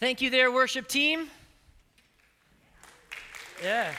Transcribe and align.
Thank 0.00 0.22
you, 0.22 0.30
there, 0.30 0.50
worship 0.50 0.88
team. 0.88 1.28
Yeah. 3.62 3.92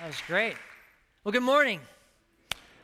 That 0.00 0.06
was 0.06 0.16
great. 0.26 0.56
Well, 1.24 1.32
good 1.32 1.42
morning. 1.42 1.78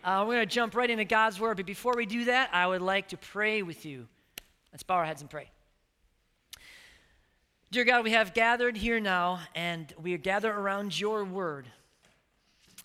Uh, 0.05 0.27
we're 0.29 0.35
going 0.35 0.47
to 0.47 0.55
jump 0.55 0.75
right 0.75 0.91
into 0.91 1.07
God's 1.07 1.41
Word, 1.41 1.57
but 1.57 1.65
before 1.65 1.95
we 1.97 2.05
do 2.05 2.27
that, 2.27 2.51
I 2.53 2.67
would 2.67 2.83
like 2.83 3.09
to 3.09 3.17
pray 3.17 3.63
with 3.63 3.87
you. 3.87 4.07
Let's 4.71 4.83
bow 4.83 4.97
our 4.97 5.07
heads 5.07 5.23
and 5.23 5.31
pray. 5.31 5.49
Dear 7.71 7.85
God, 7.85 8.05
we 8.05 8.11
have 8.11 8.35
gathered 8.35 8.77
here 8.77 9.01
now, 9.01 9.41
and 9.55 9.91
we 9.99 10.13
are 10.13 10.19
gathered 10.19 10.55
around 10.55 11.01
your 11.01 11.25
Word. 11.25 11.67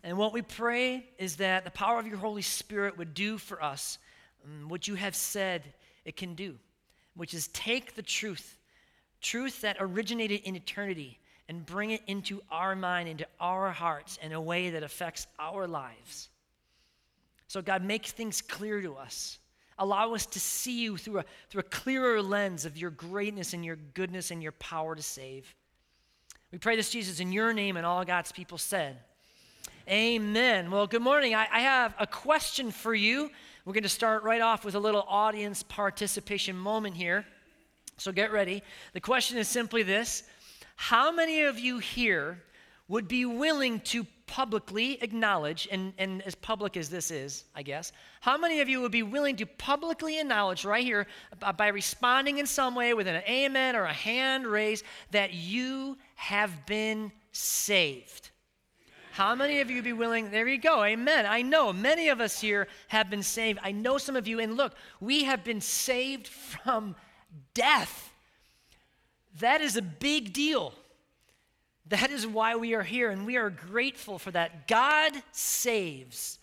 And 0.02 0.18
what 0.18 0.32
we 0.32 0.42
pray 0.42 1.10
is 1.18 1.36
that 1.36 1.66
the 1.66 1.72
power 1.72 2.00
of 2.00 2.08
your 2.08 2.16
Holy 2.16 2.42
Spirit 2.42 2.98
would 2.98 3.14
do 3.14 3.38
for 3.38 3.62
us 3.62 3.98
um, 4.46 4.70
what 4.70 4.88
you 4.88 4.96
have 4.96 5.14
said 5.14 5.74
it 6.06 6.16
can 6.16 6.36
do, 6.36 6.56
which 7.16 7.34
is 7.34 7.48
take 7.50 7.96
the 7.96 8.02
truth, 8.02 8.58
truth 9.22 9.62
that 9.62 9.78
originated 9.80 10.42
in 10.42 10.56
eternity, 10.56 11.20
and 11.48 11.66
bring 11.66 11.92
it 11.92 12.02
into 12.08 12.42
our 12.50 12.76
mind, 12.76 13.10
into 13.10 13.28
our 13.40 13.72
hearts 13.72 14.18
in 14.22 14.32
a 14.32 14.42
way 14.42 14.70
that 14.70 14.84
affects 14.84 15.28
our 15.38 15.68
lives. 15.68 16.30
So, 17.48 17.62
God, 17.62 17.84
make 17.84 18.06
things 18.06 18.42
clear 18.42 18.82
to 18.82 18.96
us. 18.96 19.38
Allow 19.78 20.14
us 20.14 20.26
to 20.28 20.40
see 20.40 20.82
you 20.82 20.96
through 20.96 21.20
a, 21.20 21.26
through 21.50 21.62
a 21.62 21.64
clearer 21.64 22.22
lens 22.22 22.66
of 22.66 22.78
your 22.78 22.92
greatness 22.92 23.54
and 23.54 23.66
your 23.66 23.78
goodness 23.94 24.32
and 24.32 24.42
your 24.42 24.54
power 24.54 24.96
to 24.96 25.02
save. 25.02 25.54
We 26.52 26.58
pray 26.58 26.76
this, 26.76 26.90
Jesus, 26.90 27.20
in 27.20 27.32
your 27.32 27.52
name, 27.52 27.78
and 27.78 27.86
all 27.86 28.06
God's 28.06 28.32
people 28.32 28.58
said. 28.58 28.98
Amen. 29.90 30.70
Well, 30.70 30.86
good 30.86 31.02
morning. 31.02 31.34
I, 31.34 31.48
I 31.52 31.60
have 31.62 31.96
a 32.00 32.06
question 32.06 32.72
for 32.72 32.94
you. 32.94 33.32
We're 33.64 33.74
going 33.74 33.84
to 33.84 33.90
start 33.90 34.24
right 34.24 34.42
off 34.42 34.66
with 34.66 34.74
a 34.74 34.80
little 34.80 35.06
audience 35.08 35.62
participation 35.62 36.58
moment 36.58 36.96
here. 36.96 37.26
So 37.98 38.12
get 38.12 38.32
ready. 38.32 38.64
The 38.94 39.00
question 39.00 39.38
is 39.38 39.48
simply 39.48 39.84
this 39.84 40.24
How 40.76 41.12
many 41.12 41.44
of 41.44 41.60
you 41.60 41.78
here 41.78 42.42
would 42.88 43.08
be 43.08 43.26
willing 43.26 43.80
to 43.82 44.06
publicly 44.26 44.98
acknowledge, 45.04 45.68
and, 45.72 45.94
and 46.00 46.22
as 46.24 46.34
public 46.34 46.76
as 46.76 46.90
this 46.90 47.12
is, 47.12 47.44
I 47.56 47.62
guess, 47.62 47.92
how 48.20 48.38
many 48.38 48.62
of 48.62 48.68
you 48.68 48.82
would 48.82 48.92
be 48.92 49.04
willing 49.04 49.36
to 49.36 49.46
publicly 49.46 50.20
acknowledge 50.20 50.66
right 50.66 50.84
here 50.84 51.06
by 51.58 51.68
responding 51.68 52.40
in 52.40 52.48
some 52.48 52.74
way 52.74 52.94
with 52.94 53.08
an 53.08 53.22
amen 53.30 53.76
or 53.76 53.84
a 53.84 53.94
hand 53.94 54.48
raised 54.48 54.86
that 55.12 55.34
you 55.34 55.98
have 56.16 56.66
been 56.66 57.12
saved? 57.32 58.31
How 59.12 59.36
many 59.36 59.60
of 59.60 59.70
you 59.70 59.82
be 59.82 59.94
willing? 59.94 60.32
There 60.32 60.48
you 60.48 60.58
go. 60.58 60.84
Amen. 60.84 61.26
I 61.26 61.42
know 61.42 61.74
many 61.74 62.10
of 62.10 62.22
us 62.22 62.40
here 62.40 62.68
have 62.88 63.10
been 63.10 63.24
saved. 63.24 63.60
I 63.62 63.72
know 63.72 63.98
some 63.98 64.16
of 64.16 64.28
you, 64.28 64.40
and 64.40 64.56
look, 64.56 64.74
we 65.02 65.26
have 65.26 65.44
been 65.44 65.60
saved 65.60 66.28
from 66.28 66.96
death. 67.54 68.14
That 69.40 69.62
is 69.62 69.76
a 69.76 69.82
big 69.82 70.32
deal. 70.32 70.74
That 71.88 72.10
is 72.10 72.26
why 72.26 72.56
we 72.56 72.74
are 72.74 72.84
here, 72.84 73.10
and 73.10 73.26
we 73.26 73.36
are 73.36 73.50
grateful 73.50 74.18
for 74.18 74.32
that. 74.32 74.68
God 74.68 75.12
saves. 75.34 76.40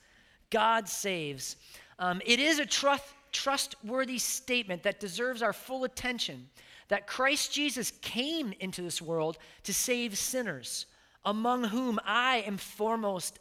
God 0.50 0.88
saves. 0.88 1.56
Um, 1.98 2.20
it 2.26 2.38
is 2.38 2.58
a 2.58 2.66
trust, 2.66 3.06
trustworthy 3.32 4.18
statement 4.18 4.82
that 4.82 5.00
deserves 5.00 5.42
our 5.42 5.54
full 5.54 5.84
attention 5.84 6.48
that 6.88 7.06
Christ 7.06 7.52
Jesus 7.52 7.92
came 8.02 8.52
into 8.60 8.82
this 8.82 9.00
world 9.00 9.38
to 9.64 9.72
save 9.72 10.16
sinners 10.18 10.86
among 11.24 11.64
whom 11.64 11.98
I 12.04 12.44
am 12.46 12.56
foremost 12.56 13.38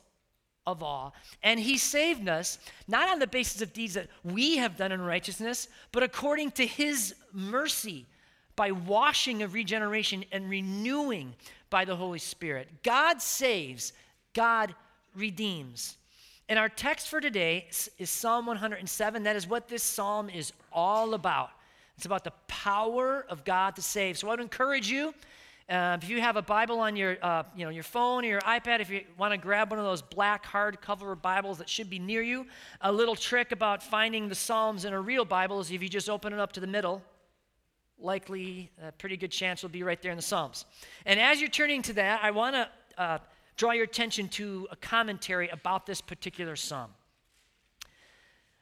of 0.66 0.84
all. 0.84 1.14
And 1.42 1.60
he 1.60 1.78
saved 1.78 2.28
us 2.28 2.60
not 2.88 3.08
on 3.08 3.20
the 3.20 3.28
basis 3.28 3.62
of 3.62 3.74
deeds 3.74 3.94
that 3.94 4.08
we 4.24 4.58
have 4.58 4.78
done 4.78 4.92
in 4.92 5.02
righteousness, 5.02 5.70
but 5.92 6.04
according 6.04 6.52
to 6.52 6.68
his 6.68 7.16
mercy 7.32 8.06
by 8.56 8.72
washing 8.72 9.44
of 9.44 9.54
regeneration 9.54 10.26
and 10.32 10.50
renewing 10.50 11.34
by 11.70 11.86
the 11.86 11.96
Holy 11.96 12.20
Spirit. 12.20 12.68
God 12.84 13.22
saves, 13.22 13.94
God 14.34 14.76
redeems. 15.16 15.96
And 16.50 16.58
our 16.58 16.70
text 16.70 17.08
for 17.08 17.22
today 17.22 17.68
is 17.98 18.10
Psalm 18.10 18.46
107. 18.46 19.24
That 19.24 19.36
is 19.36 19.48
what 19.48 19.68
this 19.68 19.84
psalm 19.84 20.30
is 20.30 20.54
all 20.72 21.14
about. 21.14 21.50
It's 21.98 22.06
about 22.06 22.24
the 22.24 22.34
power 22.48 23.26
of 23.30 23.44
God 23.44 23.76
to 23.76 23.82
save. 23.82 24.18
So 24.18 24.28
I 24.28 24.32
would 24.32 24.40
encourage 24.40 24.90
you 24.90 25.14
uh, 25.70 25.98
if 26.02 26.10
you 26.10 26.22
have 26.22 26.38
a 26.38 26.42
Bible 26.42 26.80
on 26.80 26.96
your, 26.96 27.18
uh, 27.22 27.44
you 27.56 27.66
know, 27.66 27.70
your 27.70 27.84
phone 27.84 28.24
or 28.24 28.28
your 28.28 28.42
iPad, 28.42 28.80
if 28.80 28.90
you 28.90 29.02
want 29.18 29.34
to 29.34 29.38
grab 29.38 29.70
one 29.70 29.80
of 29.80 29.86
those 29.86 30.02
black 30.02 30.46
hardcover 30.46 31.22
Bibles 31.22 31.58
that 31.58 31.68
should 31.68 31.90
be 31.90 32.00
near 32.00 32.22
you, 32.22 32.46
a 32.82 32.92
little 32.92 33.16
trick 33.16 33.52
about 33.52 33.84
finding 33.84 34.30
the 34.30 34.36
Psalms 34.36 34.86
in 34.86 34.94
a 34.94 35.02
real 35.02 35.26
Bible 35.26 35.60
is 35.60 35.70
if 35.70 35.84
you 35.84 35.90
just 35.90 36.10
open 36.10 36.32
it 36.32 36.40
up 36.40 36.54
to 36.54 36.62
the 36.62 36.68
middle, 36.68 37.02
likely 38.00 38.72
a 38.82 38.94
pretty 38.94 39.18
good 39.18 39.32
chance 39.32 39.62
will 39.62 39.70
be 39.70 39.84
right 39.84 40.02
there 40.02 40.12
in 40.12 40.16
the 40.16 40.22
Psalms. 40.22 40.64
And 41.06 41.20
as 41.20 41.42
you're 41.42 41.50
turning 41.50 41.82
to 41.84 41.94
that, 41.94 42.24
I 42.24 42.32
want 42.32 42.56
to 42.56 42.70
uh, 42.98 43.18
draw 43.58 43.72
your 43.72 43.84
attention 43.84 44.30
to 44.30 44.70
a 44.72 44.76
commentary 44.78 45.50
about 45.50 45.86
this 45.86 46.00
particular 46.00 46.56
Psalm. 46.56 46.92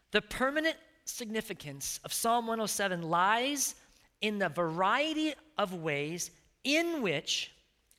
The 0.10 0.22
permanent 0.22 0.78
significance 1.04 2.00
of 2.04 2.12
Psalm 2.12 2.48
107 2.48 3.04
lies 3.04 3.76
in 4.22 4.40
the 4.40 4.50
variety 4.50 5.36
of 5.60 5.76
ways 5.76 6.32
in 6.66 7.02
which 7.02 7.54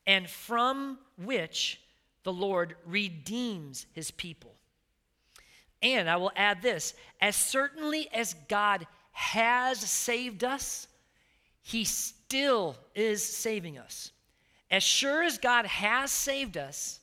and 0.06 0.28
from 0.28 0.98
which 1.16 1.80
the 2.24 2.32
Lord 2.32 2.76
redeems 2.84 3.86
his 3.94 4.10
people. 4.10 4.54
And 5.82 6.10
I 6.10 6.16
will 6.16 6.32
add 6.36 6.60
this 6.60 6.92
as 7.20 7.36
certainly 7.36 8.08
as 8.12 8.34
God 8.48 8.86
has 9.12 9.78
saved 9.78 10.44
us, 10.44 10.88
he 11.62 11.84
still 11.84 12.76
is 12.94 13.24
saving 13.24 13.78
us. 13.78 14.12
As 14.70 14.82
sure 14.82 15.22
as 15.22 15.38
God 15.38 15.64
has 15.66 16.10
saved 16.10 16.56
us, 16.56 17.00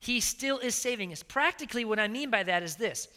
he 0.00 0.20
still 0.20 0.58
is 0.58 0.74
saving 0.74 1.12
us. 1.12 1.22
Practically, 1.22 1.84
what 1.84 1.98
I 1.98 2.08
mean 2.08 2.30
by 2.30 2.42
that 2.42 2.62
is 2.62 2.76
this 2.76 3.08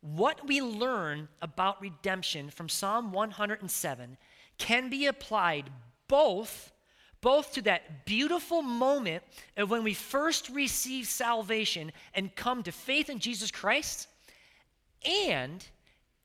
what 0.00 0.46
we 0.46 0.60
learn 0.60 1.28
about 1.40 1.80
redemption 1.80 2.50
from 2.50 2.68
Psalm 2.68 3.12
107 3.12 4.16
can 4.58 4.90
be 4.90 5.06
applied 5.06 5.70
both 6.08 6.71
both 7.22 7.54
to 7.54 7.62
that 7.62 8.04
beautiful 8.04 8.60
moment 8.60 9.22
of 9.56 9.70
when 9.70 9.82
we 9.82 9.94
first 9.94 10.50
receive 10.50 11.06
salvation 11.06 11.90
and 12.14 12.36
come 12.36 12.62
to 12.62 12.72
faith 12.72 13.08
in 13.08 13.18
Jesus 13.18 13.50
Christ 13.50 14.08
and 15.26 15.66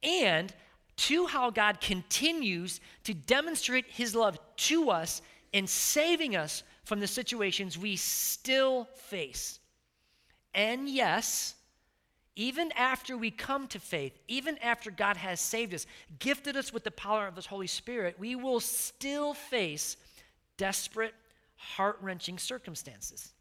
and 0.04 0.54
to 0.98 1.28
how 1.28 1.50
God 1.52 1.80
continues 1.80 2.82
to 3.04 3.14
demonstrate 3.14 3.86
his 3.88 4.16
love 4.16 4.38
to 4.58 4.90
us 4.90 5.22
in 5.54 5.68
saving 5.68 6.36
us 6.36 6.64
from 6.84 7.00
the 7.00 7.08
situations 7.08 7.78
we 7.78 7.96
still 7.96 8.86
face. 8.96 9.60
And 10.54 10.90
yes, 10.90 11.56
even 12.36 12.72
after 12.74 13.18
we 13.18 13.32
come 13.32 13.68
to 13.70 13.80
faith, 13.80 14.18
even 14.28 14.58
after 14.60 14.92
God 14.92 15.18
has 15.18 15.42
saved 15.42 15.74
us, 15.74 15.86
gifted 16.20 16.56
us 16.56 16.72
with 16.72 16.84
the 16.84 16.92
power 16.92 17.28
of 17.28 17.36
His 17.36 17.48
Holy 17.48 17.68
Spirit, 17.68 18.20
we 18.20 18.36
will 18.36 18.60
still 18.60 19.34
face 19.34 19.98
desperate, 20.58 21.14
heart 21.56 21.98
wrenching 22.02 22.38
circumstances. 22.38 23.34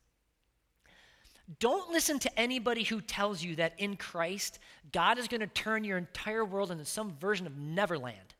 Don't 1.60 1.92
listen 1.92 2.18
to 2.20 2.38
anybody 2.38 2.82
who 2.82 3.00
tells 3.00 3.42
you 3.42 3.56
that 3.56 3.74
in 3.78 3.96
Christ, 3.96 4.58
God 4.92 5.18
is 5.18 5.28
going 5.28 5.40
to 5.40 5.46
turn 5.46 5.84
your 5.84 5.98
entire 5.98 6.44
world 6.44 6.70
into 6.70 6.84
some 6.84 7.14
version 7.20 7.46
of 7.46 7.56
Neverland. 7.56 8.34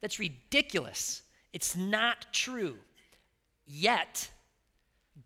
That's 0.00 0.18
ridiculous. 0.18 1.22
It's 1.52 1.76
not 1.76 2.26
true. 2.32 2.76
Yet, 3.66 4.28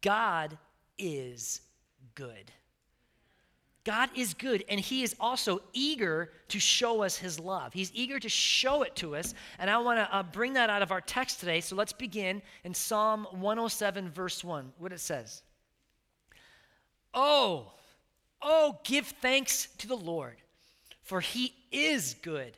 God 0.03 0.59
is 0.99 1.63
good. 2.15 2.53
God 3.87 4.11
is 4.17 4.35
good, 4.35 4.65
and 4.69 4.81
He 4.81 5.05
is 5.05 5.15
also 5.21 5.61
eager 5.73 6.33
to 6.49 6.59
show 6.59 7.05
us 7.05 7.17
His 7.17 7.39
love. 7.39 7.73
He's 7.73 7.93
eager 7.95 8.19
to 8.19 8.29
show 8.29 8.83
it 8.83 8.97
to 8.97 9.15
us, 9.15 9.33
and 9.61 9.71
I 9.71 9.79
want 9.79 10.01
to 10.01 10.13
uh, 10.13 10.25
bring 10.25 10.55
that 10.55 10.69
out 10.69 10.83
of 10.83 10.91
our 10.91 11.01
text 11.01 11.39
today. 11.39 11.61
So 11.61 11.77
let's 11.77 11.93
begin 11.93 12.43
in 12.65 12.75
Psalm 12.75 13.29
107, 13.31 14.11
verse 14.11 14.43
1, 14.43 14.73
what 14.79 14.93
it 14.93 14.99
says. 14.99 15.45
Oh, 17.15 17.75
oh, 18.43 18.81
give 18.83 19.07
thanks 19.07 19.69
to 19.79 19.87
the 19.87 19.97
Lord, 19.97 20.35
for 21.03 21.21
He 21.21 21.55
is 21.71 22.17
good. 22.23 22.57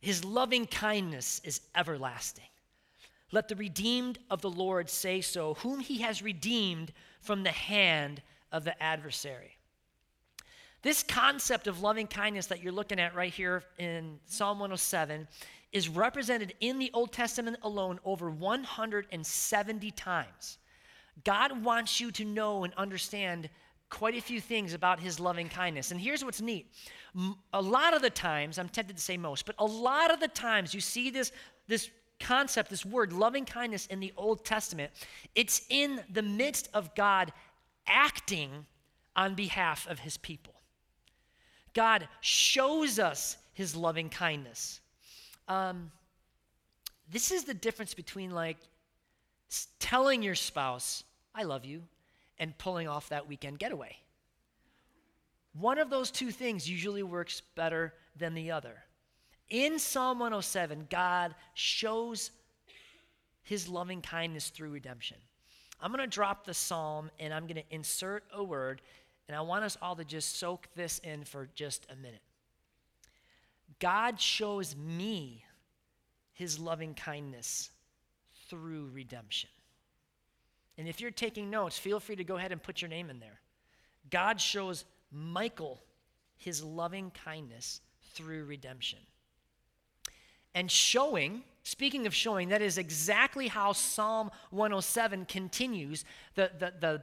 His 0.00 0.24
loving 0.24 0.66
kindness 0.66 1.40
is 1.42 1.60
everlasting. 1.74 2.44
Let 3.32 3.48
the 3.48 3.56
redeemed 3.56 4.20
of 4.30 4.42
the 4.42 4.50
Lord 4.50 4.88
say 4.88 5.22
so, 5.22 5.54
whom 5.54 5.80
He 5.80 6.02
has 6.02 6.22
redeemed 6.22 6.92
from 7.20 7.42
the 7.42 7.50
hand 7.50 8.22
of 8.52 8.62
the 8.62 8.80
adversary. 8.80 9.56
This 10.82 11.04
concept 11.04 11.68
of 11.68 11.80
loving 11.80 12.08
kindness 12.08 12.46
that 12.46 12.62
you're 12.62 12.72
looking 12.72 12.98
at 12.98 13.14
right 13.14 13.32
here 13.32 13.62
in 13.78 14.18
Psalm 14.26 14.58
107 14.58 15.28
is 15.70 15.88
represented 15.88 16.54
in 16.60 16.78
the 16.78 16.90
Old 16.92 17.12
Testament 17.12 17.56
alone 17.62 18.00
over 18.04 18.30
170 18.30 19.90
times. 19.92 20.58
God 21.24 21.64
wants 21.64 22.00
you 22.00 22.10
to 22.12 22.24
know 22.24 22.64
and 22.64 22.74
understand 22.74 23.48
quite 23.90 24.16
a 24.16 24.20
few 24.20 24.40
things 24.40 24.74
about 24.74 24.98
his 24.98 25.20
loving 25.20 25.48
kindness. 25.48 25.90
And 25.92 26.00
here's 26.00 26.24
what's 26.24 26.40
neat. 26.40 26.66
A 27.52 27.62
lot 27.62 27.94
of 27.94 28.02
the 28.02 28.10
times, 28.10 28.58
I'm 28.58 28.68
tempted 28.68 28.96
to 28.96 29.02
say 29.02 29.16
most, 29.16 29.46
but 29.46 29.54
a 29.58 29.64
lot 29.64 30.12
of 30.12 30.18
the 30.18 30.28
times 30.28 30.74
you 30.74 30.80
see 30.80 31.10
this, 31.10 31.30
this 31.68 31.90
concept, 32.18 32.70
this 32.70 32.84
word, 32.84 33.12
loving 33.12 33.44
kindness 33.44 33.86
in 33.86 34.00
the 34.00 34.12
Old 34.16 34.44
Testament, 34.44 34.90
it's 35.34 35.66
in 35.68 36.00
the 36.10 36.22
midst 36.22 36.70
of 36.74 36.94
God 36.94 37.32
acting 37.86 38.66
on 39.14 39.34
behalf 39.34 39.86
of 39.88 40.00
his 40.00 40.16
people. 40.16 40.51
God 41.74 42.08
shows 42.20 42.98
us 42.98 43.36
his 43.52 43.74
loving 43.74 44.08
kindness. 44.08 44.80
Um, 45.48 45.90
this 47.10 47.30
is 47.30 47.44
the 47.44 47.54
difference 47.54 47.94
between 47.94 48.30
like 48.30 48.56
telling 49.78 50.22
your 50.22 50.34
spouse, 50.34 51.04
I 51.34 51.42
love 51.42 51.64
you, 51.64 51.82
and 52.38 52.56
pulling 52.58 52.88
off 52.88 53.08
that 53.10 53.28
weekend 53.28 53.58
getaway. 53.58 53.96
One 55.52 55.78
of 55.78 55.90
those 55.90 56.10
two 56.10 56.30
things 56.30 56.68
usually 56.68 57.02
works 57.02 57.42
better 57.54 57.92
than 58.16 58.34
the 58.34 58.50
other. 58.50 58.82
In 59.50 59.78
Psalm 59.78 60.18
107, 60.18 60.86
God 60.88 61.34
shows 61.52 62.30
his 63.42 63.68
loving 63.68 64.00
kindness 64.00 64.48
through 64.48 64.70
redemption. 64.70 65.18
I'm 65.80 65.90
going 65.90 66.00
to 66.00 66.06
drop 66.06 66.46
the 66.46 66.54
psalm 66.54 67.10
and 67.18 67.34
I'm 67.34 67.46
going 67.46 67.56
to 67.56 67.74
insert 67.74 68.24
a 68.32 68.42
word, 68.42 68.80
and 69.28 69.36
I 69.36 69.40
want 69.40 69.64
us 69.64 69.76
all 69.80 69.96
to 69.96 70.04
just 70.04 70.38
soak 70.38 70.68
this 70.74 70.98
in 71.00 71.24
for 71.24 71.48
just 71.54 71.86
a 71.90 71.96
minute. 71.96 72.22
God 73.78 74.20
shows 74.20 74.76
me 74.76 75.44
his 76.32 76.58
loving 76.58 76.94
kindness 76.94 77.70
through 78.48 78.90
redemption. 78.92 79.50
And 80.78 80.88
if 80.88 81.00
you're 81.00 81.10
taking 81.10 81.50
notes, 81.50 81.78
feel 81.78 82.00
free 82.00 82.16
to 82.16 82.24
go 82.24 82.36
ahead 82.36 82.52
and 82.52 82.62
put 82.62 82.80
your 82.80 82.88
name 82.88 83.10
in 83.10 83.20
there. 83.20 83.40
God 84.10 84.40
shows 84.40 84.84
Michael 85.10 85.80
his 86.36 86.62
loving 86.62 87.10
kindness 87.24 87.80
through 88.14 88.44
redemption. 88.44 88.98
And 90.54 90.70
showing, 90.70 91.42
speaking 91.62 92.06
of 92.06 92.14
showing, 92.14 92.50
that 92.50 92.62
is 92.62 92.78
exactly 92.78 93.48
how 93.48 93.72
Psalm 93.72 94.30
107 94.50 95.24
continues. 95.26 96.04
The, 96.34 96.50
the, 96.58 96.72
the, 96.80 97.02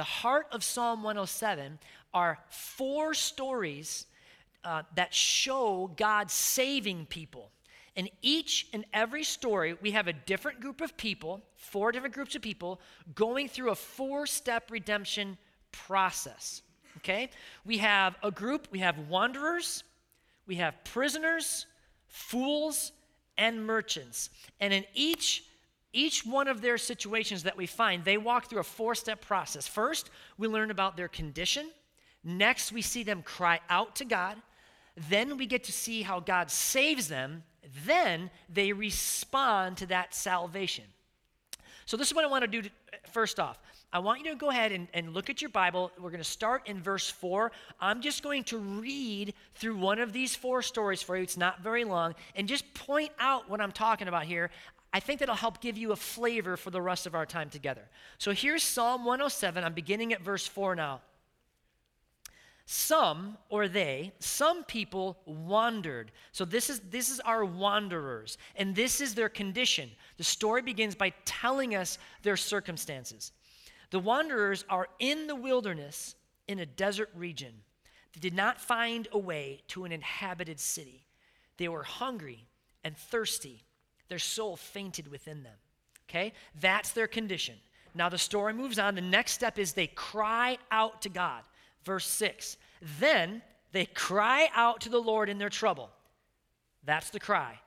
the 0.00 0.04
heart 0.04 0.46
of 0.50 0.64
Psalm 0.64 1.02
107 1.02 1.78
are 2.14 2.38
four 2.48 3.12
stories 3.12 4.06
uh, 4.64 4.82
that 4.94 5.12
show 5.12 5.90
God 5.94 6.30
saving 6.30 7.04
people. 7.04 7.50
In 7.96 8.08
each 8.22 8.68
and 8.72 8.86
every 8.94 9.24
story, 9.24 9.76
we 9.82 9.90
have 9.90 10.08
a 10.08 10.14
different 10.14 10.58
group 10.58 10.80
of 10.80 10.96
people, 10.96 11.42
four 11.54 11.92
different 11.92 12.14
groups 12.14 12.34
of 12.34 12.40
people, 12.40 12.80
going 13.14 13.46
through 13.46 13.72
a 13.72 13.74
four 13.74 14.26
step 14.26 14.70
redemption 14.70 15.36
process. 15.70 16.62
Okay? 16.96 17.28
We 17.66 17.76
have 17.76 18.16
a 18.22 18.30
group, 18.30 18.68
we 18.70 18.78
have 18.78 18.98
wanderers, 19.00 19.84
we 20.46 20.54
have 20.54 20.82
prisoners, 20.82 21.66
fools, 22.08 22.92
and 23.36 23.66
merchants. 23.66 24.30
And 24.60 24.72
in 24.72 24.86
each 24.94 25.44
each 25.92 26.24
one 26.24 26.48
of 26.48 26.60
their 26.60 26.78
situations 26.78 27.42
that 27.42 27.56
we 27.56 27.66
find, 27.66 28.04
they 28.04 28.16
walk 28.16 28.48
through 28.48 28.60
a 28.60 28.64
four 28.64 28.94
step 28.94 29.20
process. 29.20 29.66
First, 29.66 30.10
we 30.38 30.46
learn 30.48 30.70
about 30.70 30.96
their 30.96 31.08
condition. 31.08 31.70
Next, 32.22 32.72
we 32.72 32.82
see 32.82 33.02
them 33.02 33.22
cry 33.22 33.60
out 33.68 33.96
to 33.96 34.04
God. 34.04 34.36
Then 35.08 35.36
we 35.36 35.46
get 35.46 35.64
to 35.64 35.72
see 35.72 36.02
how 36.02 36.20
God 36.20 36.50
saves 36.50 37.08
them. 37.08 37.42
Then 37.84 38.30
they 38.52 38.72
respond 38.72 39.78
to 39.78 39.86
that 39.86 40.14
salvation. 40.14 40.84
So, 41.86 41.96
this 41.96 42.08
is 42.08 42.14
what 42.14 42.24
I 42.24 42.28
want 42.28 42.42
to 42.42 42.48
do 42.48 42.62
to, 42.62 42.70
first 43.10 43.40
off. 43.40 43.58
I 43.92 43.98
want 43.98 44.24
you 44.24 44.30
to 44.30 44.36
go 44.36 44.50
ahead 44.50 44.70
and, 44.70 44.86
and 44.94 45.12
look 45.12 45.30
at 45.30 45.42
your 45.42 45.48
Bible. 45.48 45.90
We're 45.98 46.10
going 46.10 46.22
to 46.22 46.28
start 46.28 46.68
in 46.68 46.80
verse 46.80 47.10
4. 47.10 47.50
I'm 47.80 48.00
just 48.00 48.22
going 48.22 48.44
to 48.44 48.58
read 48.58 49.34
through 49.56 49.76
one 49.76 49.98
of 49.98 50.12
these 50.12 50.36
four 50.36 50.62
stories 50.62 51.02
for 51.02 51.16
you. 51.16 51.24
It's 51.24 51.36
not 51.36 51.60
very 51.60 51.82
long. 51.82 52.14
And 52.36 52.46
just 52.46 52.72
point 52.74 53.10
out 53.18 53.50
what 53.50 53.60
I'm 53.60 53.72
talking 53.72 54.06
about 54.06 54.24
here. 54.24 54.50
I 54.92 55.00
think 55.00 55.20
that'll 55.20 55.34
help 55.34 55.60
give 55.60 55.78
you 55.78 55.92
a 55.92 55.96
flavor 55.96 56.56
for 56.56 56.70
the 56.70 56.82
rest 56.82 57.06
of 57.06 57.14
our 57.14 57.26
time 57.26 57.48
together. 57.48 57.88
So 58.18 58.32
here's 58.32 58.62
Psalm 58.62 59.04
107. 59.04 59.62
I'm 59.62 59.72
beginning 59.72 60.12
at 60.12 60.22
verse 60.22 60.46
4 60.46 60.74
now. 60.74 61.00
Some, 62.66 63.36
or 63.48 63.66
they, 63.66 64.12
some 64.20 64.62
people 64.62 65.18
wandered. 65.24 66.12
So 66.30 66.44
this 66.44 66.70
is 66.70 66.78
this 66.88 67.10
is 67.10 67.18
our 67.18 67.44
wanderers, 67.44 68.38
and 68.54 68.76
this 68.76 69.00
is 69.00 69.12
their 69.12 69.28
condition. 69.28 69.90
The 70.18 70.24
story 70.24 70.62
begins 70.62 70.94
by 70.94 71.12
telling 71.24 71.74
us 71.74 71.98
their 72.22 72.36
circumstances. 72.36 73.32
The 73.90 73.98
wanderers 73.98 74.64
are 74.68 74.86
in 75.00 75.26
the 75.26 75.34
wilderness 75.34 76.14
in 76.46 76.60
a 76.60 76.66
desert 76.66 77.10
region. 77.16 77.54
They 78.12 78.20
did 78.20 78.34
not 78.34 78.60
find 78.60 79.08
a 79.10 79.18
way 79.18 79.62
to 79.68 79.84
an 79.84 79.90
inhabited 79.90 80.60
city. 80.60 81.06
They 81.56 81.66
were 81.68 81.82
hungry 81.82 82.46
and 82.84 82.96
thirsty. 82.96 83.64
Their 84.10 84.18
soul 84.18 84.56
fainted 84.56 85.08
within 85.08 85.42
them. 85.42 85.56
Okay? 86.10 86.34
That's 86.60 86.90
their 86.90 87.06
condition. 87.06 87.54
Now 87.94 88.10
the 88.10 88.18
story 88.18 88.52
moves 88.52 88.78
on. 88.78 88.94
The 88.94 89.00
next 89.00 89.32
step 89.32 89.58
is 89.58 89.72
they 89.72 89.86
cry 89.86 90.58
out 90.70 91.00
to 91.02 91.08
God. 91.08 91.42
Verse 91.84 92.06
6 92.06 92.58
Then 92.98 93.40
they 93.72 93.86
cry 93.86 94.50
out 94.54 94.82
to 94.82 94.90
the 94.90 95.00
Lord 95.00 95.28
in 95.28 95.38
their 95.38 95.48
trouble. 95.48 95.88
That's 96.84 97.10
the 97.10 97.20
cry. 97.20 97.58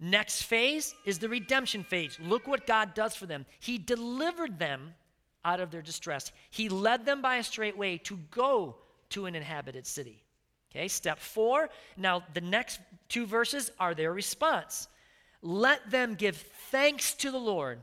Next 0.00 0.42
phase 0.42 0.94
is 1.04 1.18
the 1.18 1.28
redemption 1.28 1.82
phase. 1.82 2.16
Look 2.22 2.46
what 2.46 2.66
God 2.66 2.94
does 2.94 3.16
for 3.16 3.26
them. 3.26 3.44
He 3.58 3.78
delivered 3.78 4.58
them 4.58 4.94
out 5.44 5.58
of 5.58 5.70
their 5.70 5.82
distress. 5.82 6.30
He 6.50 6.68
led 6.68 7.04
them 7.04 7.20
by 7.20 7.36
a 7.36 7.42
straight 7.42 7.76
way 7.76 7.98
to 7.98 8.16
go 8.30 8.76
to 9.10 9.26
an 9.26 9.34
inhabited 9.34 9.86
city. 9.86 10.22
Okay, 10.70 10.86
step 10.86 11.18
four. 11.18 11.70
Now, 11.96 12.22
the 12.34 12.40
next 12.40 12.80
two 13.08 13.26
verses 13.26 13.72
are 13.80 13.94
their 13.94 14.12
response. 14.12 14.86
Let 15.42 15.90
them 15.90 16.14
give 16.14 16.36
thanks 16.70 17.14
to 17.14 17.30
the 17.30 17.38
Lord 17.38 17.80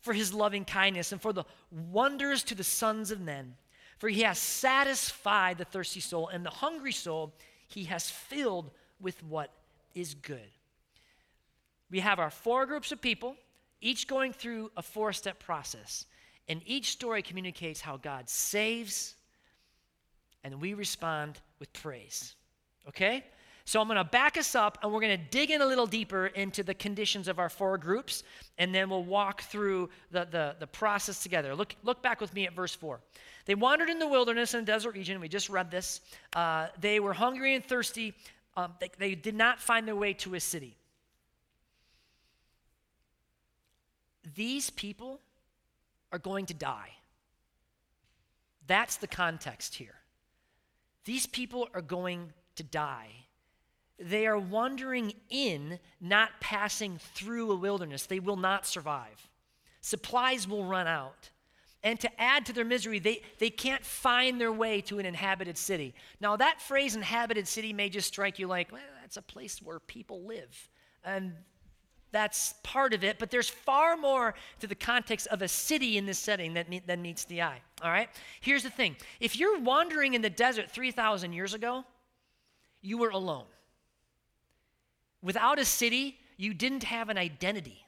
for 0.00 0.12
his 0.12 0.34
loving 0.34 0.64
kindness 0.64 1.12
and 1.12 1.20
for 1.20 1.32
the 1.32 1.44
wonders 1.70 2.42
to 2.44 2.54
the 2.54 2.64
sons 2.64 3.10
of 3.10 3.20
men. 3.20 3.54
For 3.98 4.08
he 4.08 4.22
has 4.22 4.38
satisfied 4.38 5.58
the 5.58 5.64
thirsty 5.64 6.00
soul, 6.00 6.28
and 6.28 6.44
the 6.44 6.50
hungry 6.50 6.92
soul 6.92 7.32
he 7.68 7.84
has 7.84 8.10
filled 8.10 8.70
with 9.00 9.22
what 9.22 9.52
is 9.94 10.14
good. 10.14 10.50
We 11.90 12.00
have 12.00 12.18
our 12.18 12.30
four 12.30 12.66
groups 12.66 12.90
of 12.90 13.00
people, 13.00 13.36
each 13.80 14.08
going 14.08 14.32
through 14.32 14.72
a 14.76 14.82
four 14.82 15.12
step 15.12 15.38
process. 15.38 16.06
And 16.48 16.60
each 16.66 16.90
story 16.90 17.22
communicates 17.22 17.80
how 17.80 17.96
God 17.96 18.28
saves, 18.28 19.14
and 20.42 20.60
we 20.60 20.74
respond 20.74 21.40
with 21.60 21.72
praise. 21.72 22.34
Okay? 22.88 23.24
So 23.64 23.80
I'm 23.80 23.86
going 23.86 23.96
to 23.96 24.04
back 24.04 24.36
us 24.36 24.54
up 24.54 24.78
and 24.82 24.92
we're 24.92 25.00
going 25.00 25.16
to 25.16 25.24
dig 25.30 25.50
in 25.50 25.60
a 25.62 25.66
little 25.66 25.86
deeper 25.86 26.26
into 26.26 26.62
the 26.62 26.74
conditions 26.74 27.28
of 27.28 27.38
our 27.38 27.48
four 27.48 27.78
groups, 27.78 28.24
and 28.58 28.74
then 28.74 28.90
we'll 28.90 29.04
walk 29.04 29.42
through 29.42 29.88
the, 30.10 30.26
the, 30.30 30.56
the 30.58 30.66
process 30.66 31.22
together. 31.22 31.54
Look, 31.54 31.76
look 31.82 32.02
back 32.02 32.20
with 32.20 32.34
me 32.34 32.46
at 32.46 32.54
verse 32.54 32.74
4. 32.74 33.00
They 33.44 33.54
wandered 33.54 33.88
in 33.88 33.98
the 33.98 34.08
wilderness 34.08 34.54
and 34.54 34.66
desert 34.66 34.94
region. 34.94 35.20
We 35.20 35.28
just 35.28 35.48
read 35.48 35.70
this. 35.70 36.00
Uh, 36.34 36.68
they 36.80 37.00
were 37.00 37.12
hungry 37.12 37.54
and 37.54 37.64
thirsty. 37.64 38.14
Um, 38.56 38.72
they, 38.80 38.90
they 38.98 39.14
did 39.14 39.34
not 39.34 39.60
find 39.60 39.86
their 39.86 39.96
way 39.96 40.12
to 40.14 40.34
a 40.34 40.40
city. 40.40 40.76
These 44.34 44.70
people 44.70 45.20
are 46.12 46.18
going 46.18 46.46
to 46.46 46.54
die. 46.54 46.90
That's 48.66 48.96
the 48.96 49.08
context 49.08 49.74
here. 49.74 49.94
These 51.04 51.26
people 51.26 51.68
are 51.74 51.80
going 51.80 52.32
to 52.56 52.62
die. 52.62 53.10
They 54.02 54.26
are 54.26 54.38
wandering 54.38 55.14
in, 55.30 55.78
not 56.00 56.30
passing 56.40 56.98
through 57.14 57.52
a 57.52 57.56
wilderness. 57.56 58.06
They 58.06 58.20
will 58.20 58.36
not 58.36 58.66
survive. 58.66 59.28
Supplies 59.80 60.48
will 60.48 60.64
run 60.64 60.86
out. 60.86 61.30
And 61.84 61.98
to 62.00 62.20
add 62.20 62.46
to 62.46 62.52
their 62.52 62.64
misery, 62.64 63.00
they, 63.00 63.22
they 63.38 63.50
can't 63.50 63.84
find 63.84 64.40
their 64.40 64.52
way 64.52 64.80
to 64.82 64.98
an 64.98 65.06
inhabited 65.06 65.58
city. 65.58 65.94
Now, 66.20 66.36
that 66.36 66.60
phrase, 66.60 66.94
inhabited 66.94 67.48
city, 67.48 67.72
may 67.72 67.88
just 67.88 68.08
strike 68.08 68.38
you 68.38 68.46
like, 68.46 68.70
well, 68.70 68.80
that's 69.00 69.16
a 69.16 69.22
place 69.22 69.60
where 69.60 69.80
people 69.80 70.22
live. 70.24 70.68
And 71.04 71.32
that's 72.12 72.54
part 72.62 72.94
of 72.94 73.02
it, 73.02 73.18
but 73.18 73.30
there's 73.30 73.48
far 73.48 73.96
more 73.96 74.34
to 74.60 74.66
the 74.66 74.74
context 74.74 75.26
of 75.28 75.42
a 75.42 75.48
city 75.48 75.96
in 75.96 76.06
this 76.06 76.18
setting 76.18 76.54
that, 76.54 76.66
that 76.86 76.98
meets 76.98 77.24
the 77.24 77.42
eye. 77.42 77.60
All 77.82 77.90
right? 77.90 78.08
Here's 78.40 78.62
the 78.62 78.70
thing 78.70 78.96
if 79.18 79.36
you're 79.36 79.58
wandering 79.58 80.14
in 80.14 80.22
the 80.22 80.30
desert 80.30 80.70
3,000 80.70 81.32
years 81.32 81.54
ago, 81.54 81.84
you 82.82 82.98
were 82.98 83.10
alone. 83.10 83.46
Without 85.22 85.58
a 85.58 85.64
city, 85.64 86.18
you 86.36 86.52
didn't 86.52 86.82
have 86.82 87.08
an 87.08 87.16
identity, 87.16 87.84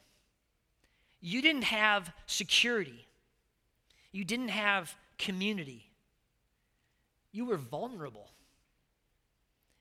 you 1.21 1.43
didn't 1.43 1.65
have 1.65 2.13
security, 2.27 3.07
you 4.13 4.25
didn't 4.25 4.49
have 4.49 4.95
community. 5.19 5.91
You 7.33 7.47
were 7.47 7.57
vulnerable, 7.57 8.31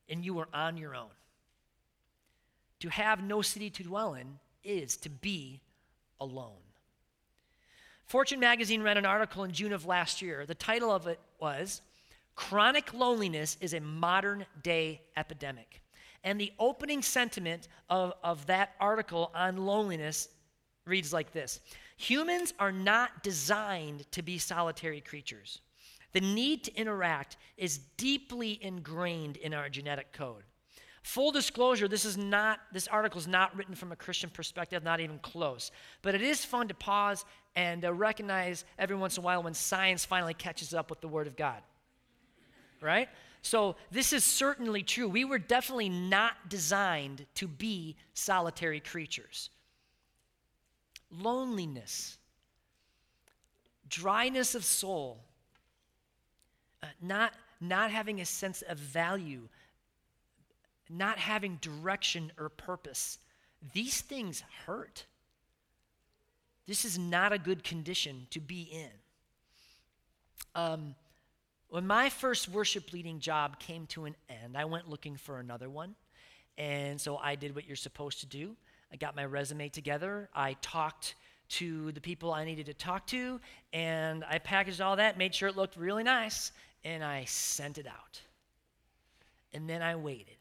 and 0.09 0.25
you 0.25 0.33
were 0.33 0.47
on 0.51 0.75
your 0.75 0.95
own. 0.95 1.11
To 2.79 2.89
have 2.89 3.21
no 3.21 3.43
city 3.43 3.69
to 3.69 3.83
dwell 3.83 4.15
in 4.15 4.39
is 4.63 4.97
to 4.97 5.09
be 5.09 5.61
alone. 6.19 6.63
Fortune 8.05 8.39
magazine 8.39 8.81
ran 8.81 8.97
an 8.97 9.05
article 9.05 9.43
in 9.43 9.51
June 9.51 9.71
of 9.71 9.85
last 9.85 10.19
year. 10.19 10.47
The 10.47 10.55
title 10.55 10.89
of 10.91 11.05
it 11.05 11.19
was 11.39 11.81
Chronic 12.35 12.91
loneliness 12.93 13.55
is 13.61 13.75
a 13.75 13.79
modern 13.79 14.47
day 14.63 15.01
epidemic. 15.15 15.82
And 16.23 16.39
the 16.39 16.53
opening 16.59 17.01
sentiment 17.01 17.67
of, 17.89 18.13
of 18.23 18.45
that 18.45 18.73
article 18.79 19.31
on 19.35 19.57
loneliness 19.57 20.29
reads 20.85 21.13
like 21.13 21.31
this 21.31 21.59
Humans 21.97 22.53
are 22.59 22.71
not 22.71 23.23
designed 23.23 24.09
to 24.11 24.21
be 24.21 24.37
solitary 24.37 25.01
creatures. 25.01 25.61
The 26.13 26.21
need 26.21 26.63
to 26.65 26.75
interact 26.75 27.37
is 27.57 27.79
deeply 27.97 28.59
ingrained 28.61 29.37
in 29.37 29.53
our 29.53 29.67
genetic 29.67 30.13
code. 30.13 30.43
Full 31.01 31.31
disclosure, 31.31 31.87
this 31.87 32.05
is 32.05 32.17
not 32.17 32.59
this 32.71 32.87
article 32.87 33.19
is 33.19 33.27
not 33.27 33.55
written 33.57 33.75
from 33.75 33.91
a 33.91 33.95
Christian 33.95 34.29
perspective, 34.29 34.83
not 34.83 35.01
even 35.01 35.19
close. 35.19 35.71
But 36.01 36.15
it 36.15 36.21
is 36.21 36.45
fun 36.45 36.69
to 36.69 36.73
pause 36.73 37.25
and 37.55 37.83
uh, 37.83 37.93
recognize 37.93 38.63
every 38.79 38.95
once 38.95 39.17
in 39.17 39.23
a 39.23 39.25
while 39.25 39.43
when 39.43 39.53
science 39.53 40.05
finally 40.05 40.33
catches 40.33 40.73
up 40.73 40.89
with 40.89 41.01
the 41.01 41.09
Word 41.09 41.27
of 41.27 41.35
God. 41.35 41.61
Right? 42.79 43.09
So 43.43 43.75
this 43.91 44.13
is 44.13 44.23
certainly 44.23 44.83
true. 44.83 45.09
We 45.09 45.25
were 45.25 45.37
definitely 45.37 45.89
not 45.89 46.47
designed 46.47 47.25
to 47.35 47.47
be 47.47 47.97
solitary 48.13 48.79
creatures. 48.79 49.49
Loneliness, 51.11 52.17
dryness 53.89 54.55
of 54.55 54.63
soul, 54.63 55.19
uh, 56.81 56.87
not, 57.01 57.33
not 57.59 57.91
having 57.91 58.21
a 58.21 58.25
sense 58.25 58.61
of 58.61 58.77
value, 58.77 59.49
not 60.89 61.19
having 61.19 61.57
direction 61.57 62.31
or 62.39 62.47
purpose. 62.47 63.19
These 63.73 63.99
things 63.99 64.41
hurt. 64.65 65.05
This 66.65 66.85
is 66.85 66.97
not 66.97 67.33
a 67.33 67.37
good 67.37 67.65
condition 67.65 68.25
to 68.29 68.39
be 68.39 68.69
in. 68.71 68.89
Um, 70.55 70.95
when 71.73 71.87
my 71.87 72.07
first 72.07 72.49
worship 72.49 72.93
leading 72.93 73.17
job 73.17 73.57
came 73.57 73.87
to 73.87 74.05
an 74.05 74.15
end, 74.29 74.55
I 74.55 74.63
went 74.65 74.91
looking 74.91 75.17
for 75.17 75.39
another 75.39 75.71
one. 75.71 75.95
And 76.55 77.01
so 77.01 77.17
I 77.17 77.33
did 77.33 77.55
what 77.55 77.65
you're 77.65 77.75
supposed 77.75 78.19
to 78.19 78.27
do. 78.27 78.55
I 78.91 78.95
got 78.95 79.15
my 79.15 79.25
resume 79.25 79.69
together. 79.69 80.29
I 80.35 80.55
talked 80.61 81.15
to 81.49 81.91
the 81.93 81.99
people 81.99 82.31
I 82.31 82.45
needed 82.45 82.67
to 82.67 82.75
talk 82.75 83.07
to, 83.07 83.41
and 83.73 84.23
I 84.29 84.37
packaged 84.37 84.81
all 84.81 84.97
that, 84.97 85.17
made 85.17 85.33
sure 85.33 85.49
it 85.49 85.55
looked 85.55 85.75
really 85.75 86.03
nice, 86.03 86.51
and 86.83 87.03
I 87.03 87.23
sent 87.25 87.79
it 87.79 87.87
out. 87.87 88.21
And 89.51 89.67
then 89.67 89.81
I 89.81 89.95
waited. 89.95 90.37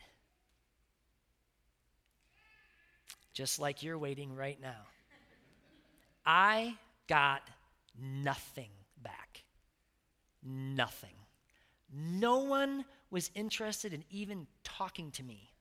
Just 3.33 3.59
like 3.59 3.83
you're 3.83 3.97
waiting 3.97 4.37
right 4.37 4.61
now. 4.61 4.83
I 6.27 6.75
got 7.09 7.41
nothing 7.99 8.69
back. 9.03 9.45
Nothing. 10.45 11.15
No 11.93 12.39
one 12.39 12.85
was 13.11 13.31
interested 13.35 13.93
in 13.93 14.03
even 14.11 14.47
talking 14.65 15.11
to 15.13 15.23
me 15.23 15.53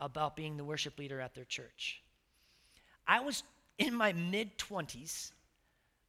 about 0.00 0.34
being 0.34 0.56
the 0.56 0.64
worship 0.64 0.98
leader 0.98 1.20
at 1.20 1.34
their 1.34 1.44
church. 1.44 2.02
I 3.06 3.20
was 3.20 3.42
in 3.78 3.94
my 3.94 4.12
mid 4.12 4.56
20s. 4.58 5.32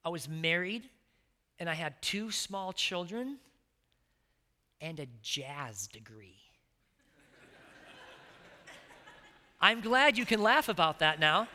I 0.04 0.10
was 0.10 0.30
married 0.30 0.90
and 1.60 1.70
I 1.70 1.74
had 1.74 2.02
two 2.02 2.32
small 2.32 2.74
children 2.74 3.38
and 4.80 5.00
a 5.00 5.08
jazz 5.22 5.88
degree. 5.88 6.38
I'm 9.62 9.82
glad 9.82 10.18
you 10.18 10.26
can 10.26 10.42
laugh 10.42 10.70
about 10.70 11.00
that 11.00 11.20
now. 11.20 11.48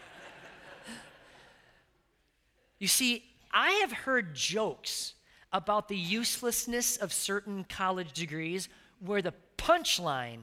You 2.78 2.88
see, 2.88 3.24
I 3.52 3.72
have 3.82 3.92
heard 3.92 4.34
jokes 4.34 5.14
about 5.52 5.88
the 5.88 5.96
uselessness 5.96 6.96
of 6.96 7.12
certain 7.12 7.64
college 7.64 8.12
degrees 8.12 8.68
where 9.00 9.22
the 9.22 9.34
punchline 9.56 10.42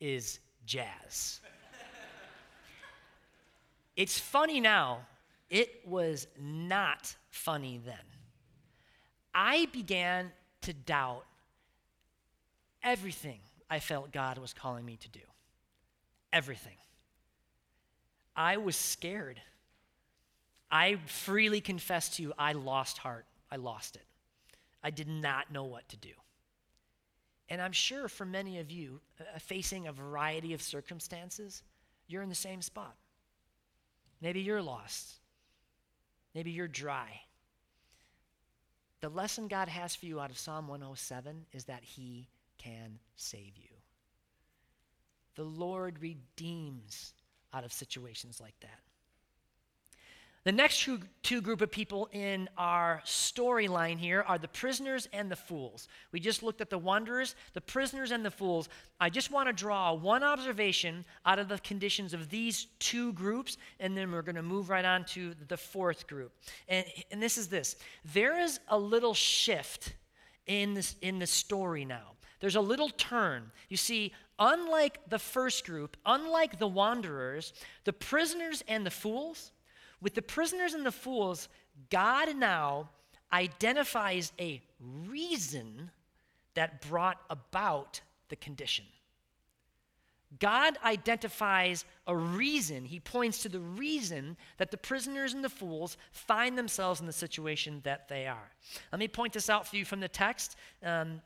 is 0.00 0.38
jazz. 0.66 1.40
it's 3.96 4.18
funny 4.18 4.60
now, 4.60 5.00
it 5.50 5.82
was 5.86 6.26
not 6.40 7.14
funny 7.30 7.80
then. 7.84 7.94
I 9.34 9.66
began 9.72 10.30
to 10.62 10.72
doubt 10.72 11.24
everything 12.82 13.40
I 13.68 13.80
felt 13.80 14.12
God 14.12 14.38
was 14.38 14.52
calling 14.52 14.84
me 14.84 14.96
to 14.98 15.08
do. 15.08 15.20
Everything. 16.32 16.76
I 18.36 18.56
was 18.56 18.76
scared. 18.76 19.40
I 20.70 20.96
freely 21.06 21.60
confess 21.60 22.16
to 22.16 22.22
you, 22.22 22.32
I 22.38 22.52
lost 22.52 22.98
heart. 22.98 23.26
I 23.50 23.56
lost 23.56 23.96
it. 23.96 24.02
I 24.84 24.90
did 24.90 25.08
not 25.08 25.50
know 25.50 25.64
what 25.64 25.88
to 25.88 25.96
do. 25.96 26.12
And 27.48 27.60
I'm 27.60 27.72
sure 27.72 28.06
for 28.06 28.24
many 28.26 28.58
of 28.60 28.70
you, 28.70 29.00
uh, 29.18 29.38
facing 29.38 29.86
a 29.86 29.92
variety 29.92 30.52
of 30.52 30.62
circumstances, 30.62 31.62
you're 32.06 32.22
in 32.22 32.28
the 32.28 32.34
same 32.34 32.62
spot. 32.62 32.94
Maybe 34.20 34.40
you're 34.40 34.62
lost. 34.62 35.14
Maybe 36.34 36.50
you're 36.50 36.68
dry. 36.68 37.20
The 39.00 39.08
lesson 39.08 39.48
God 39.48 39.68
has 39.68 39.94
for 39.94 40.06
you 40.06 40.20
out 40.20 40.30
of 40.30 40.38
Psalm 40.38 40.68
107 40.68 41.46
is 41.52 41.64
that 41.64 41.82
He 41.82 42.28
can 42.58 42.98
save 43.16 43.56
you. 43.56 43.68
The 45.34 45.44
Lord 45.44 46.00
redeems 46.00 47.12
out 47.52 47.64
of 47.64 47.72
situations 47.72 48.40
like 48.40 48.58
that. 48.60 48.80
The 50.44 50.52
next 50.52 50.82
two, 50.82 51.00
two 51.22 51.40
group 51.40 51.62
of 51.62 51.70
people 51.70 52.10
in 52.12 52.50
our 52.58 53.00
storyline 53.06 53.98
here 53.98 54.22
are 54.28 54.36
the 54.36 54.46
prisoners 54.46 55.08
and 55.10 55.30
the 55.30 55.36
fools. 55.36 55.88
We 56.12 56.20
just 56.20 56.42
looked 56.42 56.60
at 56.60 56.68
the 56.68 56.76
wanderers, 56.76 57.34
the 57.54 57.62
prisoners, 57.62 58.10
and 58.10 58.22
the 58.22 58.30
fools. 58.30 58.68
I 59.00 59.08
just 59.08 59.30
want 59.30 59.48
to 59.48 59.54
draw 59.54 59.94
one 59.94 60.22
observation 60.22 61.06
out 61.24 61.38
of 61.38 61.48
the 61.48 61.58
conditions 61.60 62.12
of 62.12 62.28
these 62.28 62.66
two 62.78 63.14
groups, 63.14 63.56
and 63.80 63.96
then 63.96 64.12
we're 64.12 64.20
going 64.20 64.34
to 64.34 64.42
move 64.42 64.68
right 64.68 64.84
on 64.84 65.06
to 65.06 65.34
the 65.48 65.56
fourth 65.56 66.06
group. 66.06 66.30
And, 66.68 66.84
and 67.10 67.22
this 67.22 67.38
is 67.38 67.48
this 67.48 67.76
there 68.12 68.38
is 68.38 68.60
a 68.68 68.78
little 68.78 69.14
shift 69.14 69.94
in, 70.46 70.74
this, 70.74 70.94
in 71.00 71.18
the 71.20 71.26
story 71.26 71.86
now. 71.86 72.12
There's 72.40 72.56
a 72.56 72.60
little 72.60 72.90
turn. 72.90 73.50
You 73.70 73.78
see, 73.78 74.12
unlike 74.38 75.08
the 75.08 75.18
first 75.18 75.64
group, 75.64 75.96
unlike 76.04 76.58
the 76.58 76.68
wanderers, 76.68 77.54
the 77.84 77.94
prisoners 77.94 78.62
and 78.68 78.84
the 78.84 78.90
fools, 78.90 79.50
with 80.00 80.14
the 80.14 80.22
prisoners 80.22 80.74
and 80.74 80.84
the 80.84 80.92
fools, 80.92 81.48
God 81.90 82.36
now 82.36 82.90
identifies 83.32 84.32
a 84.38 84.62
reason 84.80 85.90
that 86.54 86.80
brought 86.88 87.20
about 87.30 88.00
the 88.28 88.36
condition. 88.36 88.84
God 90.40 90.78
identifies 90.84 91.84
a 92.06 92.16
reason. 92.16 92.84
He 92.84 92.98
points 92.98 93.42
to 93.42 93.48
the 93.48 93.60
reason 93.60 94.36
that 94.56 94.70
the 94.70 94.76
prisoners 94.76 95.34
and 95.34 95.44
the 95.44 95.48
fools 95.48 95.96
find 96.12 96.58
themselves 96.58 97.00
in 97.00 97.06
the 97.06 97.12
situation 97.12 97.80
that 97.84 98.08
they 98.08 98.26
are. 98.26 98.50
Let 98.90 98.98
me 98.98 99.08
point 99.08 99.32
this 99.32 99.48
out 99.50 99.66
for 99.66 99.76
you 99.76 99.84
from 99.84 100.00
the 100.00 100.08
text. 100.08 100.56
Um, 100.82 101.20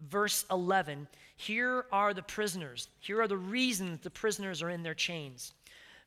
verse 0.00 0.44
11 0.50 1.08
Here 1.36 1.86
are 1.90 2.14
the 2.14 2.22
prisoners. 2.22 2.88
Here 3.00 3.20
are 3.20 3.28
the 3.28 3.36
reasons 3.36 4.00
the 4.00 4.10
prisoners 4.10 4.62
are 4.62 4.70
in 4.70 4.82
their 4.82 4.94
chains. 4.94 5.52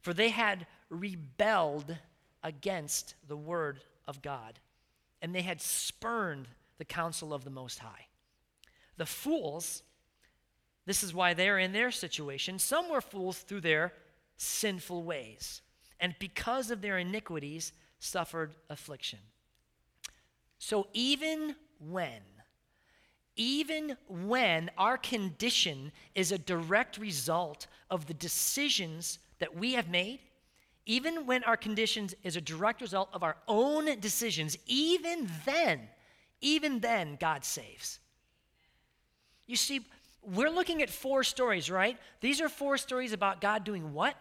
For 0.01 0.13
they 0.13 0.29
had 0.29 0.65
rebelled 0.89 1.98
against 2.43 3.15
the 3.27 3.38
word 3.38 3.81
of 4.08 4.22
God, 4.22 4.60
and 5.22 5.34
they 5.34 5.41
had 5.41 5.62
spurned 5.62 6.48
the 6.77 6.86
counsel 6.86 7.34
of 7.34 7.43
the 7.43 7.50
Most 7.50 7.79
High. 7.79 8.08
The 8.98 9.05
fools, 9.05 9.84
this 10.86 11.03
is 11.03 11.13
why 11.13 11.34
they're 11.34 11.60
in 11.60 11.74
their 11.74 11.91
situation, 11.91 12.60
some 12.60 12.89
were 12.89 13.01
fools 13.01 13.39
through 13.39 13.62
their 13.62 13.93
sinful 14.38 15.03
ways, 15.03 15.62
and 16.00 16.15
because 16.19 16.72
of 16.72 16.81
their 16.81 16.98
iniquities, 16.98 17.74
suffered 18.00 18.55
affliction. 18.69 19.19
So 20.58 20.88
even 20.93 21.55
when, 21.79 22.22
even 23.36 23.98
when 24.08 24.72
our 24.77 24.98
condition 24.98 25.91
is 26.15 26.31
a 26.31 26.38
direct 26.38 26.98
result 26.98 27.67
of 27.89 28.05
the 28.05 28.13
decisions 28.13 29.19
that 29.39 29.55
we 29.55 29.74
have 29.74 29.89
made, 29.89 30.19
even 30.89 31.27
when 31.27 31.43
our 31.43 31.55
conditions 31.55 32.15
is 32.24 32.36
a 32.36 32.41
direct 32.41 32.81
result 32.81 33.10
of 33.13 33.22
our 33.22 33.38
own 33.48 34.00
decisions, 34.00 34.58
even 34.65 35.29
then, 35.46 35.81
even 36.41 36.79
then, 36.79 37.15
God 37.22 37.46
saves. 37.46 38.00
You 39.46 39.55
see, 39.55 39.81
we're 40.24 40.50
looking 40.50 40.81
at 40.81 40.89
four 40.89 41.24
stories, 41.24 41.69
right? 41.69 41.96
These 42.22 42.41
are 42.41 42.50
four 42.50 42.75
stories 42.75 43.13
about 43.13 43.39
God 43.39 43.63
doing 43.63 43.93
what? 43.93 44.15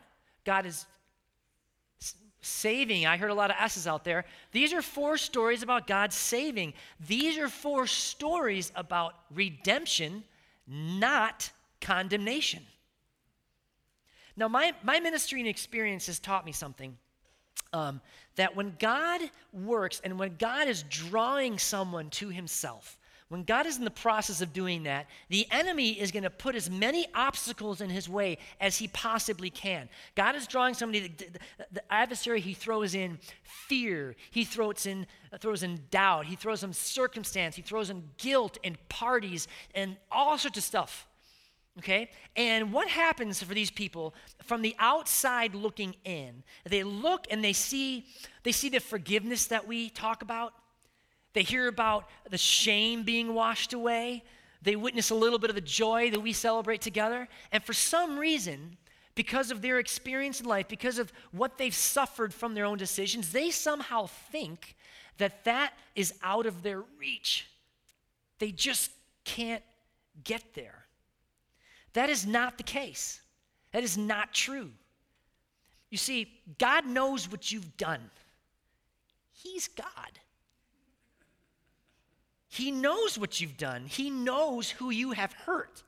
God 0.45 0.67
is 0.67 0.85
saving. 2.43 3.07
I 3.07 3.17
heard 3.17 3.31
a 3.31 3.35
lot 3.35 3.51
of 3.51 3.57
S's 3.59 3.87
out 3.87 4.05
there. 4.05 4.27
These 4.53 4.75
are 4.75 4.83
four 4.83 5.17
stories 5.17 5.63
about 5.63 5.87
God 5.87 6.13
saving. 6.13 6.75
These 7.01 7.39
are 7.39 7.49
four 7.49 7.87
stories 7.87 8.73
about 8.77 9.15
redemption, 9.31 10.23
not 10.67 11.51
condemnation. 11.81 12.67
Now, 14.38 14.47
my, 14.47 14.73
my 14.85 15.00
ministry 15.00 15.40
and 15.40 15.49
experience 15.49 16.07
has 16.07 16.21
taught 16.21 16.47
me 16.47 16.52
something. 16.52 16.97
Um, 17.73 18.00
that 18.37 18.57
when 18.57 18.76
God 18.78 19.21
works 19.52 20.00
and 20.02 20.18
when 20.18 20.37
God 20.38 20.68
is 20.68 20.85
drawing 20.85 21.59
someone 21.59 22.09
to 22.11 22.30
himself, 22.30 22.97
when 23.28 23.42
God 23.42 23.66
is 23.66 23.76
in 23.76 23.85
the 23.85 23.90
process 23.90 24.40
of 24.40 24.54
doing 24.54 24.85
that, 24.85 25.07
the 25.28 25.47
enemy 25.50 25.90
is 25.90 26.11
going 26.12 26.23
to 26.23 26.30
put 26.30 26.54
as 26.54 26.71
many 26.71 27.07
obstacles 27.14 27.83
in 27.83 27.90
his 27.90 28.09
way 28.09 28.38
as 28.59 28.78
he 28.78 28.88
possibly 28.88 29.50
can. 29.50 29.88
God 30.14 30.35
is 30.35 30.47
drawing 30.47 30.73
somebody, 30.73 31.09
the, 31.09 31.26
the 31.71 31.92
adversary, 31.92 32.40
he 32.40 32.54
throws 32.54 32.95
in 32.95 33.18
fear, 33.42 34.16
he 34.30 34.45
throws 34.45 34.87
in, 34.87 35.07
throws 35.40 35.62
in 35.62 35.80
doubt, 35.90 36.25
he 36.25 36.37
throws 36.37 36.62
in 36.62 36.73
circumstance, 36.73 37.54
he 37.54 37.61
throws 37.61 37.90
in 37.90 38.02
guilt 38.16 38.57
and 38.64 38.78
parties 38.88 39.47
and 39.75 39.97
all 40.11 40.38
sorts 40.38 40.57
of 40.57 40.64
stuff. 40.64 41.07
Okay? 41.79 42.11
And 42.35 42.73
what 42.73 42.89
happens 42.89 43.43
for 43.43 43.55
these 43.55 43.71
people 43.71 44.15
from 44.43 44.63
the 44.63 44.75
outside 44.79 45.55
looking 45.55 45.95
in? 46.05 46.43
They 46.65 46.83
look 46.83 47.27
and 47.31 47.43
they 47.43 47.53
see 47.53 48.07
they 48.43 48.53
see 48.53 48.69
the 48.69 48.81
forgiveness 48.81 49.47
that 49.47 49.67
we 49.67 49.91
talk 49.91 50.23
about. 50.23 50.55
They 51.35 51.43
hear 51.43 51.69
about 51.69 52.09
the 52.29 52.39
shame 52.39 53.05
being 53.05 53.35
washed 53.35 53.73
away. 53.73 54.25
They 54.63 54.75
witness 54.75 55.11
a 55.11 55.15
little 55.15 55.39
bit 55.39 55.51
of 55.51 55.55
the 55.55 55.61
joy 55.61 56.11
that 56.11 56.21
we 56.21 56.33
celebrate 56.33 56.81
together. 56.81 57.29
And 57.53 57.63
for 57.63 57.73
some 57.73 58.19
reason, 58.19 58.77
because 59.15 59.51
of 59.51 59.63
their 59.63 59.79
experience 59.79 60.41
in 60.41 60.47
life, 60.47 60.67
because 60.67 60.99
of 60.99 61.13
what 61.31 61.59
they've 61.59 61.75
suffered 61.75 62.35
from 62.35 62.55
their 62.55 62.65
own 62.65 62.79
decisions, 62.79 63.31
they 63.31 63.51
somehow 63.51 64.07
think 64.07 64.75
that 65.19 65.45
that 65.45 65.75
is 65.95 66.15
out 66.23 66.47
of 66.47 66.63
their 66.63 66.83
reach. 66.99 67.49
They 68.39 68.51
just 68.51 68.91
can't 69.25 69.63
get 70.25 70.55
there. 70.55 70.88
That 71.92 72.11
is 72.11 72.26
not 72.26 72.59
the 72.59 72.64
case. 72.64 73.21
That 73.73 73.85
is 73.85 73.97
not 73.97 74.33
true. 74.33 74.71
You 75.90 75.99
see, 75.99 76.28
God 76.59 76.87
knows 76.87 77.30
what 77.30 77.50
you've 77.50 77.76
done, 77.76 78.11
He's 79.33 79.68
God. 79.68 79.87
He 82.50 82.71
knows 82.71 83.18
what 83.18 83.40
you've 83.40 83.59
done. 83.59 83.85
He 83.87 84.11
knows 84.11 84.71
who 84.71 84.90
you 84.90 85.12
have 85.12 85.33
hurt. 85.33 85.83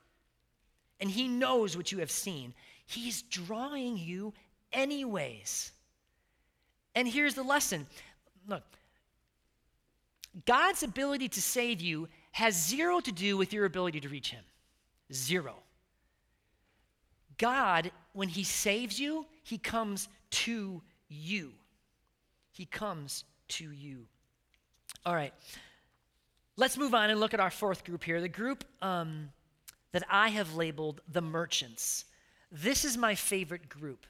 And 1.01 1.11
He 1.11 1.27
knows 1.27 1.77
what 1.77 1.91
you 1.91 1.99
have 1.99 2.11
seen. 2.11 2.55
He's 2.87 3.23
drawing 3.23 3.97
you 3.97 4.35
anyways. 4.73 5.73
And 6.95 7.09
here's 7.09 7.35
the 7.35 7.43
lesson 7.43 7.87
look, 8.47 8.63
God's 10.47 10.83
ability 10.83 11.29
to 11.31 11.43
save 11.43 11.81
you 11.81 12.09
has 12.33 12.55
zero 12.55 13.01
to 13.01 13.11
do 13.11 13.37
with 13.37 13.53
your 13.53 13.65
ability 13.65 14.01
to 14.01 14.09
reach 14.09 14.31
Him. 14.31 14.45
Zero. 15.13 15.57
God, 17.41 17.91
when 18.13 18.29
He 18.29 18.45
saves 18.45 19.01
you, 19.01 19.27
He 19.43 19.57
comes 19.59 20.09
to 20.31 20.83
you. 21.09 21.53
He 22.53 22.67
comes 22.67 23.25
to 23.49 23.71
you. 23.73 24.07
All 25.07 25.15
right. 25.15 25.33
Let's 26.57 26.77
move 26.77 26.95
on 26.95 27.09
and 27.09 27.19
look 27.19 27.33
at 27.33 27.41
our 27.41 27.51
fourth 27.51 27.85
group 27.85 28.05
here 28.05 28.21
the 28.21 28.29
group 28.29 28.65
um, 28.83 29.31
that 29.93 30.05
I 30.11 30.29
have 30.29 30.55
labeled 30.55 31.01
the 31.11 31.23
merchants. 31.23 32.05
This 32.53 32.85
is 32.85 32.99
my 32.99 33.15
favorite 33.15 33.71
group. 33.71 34.07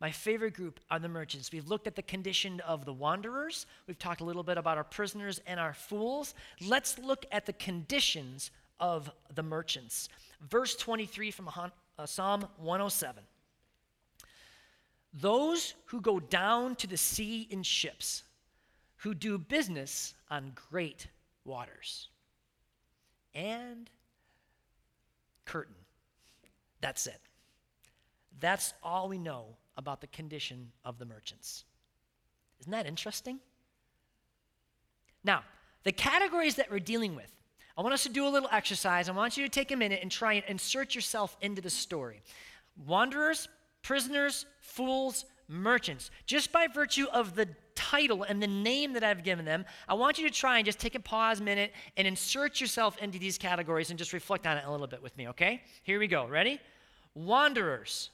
My 0.00 0.10
favorite 0.10 0.54
group 0.54 0.80
are 0.90 0.98
the 0.98 1.08
merchants. 1.08 1.52
We've 1.52 1.68
looked 1.68 1.86
at 1.86 1.94
the 1.94 2.02
condition 2.02 2.60
of 2.60 2.84
the 2.84 2.92
wanderers. 2.92 3.66
We've 3.86 3.98
talked 3.98 4.20
a 4.20 4.24
little 4.24 4.42
bit 4.42 4.58
about 4.58 4.76
our 4.76 4.84
prisoners 4.84 5.40
and 5.46 5.60
our 5.60 5.72
fools. 5.72 6.34
Let's 6.60 6.98
look 6.98 7.24
at 7.30 7.46
the 7.46 7.52
conditions 7.52 8.50
of 8.80 9.10
the 9.34 9.44
merchants. 9.44 10.08
Verse 10.50 10.74
23 10.74 11.30
from 11.30 11.46
uh, 11.98 12.06
Psalm 12.06 12.46
107. 12.58 13.22
Those 15.12 15.74
who 15.86 16.00
go 16.00 16.20
down 16.20 16.76
to 16.76 16.86
the 16.86 16.96
sea 16.96 17.46
in 17.50 17.62
ships, 17.62 18.22
who 18.96 19.14
do 19.14 19.38
business 19.38 20.14
on 20.30 20.52
great 20.70 21.08
waters. 21.44 22.08
And 23.34 23.88
curtain. 25.44 25.74
That's 26.80 27.06
it. 27.06 27.20
That's 28.40 28.74
all 28.82 29.08
we 29.08 29.18
know 29.18 29.56
about 29.76 30.00
the 30.00 30.06
condition 30.08 30.72
of 30.84 30.98
the 30.98 31.06
merchants. 31.06 31.64
Isn't 32.60 32.72
that 32.72 32.86
interesting? 32.86 33.38
Now, 35.24 35.42
the 35.84 35.92
categories 35.92 36.56
that 36.56 36.70
we're 36.70 36.78
dealing 36.78 37.14
with, 37.14 37.30
I 37.76 37.82
want 37.82 37.92
us 37.92 38.04
to 38.04 38.08
do 38.08 38.26
a 38.26 38.30
little 38.30 38.48
exercise. 38.50 39.08
I 39.08 39.12
want 39.12 39.36
you 39.36 39.44
to 39.44 39.50
take 39.50 39.70
a 39.70 39.76
minute 39.76 40.00
and 40.02 40.10
try 40.10 40.34
and 40.34 40.44
insert 40.48 40.94
yourself 40.94 41.36
into 41.42 41.60
the 41.60 41.70
story. 41.70 42.22
Wanderers, 42.86 43.48
prisoners, 43.82 44.46
fools, 44.60 45.26
merchants. 45.48 46.10
Just 46.24 46.52
by 46.52 46.66
virtue 46.66 47.06
of 47.12 47.34
the 47.34 47.48
title 47.74 48.22
and 48.22 48.42
the 48.42 48.46
name 48.46 48.94
that 48.94 49.04
I've 49.04 49.22
given 49.22 49.44
them, 49.44 49.66
I 49.86 49.94
want 49.94 50.18
you 50.18 50.26
to 50.26 50.34
try 50.34 50.56
and 50.56 50.64
just 50.64 50.78
take 50.78 50.94
a 50.94 51.00
pause 51.00 51.40
minute 51.40 51.72
and 51.96 52.08
insert 52.08 52.60
yourself 52.60 52.96
into 52.98 53.18
these 53.18 53.36
categories 53.36 53.90
and 53.90 53.98
just 53.98 54.12
reflect 54.12 54.46
on 54.46 54.56
it 54.56 54.64
a 54.66 54.70
little 54.70 54.86
bit 54.86 55.02
with 55.02 55.16
me, 55.18 55.28
okay? 55.28 55.62
Here 55.82 55.98
we 55.98 56.06
go. 56.06 56.26
Ready? 56.26 56.58
Wanderers. 57.14 58.10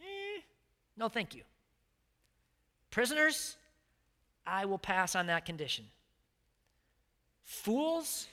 Eh, 0.00 0.40
no, 0.96 1.08
thank 1.08 1.34
you. 1.34 1.42
Prisoners, 2.90 3.56
I 4.46 4.64
will 4.66 4.78
pass 4.78 5.14
on 5.14 5.26
that 5.26 5.46
condition. 5.46 5.84
Fools, 7.44 8.26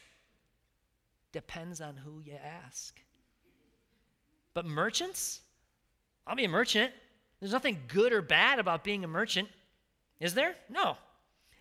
depends 1.32 1.82
on 1.82 1.96
who 1.98 2.22
you 2.24 2.36
ask. 2.66 3.00
But 4.54 4.66
merchants, 4.66 5.42
I'll 6.28 6.36
be 6.36 6.46
a 6.46 6.50
merchant. 6.50 6.92
There's 7.40 7.54
nothing 7.54 7.80
good 7.88 8.14
or 8.14 8.22
bad 8.22 8.60
about 8.60 8.84
being 8.84 9.04
a 9.04 9.08
merchant. 9.08 9.48
Is 10.20 10.34
there? 10.34 10.56
No. 10.70 10.98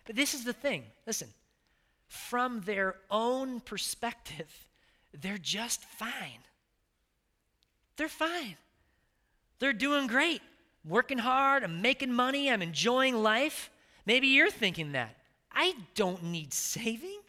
But 0.05 0.15
this 0.15 0.33
is 0.33 0.43
the 0.43 0.53
thing. 0.53 0.83
Listen, 1.07 1.29
from 2.07 2.61
their 2.61 2.95
own 3.09 3.61
perspective, 3.61 4.67
they're 5.19 5.37
just 5.37 5.83
fine. 5.83 6.43
They're 7.95 8.09
fine. 8.09 8.57
They're 9.59 9.73
doing 9.73 10.07
great, 10.07 10.41
working 10.85 11.19
hard, 11.19 11.63
I'm 11.63 11.81
making 11.81 12.11
money, 12.11 12.49
I'm 12.49 12.61
enjoying 12.61 13.21
life. 13.21 13.69
Maybe 14.05 14.27
you're 14.27 14.49
thinking 14.49 14.93
that. 14.93 15.15
I 15.51 15.75
don't 15.95 16.23
need 16.23 16.53
saving. 16.53 17.20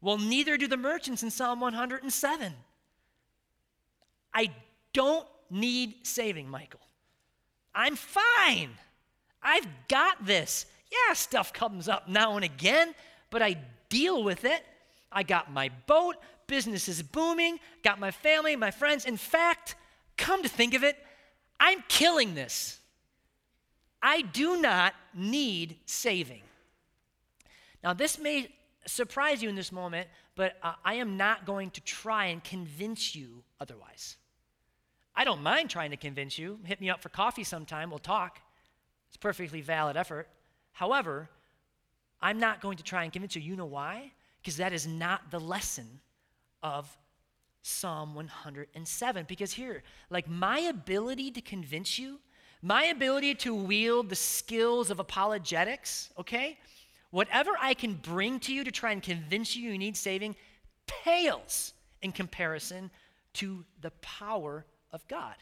Well, 0.00 0.18
neither 0.18 0.56
do 0.56 0.68
the 0.68 0.76
merchants 0.76 1.22
in 1.22 1.30
Psalm 1.30 1.60
107. 1.60 2.52
I 4.32 4.50
don't 4.92 5.26
need 5.50 6.06
saving, 6.06 6.48
Michael. 6.48 6.80
I'm 7.74 7.96
fine. 7.96 8.70
I've 9.42 9.66
got 9.88 10.24
this. 10.24 10.66
Yeah, 10.90 11.14
stuff 11.14 11.52
comes 11.52 11.88
up 11.88 12.08
now 12.08 12.36
and 12.36 12.44
again, 12.44 12.94
but 13.30 13.42
I 13.42 13.56
deal 13.88 14.22
with 14.22 14.44
it. 14.44 14.64
I 15.10 15.22
got 15.22 15.52
my 15.52 15.70
boat, 15.86 16.16
business 16.46 16.88
is 16.88 17.02
booming, 17.02 17.58
got 17.82 17.98
my 17.98 18.10
family, 18.10 18.56
my 18.56 18.70
friends. 18.70 19.04
In 19.04 19.16
fact, 19.16 19.74
come 20.16 20.42
to 20.42 20.48
think 20.48 20.74
of 20.74 20.84
it, 20.84 20.96
I'm 21.58 21.82
killing 21.88 22.34
this. 22.34 22.78
I 24.02 24.22
do 24.22 24.60
not 24.60 24.94
need 25.14 25.76
saving. 25.86 26.42
Now, 27.82 27.94
this 27.94 28.18
may 28.18 28.48
surprise 28.88 29.42
you 29.42 29.48
in 29.48 29.54
this 29.54 29.72
moment, 29.72 30.08
but 30.34 30.56
uh, 30.62 30.74
I 30.84 30.94
am 30.94 31.16
not 31.16 31.46
going 31.46 31.70
to 31.70 31.80
try 31.80 32.26
and 32.26 32.42
convince 32.42 33.14
you 33.14 33.42
otherwise. 33.60 34.16
I 35.14 35.24
don't 35.24 35.42
mind 35.42 35.70
trying 35.70 35.90
to 35.90 35.96
convince 35.96 36.38
you. 36.38 36.58
Hit 36.64 36.80
me 36.80 36.90
up 36.90 37.02
for 37.02 37.08
coffee 37.08 37.44
sometime, 37.44 37.90
we'll 37.90 37.98
talk. 37.98 38.40
It's 39.08 39.16
perfectly 39.16 39.60
valid 39.60 39.96
effort. 39.96 40.28
However, 40.72 41.28
I'm 42.20 42.38
not 42.38 42.60
going 42.60 42.76
to 42.76 42.84
try 42.84 43.04
and 43.04 43.12
convince 43.12 43.34
you. 43.36 43.42
You 43.42 43.56
know 43.56 43.66
why? 43.66 44.12
Because 44.40 44.56
that 44.58 44.72
is 44.72 44.86
not 44.86 45.30
the 45.30 45.40
lesson 45.40 46.00
of 46.62 46.96
Psalm 47.62 48.14
107. 48.14 49.26
Because 49.28 49.52
here, 49.52 49.82
like 50.10 50.28
my 50.28 50.58
ability 50.60 51.30
to 51.32 51.40
convince 51.40 51.98
you, 51.98 52.20
my 52.62 52.84
ability 52.84 53.34
to 53.36 53.54
wield 53.54 54.08
the 54.08 54.16
skills 54.16 54.90
of 54.90 54.98
apologetics, 54.98 56.10
okay? 56.18 56.58
Whatever 57.10 57.52
I 57.60 57.74
can 57.74 57.94
bring 57.94 58.38
to 58.40 58.52
you 58.52 58.64
to 58.64 58.70
try 58.70 58.92
and 58.92 59.02
convince 59.02 59.56
you 59.56 59.70
you 59.70 59.78
need 59.78 59.96
saving 59.96 60.36
pales 60.86 61.72
in 62.02 62.12
comparison 62.12 62.90
to 63.34 63.64
the 63.80 63.90
power 64.02 64.64
of 64.92 65.06
God. 65.08 65.34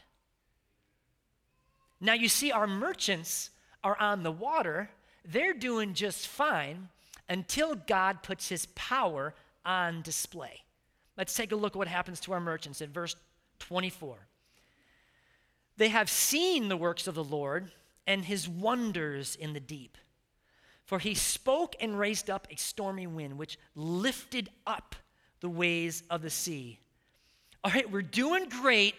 Now, 1.99 2.13
you 2.13 2.29
see, 2.29 2.51
our 2.51 2.67
merchants 2.67 3.49
are 3.83 3.99
on 3.99 4.23
the 4.23 4.31
water, 4.31 4.89
they're 5.25 5.53
doing 5.53 5.93
just 5.93 6.27
fine 6.27 6.89
until 7.27 7.75
God 7.75 8.23
puts 8.23 8.49
his 8.49 8.67
power 8.67 9.33
on 9.65 10.01
display. 10.01 10.61
Let's 11.17 11.35
take 11.35 11.51
a 11.51 11.55
look 11.55 11.73
at 11.73 11.77
what 11.77 11.87
happens 11.87 12.19
to 12.21 12.33
our 12.33 12.39
merchants 12.39 12.81
in 12.81 12.91
verse 12.91 13.15
24. 13.59 14.15
They 15.77 15.89
have 15.89 16.09
seen 16.09 16.69
the 16.69 16.77
works 16.77 17.07
of 17.07 17.15
the 17.15 17.23
Lord 17.23 17.71
and 18.05 18.23
his 18.23 18.47
wonders 18.47 19.35
in 19.35 19.53
the 19.53 19.59
deep. 19.59 19.97
For 20.87 20.97
he 20.97 21.13
spoke 21.13 21.75
and 21.79 21.99
raised 21.99 22.29
up 22.29 22.47
a 22.49 22.55
stormy 22.55 23.05
wind, 23.07 23.37
which 23.37 23.59
lifted 23.75 24.49
up 24.65 24.95
the 25.41 25.49
waves 25.49 26.01
of 26.09 26.21
the 26.21 26.29
sea. 26.29 26.79
All 27.63 27.71
right, 27.71 27.91
we're 27.91 28.01
doing 28.01 28.47
great. 28.49 28.95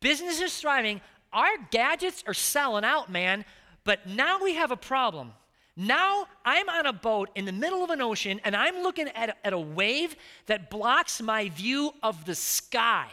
Business 0.00 0.40
is 0.40 0.56
thriving. 0.58 1.00
Our 1.32 1.50
gadgets 1.70 2.24
are 2.26 2.34
selling 2.34 2.84
out, 2.84 3.10
man. 3.10 3.44
But 3.82 4.06
now 4.06 4.42
we 4.42 4.54
have 4.54 4.70
a 4.70 4.76
problem 4.76 5.32
Now 5.76 6.26
I'm 6.44 6.68
on 6.68 6.86
a 6.86 6.92
boat 6.92 7.30
in 7.34 7.46
the 7.46 7.52
middle 7.52 7.82
of 7.82 7.90
an 7.90 8.00
ocean 8.00 8.40
and 8.44 8.54
I'm 8.54 8.82
looking 8.82 9.08
at, 9.08 9.36
at 9.42 9.52
a 9.52 9.58
wave 9.58 10.14
that 10.46 10.70
blocks 10.70 11.20
my 11.20 11.48
view 11.48 11.92
of 12.02 12.24
the 12.24 12.34
sky. 12.34 13.08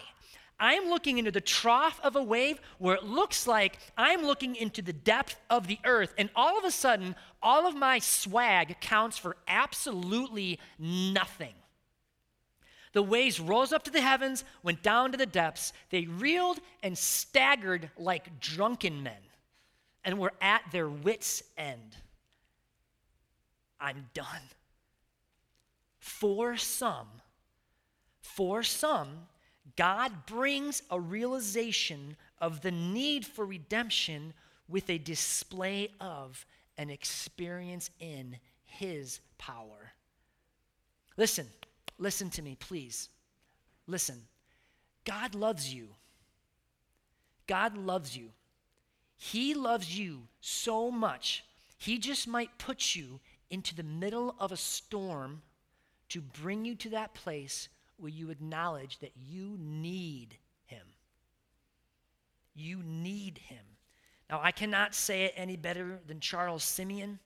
I'm 0.61 0.89
looking 0.89 1.17
into 1.17 1.31
the 1.31 1.41
trough 1.41 1.99
of 2.03 2.15
a 2.15 2.21
wave 2.21 2.61
where 2.77 2.95
it 2.95 3.03
looks 3.03 3.47
like 3.47 3.79
I'm 3.97 4.21
looking 4.21 4.55
into 4.55 4.83
the 4.83 4.93
depth 4.93 5.35
of 5.49 5.65
the 5.65 5.79
earth. 5.83 6.13
And 6.19 6.29
all 6.35 6.55
of 6.55 6.63
a 6.63 6.71
sudden, 6.71 7.15
all 7.41 7.65
of 7.67 7.75
my 7.75 7.97
swag 7.97 8.79
counts 8.79 9.17
for 9.17 9.35
absolutely 9.47 10.59
nothing. 10.77 11.55
The 12.93 13.01
waves 13.01 13.39
rose 13.39 13.73
up 13.73 13.83
to 13.85 13.91
the 13.91 14.01
heavens, 14.01 14.43
went 14.61 14.83
down 14.83 15.11
to 15.11 15.17
the 15.17 15.25
depths. 15.25 15.73
They 15.89 16.05
reeled 16.05 16.59
and 16.83 16.95
staggered 16.95 17.89
like 17.97 18.39
drunken 18.39 19.01
men 19.01 19.13
and 20.03 20.19
were 20.19 20.33
at 20.41 20.61
their 20.71 20.89
wits' 20.89 21.41
end. 21.57 21.95
I'm 23.79 24.09
done. 24.13 24.41
For 25.97 26.55
some, 26.55 27.07
for 28.21 28.61
some, 28.61 29.27
God 29.75 30.25
brings 30.25 30.83
a 30.89 30.99
realization 30.99 32.15
of 32.39 32.61
the 32.61 32.71
need 32.71 33.25
for 33.25 33.45
redemption 33.45 34.33
with 34.67 34.89
a 34.89 34.97
display 34.97 35.89
of 35.99 36.45
an 36.77 36.89
experience 36.89 37.89
in 37.99 38.37
His 38.65 39.19
power. 39.37 39.93
Listen, 41.17 41.47
listen 41.97 42.29
to 42.31 42.41
me, 42.41 42.55
please. 42.59 43.09
Listen. 43.87 44.21
God 45.03 45.35
loves 45.35 45.73
you. 45.73 45.89
God 47.47 47.77
loves 47.77 48.15
you. 48.15 48.29
He 49.17 49.53
loves 49.53 49.97
you 49.97 50.27
so 50.39 50.89
much, 50.89 51.43
He 51.77 51.99
just 51.99 52.27
might 52.27 52.57
put 52.57 52.95
you 52.95 53.19
into 53.49 53.75
the 53.75 53.83
middle 53.83 54.35
of 54.39 54.51
a 54.51 54.57
storm 54.57 55.41
to 56.09 56.21
bring 56.21 56.65
you 56.65 56.75
to 56.75 56.89
that 56.89 57.13
place 57.13 57.69
where 58.01 58.09
you 58.09 58.31
acknowledge 58.31 58.97
that 58.99 59.11
you 59.15 59.57
need 59.59 60.35
him. 60.65 60.87
You 62.55 62.81
need 62.83 63.37
him. 63.37 63.63
Now, 64.29 64.39
I 64.41 64.51
cannot 64.51 64.95
say 64.95 65.25
it 65.25 65.33
any 65.35 65.55
better 65.55 65.99
than 66.07 66.19
Charles 66.19 66.63
Simeon, 66.63 67.19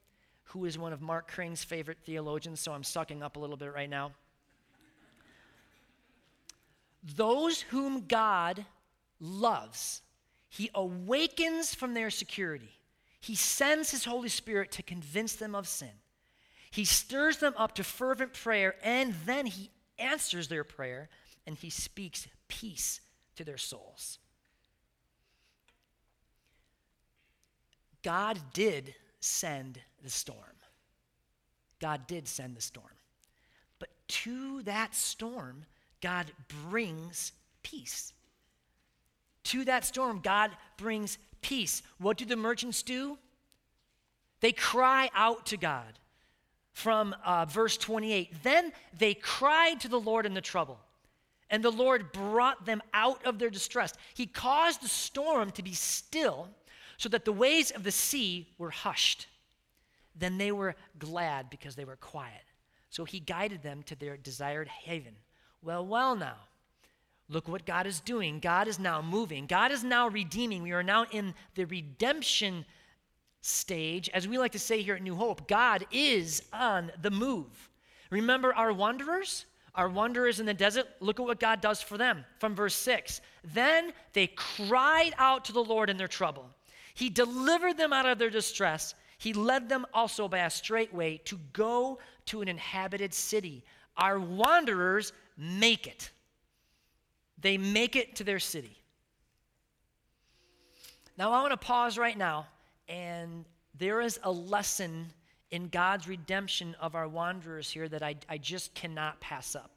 who 0.44 0.66
is 0.66 0.78
one 0.78 0.92
of 0.92 1.00
Mark 1.00 1.30
Crane's 1.30 1.64
favorite 1.64 1.98
theologians, 2.04 2.60
so 2.60 2.72
I'm 2.72 2.84
sucking 2.84 3.22
up 3.22 3.36
a 3.36 3.38
little 3.38 3.56
bit 3.56 3.72
right 3.72 3.88
now. 3.88 4.12
Those 7.14 7.62
whom 7.62 8.06
God 8.06 8.66
loves, 9.18 10.02
he 10.48 10.70
awakens 10.74 11.74
from 11.74 11.94
their 11.94 12.10
security. 12.10 12.70
He 13.20 13.34
sends 13.34 13.90
his 13.90 14.04
Holy 14.04 14.28
Spirit 14.28 14.72
to 14.72 14.82
convince 14.82 15.36
them 15.36 15.54
of 15.54 15.66
sin. 15.66 15.90
He 16.70 16.84
stirs 16.84 17.38
them 17.38 17.54
up 17.56 17.76
to 17.76 17.84
fervent 17.84 18.34
prayer, 18.34 18.74
and 18.82 19.14
then 19.24 19.46
he 19.46 19.70
answers 19.98 20.48
their 20.48 20.64
prayer 20.64 21.08
and 21.46 21.56
he 21.56 21.70
speaks 21.70 22.26
peace 22.48 23.00
to 23.36 23.44
their 23.44 23.56
souls. 23.56 24.18
God 28.02 28.38
did 28.52 28.94
send 29.20 29.80
the 30.02 30.10
storm. 30.10 30.40
God 31.80 32.06
did 32.06 32.28
send 32.28 32.56
the 32.56 32.60
storm. 32.60 32.86
But 33.78 33.88
to 34.08 34.62
that 34.62 34.94
storm, 34.94 35.64
God 36.00 36.26
brings 36.68 37.32
peace. 37.62 38.12
To 39.44 39.64
that 39.64 39.84
storm, 39.84 40.20
God 40.22 40.50
brings 40.76 41.18
peace. 41.42 41.82
What 41.98 42.16
do 42.16 42.24
the 42.24 42.36
merchants 42.36 42.82
do? 42.82 43.18
They 44.40 44.52
cry 44.52 45.10
out 45.14 45.46
to 45.46 45.56
God 45.56 45.98
from 46.76 47.16
uh, 47.24 47.46
verse 47.46 47.78
28. 47.78 48.42
Then 48.42 48.70
they 48.98 49.14
cried 49.14 49.80
to 49.80 49.88
the 49.88 49.98
Lord 49.98 50.26
in 50.26 50.34
the 50.34 50.42
trouble, 50.42 50.78
and 51.48 51.64
the 51.64 51.70
Lord 51.70 52.12
brought 52.12 52.66
them 52.66 52.82
out 52.92 53.24
of 53.24 53.38
their 53.38 53.48
distress. 53.48 53.94
He 54.12 54.26
caused 54.26 54.82
the 54.82 54.88
storm 54.88 55.52
to 55.52 55.62
be 55.62 55.72
still 55.72 56.50
so 56.98 57.08
that 57.08 57.24
the 57.24 57.32
waves 57.32 57.70
of 57.70 57.82
the 57.82 57.90
sea 57.90 58.48
were 58.58 58.68
hushed. 58.68 59.26
Then 60.14 60.36
they 60.36 60.52
were 60.52 60.76
glad 60.98 61.48
because 61.48 61.76
they 61.76 61.86
were 61.86 61.96
quiet. 61.96 62.44
So 62.90 63.06
he 63.06 63.20
guided 63.20 63.62
them 63.62 63.82
to 63.84 63.96
their 63.96 64.18
desired 64.18 64.68
haven. 64.68 65.14
Well, 65.62 65.86
well, 65.86 66.14
now. 66.14 66.36
Look 67.30 67.48
what 67.48 67.64
God 67.64 67.86
is 67.86 68.00
doing. 68.00 68.38
God 68.38 68.68
is 68.68 68.78
now 68.78 69.00
moving. 69.00 69.46
God 69.46 69.72
is 69.72 69.82
now 69.82 70.08
redeeming. 70.08 70.62
We 70.62 70.72
are 70.72 70.82
now 70.82 71.06
in 71.10 71.32
the 71.54 71.64
redemption 71.64 72.66
stage, 73.40 74.10
as 74.12 74.26
we 74.26 74.38
like 74.38 74.52
to 74.52 74.58
say 74.58 74.82
here 74.82 74.94
at 74.94 75.02
New 75.02 75.14
Hope, 75.14 75.48
God 75.48 75.86
is 75.90 76.42
on 76.52 76.90
the 77.02 77.10
move. 77.10 77.68
Remember 78.10 78.54
our 78.54 78.72
wanderers? 78.72 79.46
Our 79.74 79.88
wanderers 79.88 80.40
in 80.40 80.46
the 80.46 80.54
desert, 80.54 80.86
look 81.00 81.20
at 81.20 81.26
what 81.26 81.38
God 81.38 81.60
does 81.60 81.82
for 81.82 81.98
them 81.98 82.24
from 82.38 82.54
verse 82.54 82.74
6. 82.74 83.20
Then 83.52 83.92
they 84.14 84.28
cried 84.28 85.12
out 85.18 85.44
to 85.46 85.52
the 85.52 85.62
Lord 85.62 85.90
in 85.90 85.98
their 85.98 86.08
trouble. 86.08 86.48
He 86.94 87.10
delivered 87.10 87.76
them 87.76 87.92
out 87.92 88.06
of 88.06 88.18
their 88.18 88.30
distress. 88.30 88.94
He 89.18 89.34
led 89.34 89.68
them 89.68 89.84
also 89.92 90.28
by 90.28 90.38
a 90.38 90.50
straight 90.50 90.94
way 90.94 91.20
to 91.26 91.38
go 91.52 91.98
to 92.26 92.40
an 92.40 92.48
inhabited 92.48 93.12
city. 93.12 93.64
Our 93.98 94.18
wanderers 94.18 95.12
make 95.36 95.86
it. 95.86 96.10
They 97.38 97.58
make 97.58 97.96
it 97.96 98.16
to 98.16 98.24
their 98.24 98.38
city. 98.38 98.78
Now, 101.18 101.32
I 101.32 101.40
want 101.42 101.52
to 101.52 101.58
pause 101.58 101.98
right 101.98 102.16
now 102.16 102.46
and 102.88 103.44
there 103.78 104.00
is 104.00 104.18
a 104.22 104.30
lesson 104.30 105.06
in 105.50 105.68
God's 105.68 106.08
redemption 106.08 106.74
of 106.80 106.94
our 106.94 107.08
wanderers 107.08 107.70
here 107.70 107.88
that 107.88 108.02
I, 108.02 108.16
I 108.28 108.38
just 108.38 108.74
cannot 108.74 109.20
pass 109.20 109.54
up. 109.54 109.70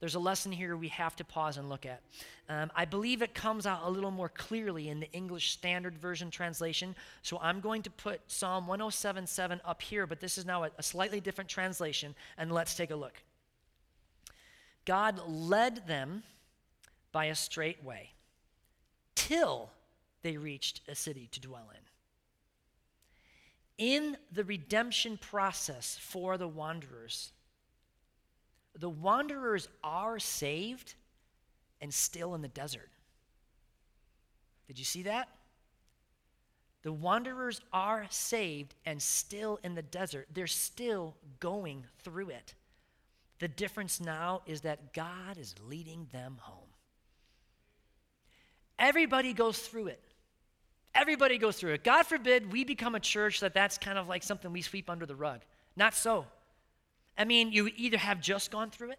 There's 0.00 0.14
a 0.14 0.20
lesson 0.20 0.52
here 0.52 0.76
we 0.76 0.88
have 0.88 1.16
to 1.16 1.24
pause 1.24 1.56
and 1.56 1.68
look 1.68 1.84
at. 1.84 2.02
Um, 2.48 2.70
I 2.76 2.84
believe 2.84 3.20
it 3.20 3.34
comes 3.34 3.66
out 3.66 3.80
a 3.82 3.90
little 3.90 4.12
more 4.12 4.28
clearly 4.28 4.88
in 4.90 5.00
the 5.00 5.10
English 5.12 5.50
Standard 5.50 5.98
Version 5.98 6.30
translation. 6.30 6.94
So 7.22 7.38
I'm 7.42 7.60
going 7.60 7.82
to 7.82 7.90
put 7.90 8.20
Psalm 8.28 8.66
107.7 8.66 9.60
up 9.64 9.82
here, 9.82 10.06
but 10.06 10.20
this 10.20 10.38
is 10.38 10.46
now 10.46 10.64
a, 10.64 10.70
a 10.78 10.82
slightly 10.82 11.20
different 11.20 11.50
translation, 11.50 12.14
and 12.36 12.52
let's 12.52 12.76
take 12.76 12.92
a 12.92 12.96
look. 12.96 13.14
God 14.84 15.20
led 15.26 15.86
them 15.88 16.22
by 17.10 17.26
a 17.26 17.34
straight 17.34 17.82
way 17.82 18.10
till 19.16 19.70
they 20.22 20.36
reached 20.36 20.80
a 20.88 20.94
city 20.94 21.28
to 21.32 21.40
dwell 21.40 21.70
in 21.74 21.87
in 23.78 24.16
the 24.32 24.44
redemption 24.44 25.16
process 25.16 25.96
for 26.00 26.36
the 26.36 26.48
wanderers, 26.48 27.32
the 28.76 28.90
wanderers 28.90 29.68
are 29.82 30.18
saved 30.18 30.94
and 31.80 31.94
still 31.94 32.34
in 32.34 32.42
the 32.42 32.48
desert. 32.48 32.90
Did 34.66 34.78
you 34.78 34.84
see 34.84 35.04
that? 35.04 35.28
The 36.82 36.92
wanderers 36.92 37.60
are 37.72 38.06
saved 38.10 38.74
and 38.84 39.00
still 39.00 39.58
in 39.64 39.74
the 39.74 39.82
desert. 39.82 40.28
They're 40.32 40.46
still 40.46 41.16
going 41.40 41.84
through 42.02 42.30
it. 42.30 42.54
The 43.40 43.48
difference 43.48 44.00
now 44.00 44.42
is 44.46 44.62
that 44.62 44.92
God 44.92 45.38
is 45.38 45.54
leading 45.68 46.08
them 46.12 46.38
home. 46.40 46.68
Everybody 48.78 49.32
goes 49.32 49.58
through 49.58 49.88
it. 49.88 50.02
Everybody 50.94 51.38
goes 51.38 51.56
through 51.56 51.72
it. 51.74 51.84
God 51.84 52.04
forbid 52.04 52.52
we 52.52 52.64
become 52.64 52.94
a 52.94 53.00
church 53.00 53.40
that 53.40 53.54
that's 53.54 53.78
kind 53.78 53.98
of 53.98 54.08
like 54.08 54.22
something 54.22 54.52
we 54.52 54.62
sweep 54.62 54.90
under 54.90 55.06
the 55.06 55.14
rug. 55.14 55.40
Not 55.76 55.94
so. 55.94 56.26
I 57.16 57.24
mean, 57.24 57.52
you 57.52 57.70
either 57.76 57.98
have 57.98 58.20
just 58.20 58.50
gone 58.50 58.70
through 58.70 58.92
it, 58.92 58.98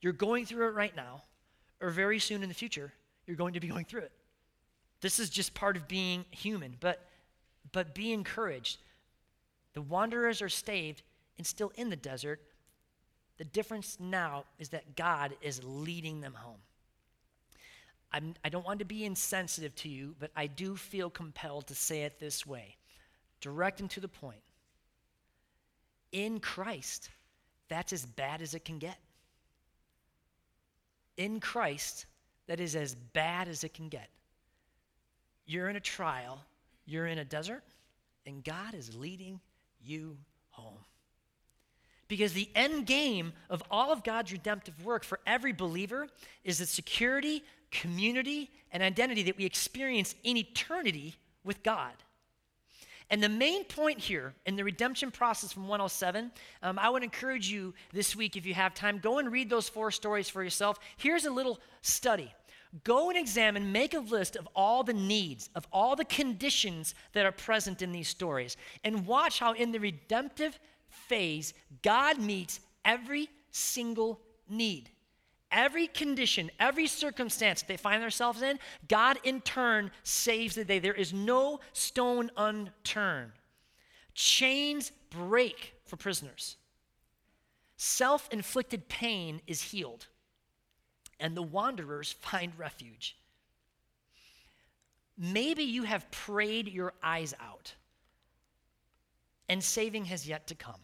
you're 0.00 0.12
going 0.12 0.46
through 0.46 0.68
it 0.68 0.74
right 0.74 0.94
now, 0.94 1.22
or 1.80 1.90
very 1.90 2.18
soon 2.18 2.42
in 2.42 2.48
the 2.48 2.54
future, 2.54 2.92
you're 3.26 3.36
going 3.36 3.54
to 3.54 3.60
be 3.60 3.68
going 3.74 3.84
through 3.84 4.02
it. 4.02 4.12
This 5.00 5.18
is 5.18 5.30
just 5.30 5.54
part 5.54 5.76
of 5.76 5.88
being 5.88 6.24
human, 6.30 6.76
but 6.80 7.06
but 7.72 7.94
be 7.94 8.12
encouraged. 8.12 8.78
The 9.74 9.82
wanderers 9.82 10.42
are 10.42 10.48
staved 10.48 11.02
and 11.38 11.46
still 11.46 11.72
in 11.76 11.90
the 11.90 11.96
desert. 11.96 12.40
The 13.38 13.44
difference 13.44 13.98
now 14.00 14.44
is 14.58 14.70
that 14.70 14.96
God 14.96 15.34
is 15.40 15.62
leading 15.64 16.20
them 16.20 16.34
home. 16.34 16.58
I'm, 18.12 18.34
I 18.44 18.48
do 18.48 18.58
not 18.58 18.66
want 18.66 18.78
to 18.80 18.84
be 18.84 19.04
insensitive 19.04 19.74
to 19.76 19.88
you, 19.88 20.14
but 20.18 20.30
I 20.36 20.46
do 20.46 20.76
feel 20.76 21.10
compelled 21.10 21.68
to 21.68 21.74
say 21.74 22.02
it 22.02 22.18
this 22.18 22.46
way 22.46 22.76
direct 23.40 23.80
and 23.80 23.90
to 23.90 24.00
the 24.00 24.08
point. 24.08 24.42
In 26.12 26.40
Christ, 26.40 27.08
that's 27.68 27.92
as 27.92 28.04
bad 28.04 28.42
as 28.42 28.54
it 28.54 28.64
can 28.64 28.78
get. 28.78 28.98
In 31.16 31.40
Christ, 31.40 32.06
that 32.48 32.60
is 32.60 32.74
as 32.74 32.94
bad 32.94 33.48
as 33.48 33.64
it 33.64 33.72
can 33.74 33.88
get. 33.88 34.08
You're 35.46 35.68
in 35.68 35.76
a 35.76 35.80
trial, 35.80 36.40
you're 36.84 37.06
in 37.06 37.18
a 37.18 37.24
desert, 37.24 37.62
and 38.26 38.44
God 38.44 38.74
is 38.74 38.96
leading 38.96 39.40
you 39.82 40.16
home. 40.50 40.78
Because 42.10 42.32
the 42.32 42.50
end 42.56 42.86
game 42.86 43.32
of 43.48 43.62
all 43.70 43.92
of 43.92 44.02
God's 44.02 44.32
redemptive 44.32 44.84
work 44.84 45.04
for 45.04 45.20
every 45.28 45.52
believer 45.52 46.08
is 46.42 46.58
the 46.58 46.66
security, 46.66 47.44
community, 47.70 48.50
and 48.72 48.82
identity 48.82 49.22
that 49.22 49.36
we 49.36 49.44
experience 49.44 50.16
in 50.24 50.36
eternity 50.36 51.14
with 51.44 51.62
God. 51.62 51.92
And 53.10 53.22
the 53.22 53.28
main 53.28 53.62
point 53.62 54.00
here 54.00 54.34
in 54.44 54.56
the 54.56 54.64
redemption 54.64 55.12
process 55.12 55.52
from 55.52 55.68
107, 55.68 56.32
um, 56.64 56.80
I 56.80 56.90
would 56.90 57.04
encourage 57.04 57.48
you 57.48 57.74
this 57.92 58.16
week, 58.16 58.36
if 58.36 58.44
you 58.44 58.54
have 58.54 58.74
time, 58.74 58.98
go 58.98 59.18
and 59.18 59.30
read 59.30 59.48
those 59.48 59.68
four 59.68 59.92
stories 59.92 60.28
for 60.28 60.42
yourself. 60.42 60.80
Here's 60.96 61.26
a 61.26 61.30
little 61.30 61.60
study. 61.80 62.34
Go 62.82 63.08
and 63.08 63.16
examine, 63.16 63.70
make 63.70 63.94
a 63.94 64.00
list 64.00 64.34
of 64.34 64.48
all 64.56 64.82
the 64.82 64.92
needs, 64.92 65.48
of 65.54 65.64
all 65.72 65.94
the 65.94 66.04
conditions 66.04 66.96
that 67.12 67.24
are 67.24 67.32
present 67.32 67.82
in 67.82 67.92
these 67.92 68.08
stories, 68.08 68.56
and 68.82 69.06
watch 69.06 69.38
how 69.38 69.52
in 69.52 69.70
the 69.70 69.78
redemptive 69.78 70.58
phase, 70.90 71.54
God 71.82 72.18
meets 72.18 72.60
every 72.84 73.28
single 73.50 74.20
need. 74.48 74.90
Every 75.52 75.88
condition, 75.88 76.50
every 76.60 76.86
circumstance 76.86 77.60
that 77.60 77.68
they 77.68 77.76
find 77.76 78.02
themselves 78.02 78.42
in, 78.42 78.58
God 78.88 79.18
in 79.24 79.40
turn 79.40 79.90
saves 80.04 80.54
the 80.54 80.64
day. 80.64 80.78
There 80.78 80.94
is 80.94 81.12
no 81.12 81.58
stone 81.72 82.30
unturned. 82.36 83.32
Chains 84.14 84.92
break 85.10 85.74
for 85.86 85.96
prisoners. 85.96 86.56
Self 87.76 88.28
inflicted 88.30 88.88
pain 88.88 89.40
is 89.46 89.62
healed, 89.62 90.06
and 91.18 91.36
the 91.36 91.42
wanderers 91.42 92.12
find 92.20 92.52
refuge. 92.56 93.16
Maybe 95.18 95.64
you 95.64 95.82
have 95.82 96.10
prayed 96.10 96.68
your 96.68 96.94
eyes 97.02 97.34
out, 97.40 97.74
and 99.50 99.62
saving 99.62 100.06
has 100.06 100.26
yet 100.26 100.46
to 100.46 100.54
come. 100.54 100.80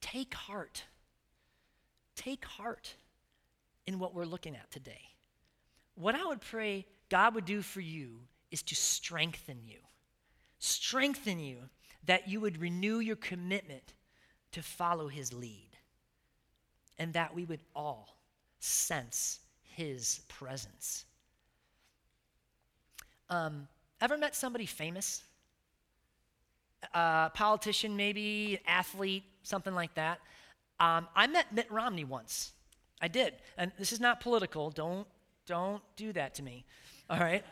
Take 0.00 0.34
heart 0.34 0.82
take 2.14 2.44
heart 2.44 2.94
in 3.86 3.98
what 3.98 4.14
we're 4.14 4.24
looking 4.24 4.56
at 4.56 4.70
today. 4.70 5.02
What 5.94 6.14
I 6.14 6.24
would 6.24 6.40
pray 6.40 6.86
God 7.08 7.34
would 7.34 7.44
do 7.44 7.62
for 7.62 7.80
you 7.80 8.20
is 8.50 8.62
to 8.62 8.74
strengthen 8.74 9.58
you. 9.64 9.78
Strengthen 10.58 11.38
you 11.38 11.58
that 12.06 12.28
you 12.28 12.40
would 12.40 12.60
renew 12.60 12.98
your 12.98 13.16
commitment 13.16 13.94
to 14.52 14.62
follow 14.62 15.08
his 15.08 15.32
lead. 15.32 15.70
And 16.98 17.12
that 17.12 17.34
we 17.34 17.44
would 17.44 17.60
all 17.74 18.16
sense 18.60 19.40
his 19.62 20.20
presence. 20.28 21.04
Um, 23.28 23.66
ever 24.00 24.16
met 24.16 24.36
somebody 24.36 24.66
famous? 24.66 25.22
A 26.92 27.30
politician, 27.32 27.96
maybe, 27.96 28.60
athlete, 28.66 29.24
something 29.42 29.74
like 29.74 29.94
that. 29.94 30.20
Um, 30.80 31.08
I 31.14 31.26
met 31.26 31.52
Mitt 31.52 31.70
Romney 31.70 32.04
once. 32.04 32.52
I 33.00 33.08
did. 33.08 33.34
And 33.56 33.72
this 33.78 33.92
is 33.92 34.00
not 34.00 34.20
political. 34.20 34.70
Don't, 34.70 35.06
don't 35.46 35.82
do 35.96 36.12
that 36.12 36.34
to 36.36 36.42
me. 36.42 36.64
All 37.08 37.18
right? 37.18 37.44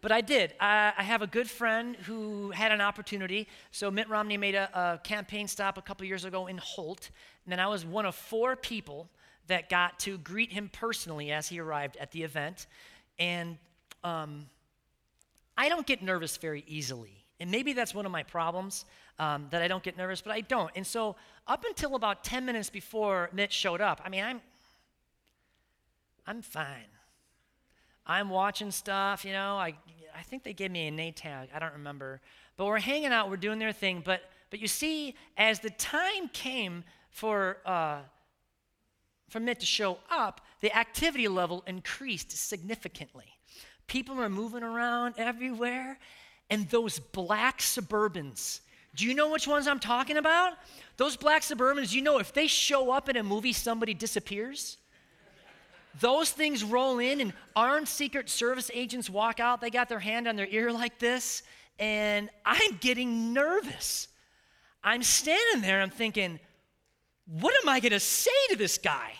but 0.00 0.12
I 0.12 0.20
did. 0.20 0.54
I, 0.58 0.92
I, 0.96 1.02
have 1.02 1.22
a 1.22 1.26
good 1.26 1.48
friend 1.48 1.96
who 1.96 2.50
had 2.50 2.72
an 2.72 2.80
opportunity. 2.80 3.48
So 3.72 3.90
Mitt 3.90 4.08
Romney 4.08 4.36
made 4.36 4.54
a, 4.54 4.70
a 4.78 4.98
campaign 4.98 5.48
stop 5.48 5.78
a 5.78 5.82
couple 5.82 6.06
years 6.06 6.24
ago 6.24 6.46
in 6.46 6.58
Holt. 6.58 7.10
And 7.44 7.52
then 7.52 7.60
I 7.60 7.66
was 7.66 7.84
one 7.84 8.06
of 8.06 8.14
four 8.14 8.56
people 8.56 9.08
that 9.48 9.68
got 9.68 9.98
to 10.00 10.18
greet 10.18 10.52
him 10.52 10.70
personally 10.72 11.30
as 11.30 11.48
he 11.48 11.60
arrived 11.60 11.96
at 11.98 12.10
the 12.10 12.22
event. 12.22 12.66
And 13.18 13.58
um, 14.02 14.46
I 15.56 15.68
don't 15.68 15.86
get 15.86 16.02
nervous 16.02 16.36
very 16.36 16.64
easily. 16.66 17.25
And 17.38 17.50
maybe 17.50 17.72
that's 17.72 17.94
one 17.94 18.06
of 18.06 18.12
my 18.12 18.22
problems 18.22 18.86
um, 19.18 19.46
that 19.50 19.62
I 19.62 19.68
don't 19.68 19.82
get 19.82 19.96
nervous, 19.96 20.20
but 20.20 20.32
I 20.32 20.40
don't. 20.40 20.70
And 20.74 20.86
so, 20.86 21.16
up 21.46 21.64
until 21.66 21.94
about 21.94 22.24
10 22.24 22.44
minutes 22.44 22.70
before 22.70 23.30
Mitt 23.32 23.52
showed 23.52 23.80
up, 23.80 24.00
I 24.04 24.08
mean, 24.08 24.24
I'm, 24.24 24.40
I'm 26.26 26.42
fine. 26.42 26.88
I'm 28.06 28.30
watching 28.30 28.70
stuff, 28.70 29.24
you 29.24 29.32
know. 29.32 29.56
I, 29.56 29.74
I 30.16 30.22
think 30.22 30.44
they 30.44 30.52
gave 30.52 30.70
me 30.70 30.86
a 30.86 30.90
name 30.90 31.12
tag. 31.12 31.50
I 31.54 31.58
don't 31.58 31.72
remember. 31.72 32.20
But 32.56 32.66
we're 32.66 32.78
hanging 32.78 33.12
out, 33.12 33.28
we're 33.28 33.36
doing 33.36 33.58
their 33.58 33.72
thing. 33.72 34.02
But, 34.04 34.22
but 34.50 34.60
you 34.60 34.68
see, 34.68 35.14
as 35.36 35.60
the 35.60 35.70
time 35.70 36.28
came 36.32 36.84
for, 37.10 37.58
uh, 37.66 37.98
for 39.28 39.40
Mitt 39.40 39.60
to 39.60 39.66
show 39.66 39.98
up, 40.10 40.40
the 40.60 40.76
activity 40.76 41.28
level 41.28 41.64
increased 41.66 42.30
significantly. 42.32 43.36
People 43.88 44.20
are 44.20 44.28
moving 44.28 44.62
around 44.62 45.14
everywhere, 45.18 45.98
and 46.50 46.68
those 46.70 46.98
black 46.98 47.58
Suburbans 47.58 48.60
do 48.96 49.04
you 49.06 49.14
know 49.14 49.30
which 49.30 49.46
ones 49.46 49.68
I'm 49.68 49.78
talking 49.78 50.16
about? 50.16 50.54
Those 50.96 51.16
black 51.16 51.42
Suburbans, 51.42 51.92
you 51.92 52.00
know, 52.00 52.18
if 52.18 52.32
they 52.32 52.46
show 52.46 52.90
up 52.90 53.10
in 53.10 53.16
a 53.16 53.22
movie, 53.22 53.52
somebody 53.52 53.92
disappears. 53.92 54.78
Those 56.00 56.30
things 56.30 56.64
roll 56.64 56.98
in, 56.98 57.20
and 57.20 57.34
armed 57.54 57.88
Secret 57.88 58.30
Service 58.30 58.70
agents 58.72 59.10
walk 59.10 59.38
out. 59.38 59.60
They 59.60 59.70
got 59.70 59.90
their 59.90 59.98
hand 59.98 60.26
on 60.26 60.36
their 60.36 60.48
ear 60.48 60.72
like 60.72 60.98
this, 60.98 61.42
and 61.78 62.30
I'm 62.44 62.78
getting 62.80 63.34
nervous. 63.34 64.08
I'm 64.82 65.02
standing 65.02 65.60
there, 65.60 65.82
I'm 65.82 65.90
thinking, 65.90 66.40
what 67.26 67.54
am 67.62 67.68
I 67.68 67.80
going 67.80 67.92
to 67.92 68.00
say 68.00 68.30
to 68.50 68.56
this 68.56 68.78
guy? 68.78 69.12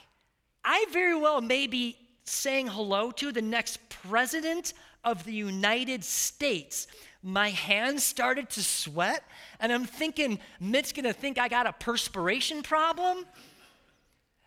I 0.65 0.87
very 0.91 1.15
well 1.15 1.43
may 1.43 1.67
be 1.67 1.97
saying 2.25 2.69
hello 2.69 3.11
to 3.11 3.31
the 3.31 3.43
next 3.43 3.79
president 3.89 4.73
of 5.05 5.25
the 5.25 5.33
United 5.33 6.03
States 6.03 6.87
my 7.27 7.51
hands 7.51 8.05
started 8.05 8.49
to 8.51 8.63
sweat, 8.63 9.25
and 9.59 9.73
I'm 9.73 9.85
thinking, 9.85 10.39
Mitt's 10.61 10.93
gonna 10.93 11.13
think 11.13 11.39
I 11.39 11.49
got 11.49 11.67
a 11.67 11.73
perspiration 11.73 12.63
problem. 12.63 13.27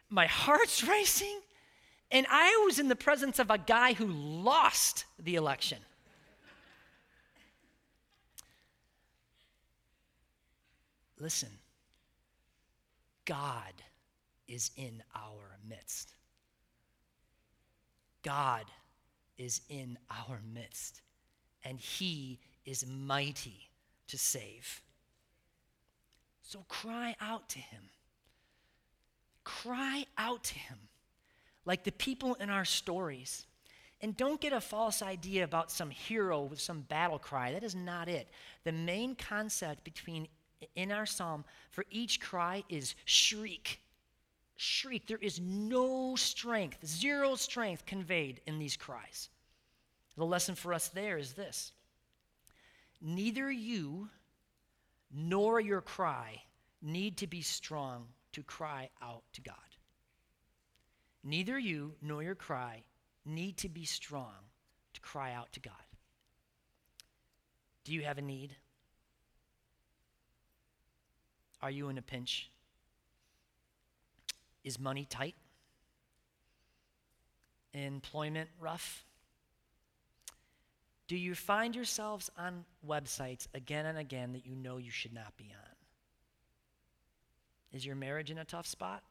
My 0.10 0.28
heart's 0.28 0.82
racing, 0.88 1.42
and 2.10 2.26
I 2.30 2.64
was 2.66 2.80
in 2.80 2.88
the 2.88 2.96
presence 2.96 3.38
of 3.38 3.52
a 3.52 3.58
guy 3.58 3.92
who 3.92 4.06
lost 4.06 5.04
the 5.22 5.36
election. 5.36 5.80
Listen, 11.20 11.50
God 13.26 13.74
is 14.48 14.72
in 14.78 15.04
our 15.14 15.58
midst. 15.68 16.14
God 18.24 18.64
is 19.38 19.60
in 19.68 19.98
our 20.10 20.40
midst, 20.54 21.02
and 21.66 21.78
He 21.78 22.40
is 22.70 22.86
mighty 22.86 23.70
to 24.08 24.18
save. 24.18 24.82
So 26.44 26.64
cry 26.68 27.16
out 27.20 27.50
to 27.50 27.60
him. 27.60 27.84
Cry 29.44 30.06
out 30.18 30.44
to 30.46 30.56
him 30.56 30.78
like 31.66 31.84
the 31.84 31.92
people 31.92 32.36
in 32.36 32.50
our 32.50 32.66
stories. 32.66 33.46
And 34.02 34.16
don't 34.16 34.40
get 34.40 34.54
a 34.54 34.62
false 34.62 35.02
idea 35.02 35.44
about 35.44 35.72
some 35.72 35.90
hero 35.90 36.44
with 36.44 36.60
some 36.60 36.82
battle 36.82 37.20
cry. 37.20 37.52
That 37.52 37.64
is 37.64 37.76
not 37.76 38.08
it. 38.08 38.28
The 38.64 38.72
main 38.72 39.16
concept 39.16 39.84
between 39.84 40.28
in 40.76 40.92
our 40.92 41.06
psalm 41.06 41.46
for 41.72 41.86
each 41.90 42.20
cry 42.20 42.64
is 42.70 42.96
shriek. 43.06 43.80
Shriek. 44.56 45.08
There 45.08 45.20
is 45.22 45.40
no 45.40 46.16
strength, 46.16 46.86
zero 46.86 47.36
strength 47.36 47.86
conveyed 47.86 48.42
in 48.46 48.60
these 48.60 48.78
cries. 48.78 49.30
The 50.18 50.26
lesson 50.26 50.56
for 50.56 50.74
us 50.74 50.90
there 50.90 51.18
is 51.18 51.34
this 51.34 51.72
Neither 53.02 53.50
you 53.50 54.10
nor 55.12 55.60
your 55.60 55.82
cry 55.82 56.44
need 56.82 57.18
to 57.18 57.28
be 57.28 57.42
strong 57.42 58.08
to 58.34 58.44
cry 58.44 58.90
out 59.02 59.24
to 59.34 59.42
God. 59.42 59.56
Neither 61.24 61.58
you 61.58 61.94
nor 62.02 62.24
your 62.24 62.36
cry 62.36 62.84
need 63.26 63.58
to 63.58 63.70
be 63.70 63.86
strong 63.86 64.34
to 64.94 65.02
cry 65.02 65.34
out 65.34 65.52
to 65.54 65.60
God. 65.60 65.74
Do 67.84 67.94
you 67.94 68.04
have 68.04 68.18
a 68.18 68.22
need? 68.22 68.56
Are 71.62 71.72
you 71.72 71.90
in 71.90 71.98
a 71.98 72.02
pinch? 72.02 72.50
Is 74.64 74.80
money 74.80 75.06
tight? 75.10 75.36
Employment 77.74 78.50
rough? 78.60 79.06
Do 81.10 81.18
you 81.18 81.34
find 81.34 81.76
yourselves 81.76 82.30
on 82.38 82.66
websites 82.88 83.48
again 83.56 83.88
and 83.88 83.98
again 83.98 84.34
that 84.34 84.46
you 84.46 84.56
know 84.56 84.78
you 84.78 84.92
should 84.92 85.12
not 85.12 85.36
be 85.38 85.52
on? 85.52 85.76
Is 87.74 87.84
your 87.84 87.96
marriage 87.96 88.30
in 88.30 88.38
a 88.38 88.46
tough 88.46 88.68
spot? 88.68 89.02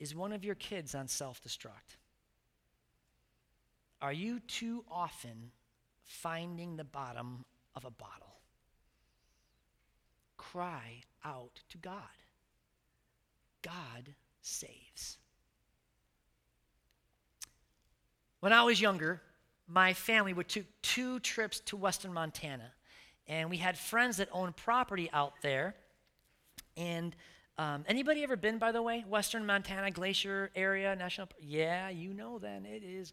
Is 0.00 0.16
one 0.16 0.32
of 0.32 0.44
your 0.44 0.56
kids 0.56 0.96
on 0.96 1.06
self 1.06 1.40
destruct? 1.40 1.98
Are 4.02 4.12
you 4.12 4.40
too 4.40 4.84
often 4.90 5.52
finding 6.04 6.76
the 6.76 6.84
bottom 6.84 7.44
of 7.76 7.84
a 7.84 7.90
bottle? 7.90 8.40
Cry 10.36 11.02
out 11.24 11.60
to 11.68 11.78
God. 11.78 12.02
God 13.62 14.14
saves. 14.42 15.18
When 18.40 18.52
I 18.52 18.64
was 18.64 18.80
younger, 18.80 19.22
my 19.68 19.92
family 19.92 20.32
would 20.32 20.48
took 20.48 20.64
two 20.82 21.20
trips 21.20 21.60
to 21.60 21.76
western 21.76 22.12
Montana. 22.12 22.72
And 23.26 23.50
we 23.50 23.58
had 23.58 23.76
friends 23.76 24.16
that 24.16 24.28
owned 24.32 24.56
property 24.56 25.10
out 25.12 25.34
there. 25.42 25.74
And 26.76 27.14
um, 27.58 27.84
anybody 27.86 28.22
ever 28.22 28.36
been, 28.36 28.58
by 28.58 28.72
the 28.72 28.80
way, 28.80 29.04
western 29.06 29.44
Montana 29.44 29.90
Glacier 29.90 30.50
area, 30.56 30.96
national? 30.96 31.28
Yeah, 31.40 31.90
you 31.90 32.14
know 32.14 32.38
then. 32.38 32.64
It 32.64 32.82
is 32.82 33.12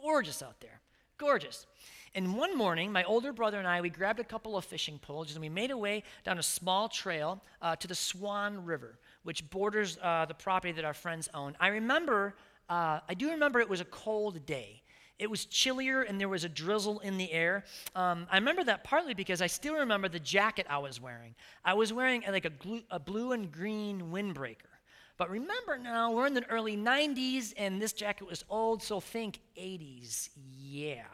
gorgeous 0.00 0.42
out 0.42 0.60
there. 0.60 0.80
Gorgeous. 1.18 1.66
And 2.14 2.36
one 2.36 2.56
morning, 2.56 2.92
my 2.92 3.04
older 3.04 3.32
brother 3.32 3.58
and 3.58 3.66
I, 3.66 3.80
we 3.80 3.90
grabbed 3.90 4.20
a 4.20 4.24
couple 4.24 4.56
of 4.56 4.64
fishing 4.64 4.98
poles 4.98 5.32
and 5.32 5.40
we 5.40 5.48
made 5.48 5.70
our 5.70 5.76
way 5.76 6.02
down 6.24 6.38
a 6.38 6.42
small 6.42 6.88
trail 6.88 7.42
uh, 7.60 7.74
to 7.76 7.88
the 7.88 7.94
Swan 7.94 8.64
River, 8.64 8.98
which 9.22 9.48
borders 9.50 9.98
uh, 10.02 10.24
the 10.26 10.34
property 10.34 10.72
that 10.72 10.84
our 10.84 10.94
friends 10.94 11.28
own. 11.34 11.56
I 11.58 11.68
remember, 11.68 12.36
uh, 12.68 13.00
I 13.08 13.14
do 13.14 13.30
remember 13.30 13.60
it 13.60 13.68
was 13.68 13.80
a 13.80 13.86
cold 13.86 14.46
day. 14.46 14.82
It 15.18 15.30
was 15.30 15.46
chillier 15.46 16.02
and 16.02 16.20
there 16.20 16.28
was 16.28 16.44
a 16.44 16.48
drizzle 16.48 17.00
in 17.00 17.16
the 17.16 17.32
air. 17.32 17.64
Um, 17.94 18.26
I 18.30 18.36
remember 18.36 18.64
that 18.64 18.84
partly 18.84 19.14
because 19.14 19.40
I 19.40 19.46
still 19.46 19.74
remember 19.74 20.08
the 20.08 20.20
jacket 20.20 20.66
I 20.68 20.78
was 20.78 21.00
wearing. 21.00 21.34
I 21.64 21.74
was 21.74 21.92
wearing 21.92 22.22
like 22.28 22.44
a, 22.44 22.50
glue, 22.50 22.82
a 22.90 22.98
blue 22.98 23.32
and 23.32 23.50
green 23.50 24.10
windbreaker. 24.12 24.72
But 25.16 25.30
remember 25.30 25.78
now, 25.78 26.12
we're 26.12 26.26
in 26.26 26.34
the 26.34 26.46
early 26.50 26.76
90s 26.76 27.54
and 27.56 27.80
this 27.80 27.94
jacket 27.94 28.26
was 28.26 28.44
old, 28.50 28.82
so 28.82 29.00
think 29.00 29.40
80s. 29.58 30.28
Yeah. 30.36 31.04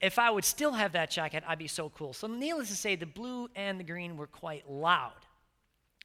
If 0.00 0.18
I 0.18 0.30
would 0.30 0.44
still 0.44 0.72
have 0.72 0.92
that 0.92 1.10
jacket, 1.10 1.44
I'd 1.46 1.58
be 1.58 1.68
so 1.68 1.90
cool. 1.90 2.12
So, 2.12 2.26
needless 2.26 2.68
to 2.68 2.76
say, 2.76 2.94
the 2.94 3.06
blue 3.06 3.48
and 3.56 3.80
the 3.80 3.84
green 3.84 4.16
were 4.16 4.28
quite 4.28 4.68
loud. 4.70 5.12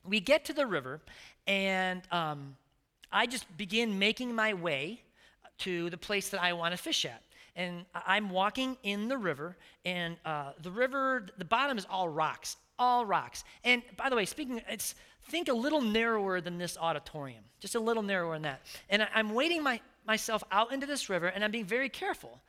We 0.03 0.19
get 0.19 0.45
to 0.45 0.53
the 0.53 0.65
river, 0.65 0.99
and 1.45 2.01
um, 2.11 2.55
I 3.11 3.27
just 3.27 3.55
begin 3.55 3.99
making 3.99 4.33
my 4.33 4.55
way 4.55 5.01
to 5.59 5.89
the 5.89 5.97
place 5.97 6.29
that 6.29 6.41
I 6.41 6.53
want 6.53 6.73
to 6.73 6.77
fish 6.77 7.05
at. 7.05 7.21
And 7.55 7.85
I'm 7.93 8.29
walking 8.29 8.77
in 8.83 9.07
the 9.07 9.17
river, 9.17 9.55
and 9.85 10.17
uh, 10.25 10.53
the 10.61 10.71
river, 10.71 11.27
the 11.37 11.45
bottom 11.45 11.77
is 11.77 11.85
all 11.87 12.09
rocks, 12.09 12.57
all 12.79 13.05
rocks. 13.05 13.43
And 13.63 13.83
by 13.95 14.09
the 14.09 14.15
way, 14.15 14.25
speaking, 14.25 14.61
it's 14.67 14.95
think 15.25 15.49
a 15.49 15.53
little 15.53 15.81
narrower 15.81 16.41
than 16.41 16.57
this 16.57 16.77
auditorium, 16.77 17.43
just 17.59 17.75
a 17.75 17.79
little 17.79 18.03
narrower 18.03 18.33
than 18.33 18.41
that. 18.43 18.61
And 18.89 19.03
I, 19.03 19.19
am 19.19 19.33
wading 19.33 19.63
my, 19.63 19.79
myself 20.05 20.43
out 20.51 20.73
into 20.73 20.85
this 20.85 21.09
river, 21.09 21.27
and 21.27 21.43
I'm 21.43 21.51
being 21.51 21.65
very 21.65 21.89
careful 21.89 22.41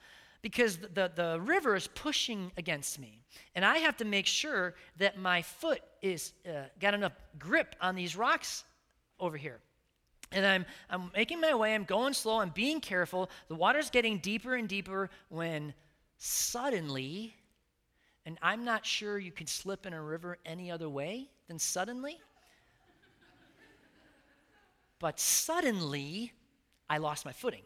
because 0.43 0.77
the, 0.77 0.89
the, 0.89 1.13
the 1.15 1.41
river 1.41 1.75
is 1.75 1.87
pushing 1.89 2.51
against 2.57 2.99
me. 2.99 3.21
And 3.55 3.65
I 3.65 3.79
have 3.79 3.97
to 3.99 4.05
make 4.05 4.27
sure 4.27 4.75
that 4.99 5.19
my 5.19 5.41
foot 5.41 5.81
is 6.03 6.33
uh, 6.47 6.65
got 6.81 6.95
enough 6.95 7.13
grip 7.39 7.75
on 7.81 7.95
these 7.95 8.17
rocks 8.17 8.65
over 9.19 9.37
here. 9.37 9.61
And 10.35 10.45
I'm, 10.45 10.67
I'm 10.91 11.11
making 11.15 11.41
my 11.41 11.55
way, 11.55 11.75
I'm 11.75 11.85
going 11.85 12.13
slow, 12.13 12.41
I'm 12.41 12.51
being 12.51 12.81
careful. 12.81 13.31
The 13.49 13.55
water's 13.55 13.89
getting 13.89 14.19
deeper 14.19 14.57
and 14.57 14.69
deeper 14.69 15.09
when 15.29 15.73
suddenly, 16.19 17.35
and 18.27 18.37
I'm 18.43 18.65
not 18.65 18.85
sure 18.85 19.19
you 19.19 19.33
can 19.33 19.47
slip 19.47 19.87
in 19.87 19.93
a 19.93 20.03
river 20.03 20.39
any 20.45 20.71
other 20.71 20.89
way 20.89 21.31
than 21.47 21.59
suddenly, 21.59 22.19
but 24.99 25.21
suddenly 25.21 26.33
I 26.91 26.99
lost 26.99 27.25
my 27.25 27.33
footing. 27.33 27.63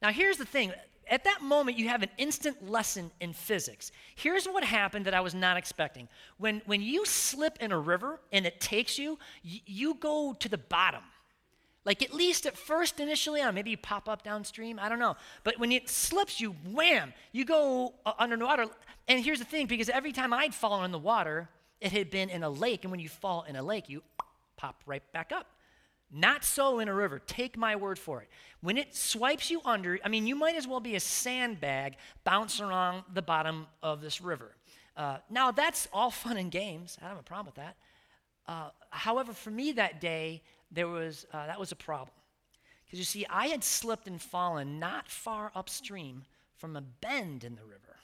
Now, 0.00 0.10
here's 0.10 0.38
the 0.38 0.46
thing 0.46 0.72
at 1.10 1.24
that 1.24 1.42
moment, 1.42 1.78
you 1.78 1.88
have 1.88 2.02
an 2.02 2.10
instant 2.16 2.70
lesson 2.70 3.10
in 3.20 3.32
physics. 3.32 3.92
Here's 4.14 4.46
what 4.46 4.64
happened 4.64 5.04
that 5.06 5.14
I 5.14 5.20
was 5.20 5.34
not 5.34 5.56
expecting. 5.56 6.08
When, 6.38 6.62
when 6.64 6.80
you 6.80 7.04
slip 7.04 7.58
in 7.60 7.72
a 7.72 7.78
river 7.78 8.20
and 8.32 8.46
it 8.46 8.60
takes 8.60 8.98
you, 8.98 9.18
you, 9.42 9.60
you 9.66 9.94
go 9.94 10.32
to 10.38 10.48
the 10.48 10.58
bottom. 10.58 11.02
Like 11.84 12.02
at 12.02 12.14
least 12.14 12.46
at 12.46 12.56
first, 12.56 13.00
initially, 13.00 13.40
on 13.42 13.54
maybe 13.54 13.70
you 13.70 13.76
pop 13.76 14.08
up 14.08 14.22
downstream, 14.22 14.78
I 14.80 14.88
don't 14.88 15.00
know. 15.00 15.16
But 15.42 15.58
when 15.58 15.72
it 15.72 15.88
slips 15.88 16.40
you, 16.40 16.54
wham, 16.70 17.12
you 17.32 17.44
go 17.44 17.94
uh, 18.06 18.12
under 18.18 18.36
the 18.36 18.44
water. 18.44 18.66
And 19.08 19.24
here's 19.24 19.40
the 19.40 19.44
thing 19.44 19.66
because 19.66 19.88
every 19.88 20.12
time 20.12 20.32
I'd 20.32 20.54
fallen 20.54 20.84
in 20.84 20.92
the 20.92 20.98
water, 20.98 21.48
it 21.80 21.90
had 21.90 22.10
been 22.10 22.30
in 22.30 22.44
a 22.44 22.50
lake. 22.50 22.84
And 22.84 22.90
when 22.92 23.00
you 23.00 23.08
fall 23.08 23.44
in 23.48 23.56
a 23.56 23.62
lake, 23.62 23.88
you 23.88 24.02
pop 24.56 24.80
right 24.86 25.02
back 25.12 25.32
up. 25.32 25.48
Not 26.14 26.44
so 26.44 26.78
in 26.78 26.88
a 26.88 26.94
river. 26.94 27.18
Take 27.18 27.56
my 27.56 27.74
word 27.74 27.98
for 27.98 28.20
it. 28.20 28.28
When 28.60 28.76
it 28.76 28.94
swipes 28.94 29.50
you 29.50 29.60
under, 29.64 29.98
I 30.04 30.08
mean, 30.08 30.26
you 30.26 30.36
might 30.36 30.54
as 30.54 30.68
well 30.68 30.78
be 30.78 30.94
a 30.94 31.00
sandbag 31.00 31.96
bouncing 32.22 32.66
around 32.66 33.04
the 33.12 33.22
bottom 33.22 33.66
of 33.82 34.02
this 34.02 34.20
river. 34.20 34.54
Uh, 34.94 35.16
now, 35.30 35.50
that's 35.50 35.88
all 35.92 36.10
fun 36.10 36.36
and 36.36 36.50
games. 36.50 36.98
I 37.00 37.04
don't 37.04 37.16
have 37.16 37.20
a 37.20 37.22
problem 37.22 37.46
with 37.46 37.54
that. 37.56 37.76
Uh, 38.46 38.70
however, 38.90 39.32
for 39.32 39.50
me 39.50 39.72
that 39.72 40.00
day, 40.00 40.42
there 40.72 40.88
was, 40.88 41.26
uh, 41.32 41.46
that 41.46 41.60
was 41.60 41.70
a 41.70 41.76
problem. 41.76 42.14
Because 42.84 42.98
you 42.98 43.04
see, 43.04 43.26
I 43.30 43.46
had 43.46 43.62
slipped 43.62 44.06
and 44.06 44.20
fallen 44.20 44.78
not 44.78 45.08
far 45.08 45.52
upstream 45.54 46.24
from 46.56 46.76
a 46.76 46.80
bend 46.80 47.44
in 47.44 47.54
the 47.54 47.64
river. 47.64 47.96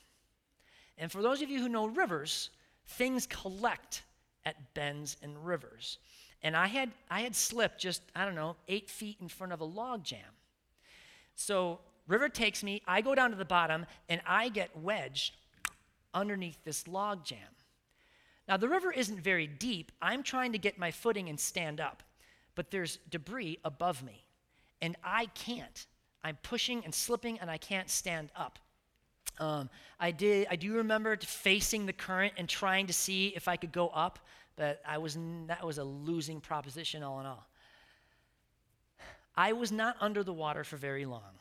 And 0.97 1.11
for 1.11 1.23
those 1.23 1.43
of 1.43 1.51
you 1.51 1.61
who 1.61 1.69
know 1.69 1.87
rivers, 1.87 2.51
things 2.87 3.27
collect 3.27 4.03
at 4.45 4.75
bends 4.75 5.17
and 5.23 5.47
rivers. 5.47 5.99
And 6.43 6.57
I 6.57 6.67
had, 6.67 6.91
I 7.11 7.21
had 7.21 7.35
slipped 7.35 7.81
just, 7.81 8.03
I 8.15 8.25
don't 8.25 8.35
know, 8.35 8.57
eight 8.69 8.89
feet 8.91 9.19
in 9.21 9.29
front 9.29 9.53
of 9.53 9.61
a 9.61 9.65
log 9.65 10.05
jam. 10.05 10.21
So, 11.35 11.81
river 12.07 12.29
takes 12.29 12.63
me, 12.63 12.83
I 12.87 13.01
go 13.01 13.15
down 13.15 13.31
to 13.31 13.37
the 13.37 13.45
bottom, 13.45 13.87
and 14.09 14.21
I 14.27 14.49
get 14.49 14.77
wedged 14.77 15.37
underneath 16.15 16.59
this 16.65 16.89
log 16.89 17.25
jam. 17.25 17.39
Now, 18.49 18.57
the 18.57 18.69
river 18.69 18.91
isn't 18.91 19.21
very 19.21 19.47
deep. 19.47 19.93
I'm 20.01 20.23
trying 20.23 20.53
to 20.53 20.59
get 20.59 20.79
my 20.79 20.91
footing 20.91 21.29
and 21.29 21.39
stand 21.39 21.81
up 21.81 22.03
but 22.59 22.73
there's 22.73 22.99
debris 23.09 23.57
above 23.65 24.03
me, 24.03 24.25
and 24.83 24.97
I 25.05 25.27
can't. 25.27 25.87
I'm 26.25 26.37
pushing 26.43 26.85
and 26.85 26.93
slipping, 26.93 27.39
and 27.39 27.49
I 27.49 27.57
can't 27.57 27.89
stand 27.89 28.33
up. 28.35 28.59
Um, 29.39 29.71
I 30.01 30.11
did. 30.11 30.49
I 30.51 30.57
do 30.57 30.75
remember 30.75 31.17
facing 31.19 31.87
the 31.87 31.93
current 31.93 32.33
and 32.37 32.49
trying 32.49 32.89
to 32.89 32.93
see 32.93 33.29
if 33.37 33.47
I 33.47 33.55
could 33.55 33.71
go 33.71 33.91
up, 33.91 34.19
but 34.57 34.83
I 34.85 34.99
was 34.99 35.17
that 35.47 35.65
was 35.65 35.79
a 35.79 35.85
losing 35.85 36.41
proposition 36.41 37.05
all 37.05 37.21
in 37.21 37.27
all. 37.27 37.47
I 39.37 39.53
was 39.53 39.71
not 39.71 39.95
under 40.01 40.25
the 40.25 40.35
water 40.35 40.65
for 40.65 40.77
very 40.77 41.05
long, 41.05 41.39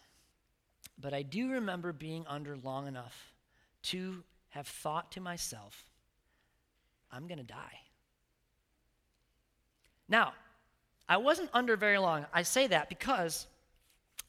but 1.00 1.16
I 1.16 1.24
do 1.24 1.50
remember 1.50 1.94
being 1.94 2.28
under 2.28 2.56
long 2.58 2.88
enough 2.88 3.34
to 3.86 4.24
have 4.50 4.68
thought 4.68 5.12
to 5.14 5.20
myself, 5.20 5.90
"I'm 7.12 7.26
going 7.26 7.40
to 7.40 7.44
die." 7.44 7.80
Now, 10.08 10.36
I 11.10 11.18
wasn't 11.18 11.50
under 11.54 11.76
very 11.76 11.98
long. 11.98 12.26
I 12.34 12.44
say 12.44 12.68
that 12.68 12.90
because 12.90 13.48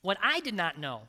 what 0.02 0.18
I 0.22 0.40
did 0.40 0.54
not 0.54 0.78
know 0.78 1.02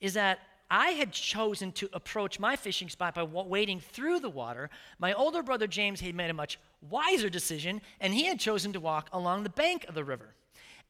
is 0.00 0.14
that 0.14 0.38
I 0.70 0.90
had 0.90 1.12
chosen 1.12 1.72
to 1.72 1.88
approach 1.92 2.40
my 2.40 2.56
fishing 2.56 2.88
spot 2.88 3.14
by 3.14 3.22
wading 3.22 3.80
through 3.80 4.20
the 4.20 4.30
water. 4.30 4.68
My 4.98 5.12
older 5.12 5.42
brother 5.42 5.66
James 5.66 6.00
had 6.00 6.14
made 6.14 6.30
a 6.30 6.34
much 6.34 6.58
wiser 6.90 7.28
decision, 7.28 7.80
and 8.00 8.12
he 8.12 8.24
had 8.24 8.40
chosen 8.40 8.72
to 8.72 8.80
walk 8.80 9.08
along 9.12 9.42
the 9.42 9.50
bank 9.50 9.84
of 9.88 9.94
the 9.94 10.04
river. 10.04 10.34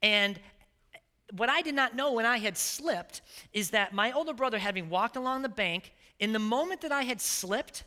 And 0.02 0.38
what 1.36 1.50
I 1.50 1.60
did 1.60 1.74
not 1.74 1.94
know 1.94 2.12
when 2.12 2.24
I 2.24 2.38
had 2.38 2.56
slipped 2.56 3.20
is 3.52 3.70
that 3.70 3.92
my 3.92 4.12
older 4.12 4.32
brother, 4.32 4.58
having 4.58 4.88
walked 4.88 5.16
along 5.16 5.42
the 5.42 5.48
bank, 5.48 5.92
in 6.18 6.32
the 6.32 6.38
moment 6.38 6.80
that 6.80 6.92
I 6.92 7.02
had 7.02 7.20
slipped, 7.20 7.84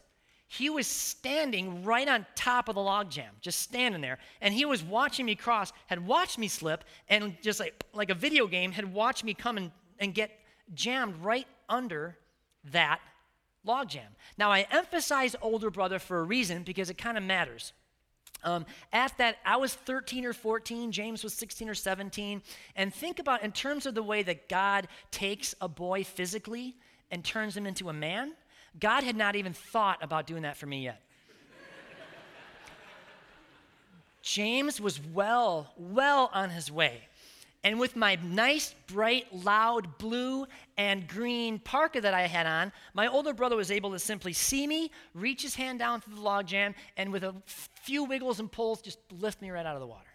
he 0.51 0.67
was 0.71 0.87
standing 0.87 1.83
right 1.83 2.07
on 2.09 2.25
top 2.33 2.69
of 2.69 2.75
the 2.75 2.81
logjam, 2.81 3.29
just 3.39 3.61
standing 3.61 4.01
there. 4.01 4.17
And 4.41 4.51
he 4.51 4.65
was 4.65 4.83
watching 4.83 5.27
me 5.27 5.35
cross, 5.35 5.71
had 5.85 6.05
watched 6.05 6.39
me 6.39 6.47
slip, 6.47 6.83
and 7.07 7.37
just 7.43 7.59
like, 7.59 7.83
like 7.93 8.09
a 8.09 8.15
video 8.15 8.47
game, 8.47 8.71
had 8.71 8.91
watched 8.91 9.23
me 9.23 9.35
come 9.35 9.57
and, 9.57 9.71
and 9.99 10.11
get 10.11 10.31
jammed 10.73 11.15
right 11.17 11.45
under 11.69 12.17
that 12.71 12.99
logjam. 13.65 14.09
Now, 14.39 14.51
I 14.51 14.65
emphasize 14.71 15.35
older 15.39 15.69
brother 15.69 15.99
for 15.99 16.19
a 16.19 16.23
reason 16.23 16.63
because 16.63 16.89
it 16.89 16.97
kind 16.97 17.15
of 17.15 17.23
matters. 17.23 17.71
Um, 18.43 18.65
at 18.91 19.15
that, 19.19 19.37
I 19.45 19.57
was 19.57 19.75
13 19.75 20.25
or 20.25 20.33
14, 20.33 20.91
James 20.91 21.23
was 21.23 21.35
16 21.35 21.69
or 21.69 21.75
17. 21.75 22.41
And 22.75 22.91
think 22.91 23.19
about, 23.19 23.43
in 23.43 23.51
terms 23.51 23.85
of 23.85 23.93
the 23.93 24.01
way 24.01 24.23
that 24.23 24.49
God 24.49 24.87
takes 25.11 25.53
a 25.61 25.67
boy 25.67 26.03
physically 26.03 26.75
and 27.11 27.23
turns 27.23 27.55
him 27.55 27.67
into 27.67 27.89
a 27.89 27.93
man, 27.93 28.33
God 28.77 29.03
had 29.03 29.15
not 29.15 29.35
even 29.35 29.53
thought 29.53 30.03
about 30.03 30.27
doing 30.27 30.43
that 30.43 30.57
for 30.57 30.65
me 30.65 30.83
yet. 30.83 31.01
James 34.21 34.79
was 34.79 34.99
well, 35.13 35.73
well 35.77 36.29
on 36.33 36.49
his 36.49 36.71
way. 36.71 37.01
And 37.63 37.79
with 37.79 37.95
my 37.95 38.15
nice, 38.23 38.73
bright, 38.87 39.25
loud 39.33 39.97
blue 39.97 40.45
and 40.77 41.07
green 41.07 41.59
parka 41.59 41.99
that 41.99 42.13
I 42.13 42.21
had 42.27 42.45
on, 42.45 42.71
my 42.93 43.07
older 43.07 43.33
brother 43.33 43.57
was 43.57 43.69
able 43.69 43.91
to 43.91 43.99
simply 43.99 44.31
see 44.31 44.65
me, 44.65 44.91
reach 45.13 45.41
his 45.41 45.55
hand 45.55 45.79
down 45.79 45.99
through 45.99 46.15
the 46.15 46.21
log 46.21 46.47
jam, 46.47 46.73
and 46.95 47.11
with 47.11 47.23
a 47.23 47.35
few 47.45 48.05
wiggles 48.05 48.39
and 48.39 48.49
pulls, 48.49 48.81
just 48.81 48.99
lift 49.19 49.41
me 49.41 49.49
right 49.49 49.65
out 49.65 49.75
of 49.75 49.81
the 49.81 49.87
water. 49.87 50.05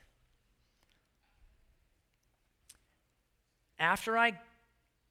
After 3.78 4.16
I 4.16 4.40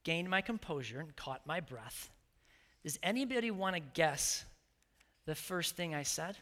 gained 0.03 0.29
my 0.29 0.41
composure 0.41 0.99
and 0.99 1.15
caught 1.15 1.45
my 1.45 1.59
breath, 1.59 2.09
does 2.83 2.99
anybody 3.01 3.49
want 3.49 3.75
to 3.75 3.81
guess 3.81 4.43
the 5.25 5.35
first 5.35 5.75
thing 5.75 5.95
I 5.95 6.03
said? 6.03 6.37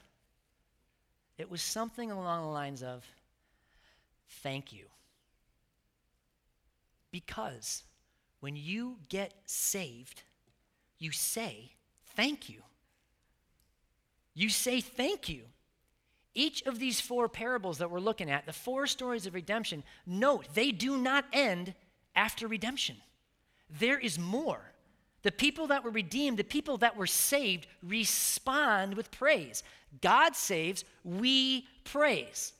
It 1.37 1.49
was 1.49 1.61
something 1.61 2.11
along 2.11 2.43
the 2.43 2.51
lines 2.51 2.83
of, 2.83 3.05
Thank 4.43 4.71
you. 4.71 4.85
Because 7.11 7.83
when 8.39 8.55
you 8.55 8.97
get 9.09 9.33
saved, 9.45 10.23
you 10.97 11.11
say, 11.11 11.71
Thank 12.15 12.49
you. 12.49 12.61
You 14.33 14.49
say, 14.49 14.81
Thank 14.81 15.29
you. 15.29 15.43
Each 16.33 16.63
of 16.63 16.79
these 16.79 17.01
four 17.01 17.27
parables 17.27 17.79
that 17.79 17.91
we're 17.91 17.99
looking 17.99 18.29
at, 18.29 18.45
the 18.45 18.53
four 18.53 18.87
stories 18.87 19.25
of 19.25 19.33
redemption, 19.33 19.83
note 20.05 20.47
they 20.53 20.71
do 20.71 20.97
not 20.97 21.25
end 21.33 21.73
after 22.15 22.47
redemption. 22.47 22.95
There 23.69 23.99
is 23.99 24.17
more. 24.17 24.70
The 25.23 25.31
people 25.31 25.67
that 25.67 25.83
were 25.83 25.91
redeemed, 25.91 26.37
the 26.37 26.43
people 26.43 26.77
that 26.77 26.97
were 26.97 27.07
saved, 27.07 27.67
respond 27.83 28.95
with 28.95 29.11
praise. 29.11 29.63
God 30.01 30.35
saves, 30.35 30.83
we 31.03 31.67
praise. 31.83 32.53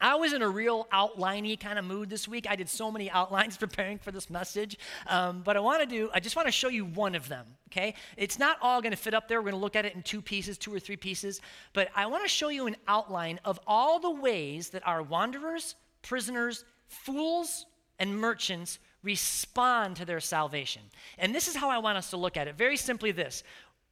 I 0.00 0.16
was 0.16 0.32
in 0.32 0.42
a 0.42 0.48
real 0.48 0.86
outliney 0.92 1.58
kind 1.58 1.78
of 1.78 1.84
mood 1.84 2.10
this 2.10 2.28
week. 2.28 2.46
I 2.48 2.56
did 2.56 2.68
so 2.68 2.90
many 2.90 3.10
outlines 3.22 3.56
preparing 3.56 3.98
for 3.98 4.10
this 4.10 4.28
message, 4.30 4.78
um, 5.06 5.42
but 5.42 5.56
I 5.56 5.60
want 5.60 5.80
to 5.80 5.86
do. 5.86 6.10
I 6.12 6.20
just 6.20 6.36
want 6.36 6.46
to 6.46 6.52
show 6.52 6.68
you 6.68 6.84
one 6.84 7.14
of 7.14 7.28
them. 7.28 7.46
Okay, 7.70 7.94
it's 8.16 8.38
not 8.38 8.58
all 8.62 8.80
going 8.80 8.92
to 8.92 8.98
fit 8.98 9.14
up 9.14 9.28
there. 9.28 9.40
We're 9.40 9.50
going 9.50 9.60
to 9.60 9.64
look 9.64 9.76
at 9.76 9.84
it 9.84 9.94
in 9.94 10.02
two 10.02 10.22
pieces, 10.22 10.58
two 10.58 10.72
or 10.72 10.80
three 10.80 10.96
pieces. 10.96 11.40
But 11.72 11.88
I 11.94 12.06
want 12.06 12.22
to 12.24 12.28
show 12.28 12.48
you 12.48 12.66
an 12.66 12.76
outline 12.86 13.40
of 13.44 13.58
all 13.66 13.98
the 13.98 14.10
ways 14.10 14.70
that 14.70 14.86
our 14.86 15.02
wanderers, 15.02 15.74
prisoners, 16.02 16.64
fools, 16.88 17.66
and 17.98 18.18
merchants 18.18 18.78
respond 19.06 19.96
to 19.96 20.04
their 20.04 20.20
salvation. 20.20 20.82
And 21.16 21.34
this 21.34 21.48
is 21.48 21.56
how 21.56 21.70
I 21.70 21.78
want 21.78 21.96
us 21.96 22.10
to 22.10 22.18
look 22.18 22.36
at 22.36 22.48
it. 22.48 22.56
Very 22.56 22.76
simply, 22.76 23.12
this: 23.12 23.42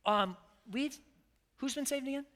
um, 0.05 0.37
we've 0.71 0.99
who's 1.57 1.75
been 1.75 1.87
saved 1.87 2.07
again? 2.07 2.27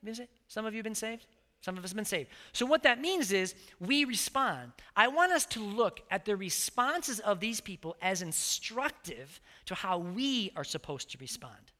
Some 0.46 0.64
of 0.64 0.72
you 0.72 0.78
have 0.78 0.84
been 0.84 0.94
saved. 0.94 1.26
Some 1.60 1.76
of 1.76 1.84
us 1.84 1.90
have 1.90 1.96
been 1.96 2.04
saved. 2.04 2.30
So, 2.52 2.64
what 2.66 2.84
that 2.84 3.00
means 3.00 3.32
is 3.32 3.54
we 3.80 4.04
respond. 4.04 4.72
I 4.96 5.08
want 5.08 5.32
us 5.32 5.44
to 5.46 5.60
look 5.60 6.00
at 6.10 6.24
the 6.24 6.36
responses 6.36 7.18
of 7.20 7.40
these 7.40 7.60
people 7.60 7.96
as 8.00 8.22
instructive 8.22 9.40
to 9.66 9.74
how 9.74 9.98
we 9.98 10.52
are 10.54 10.64
supposed 10.64 11.10
to 11.12 11.18
respond. 11.18 11.72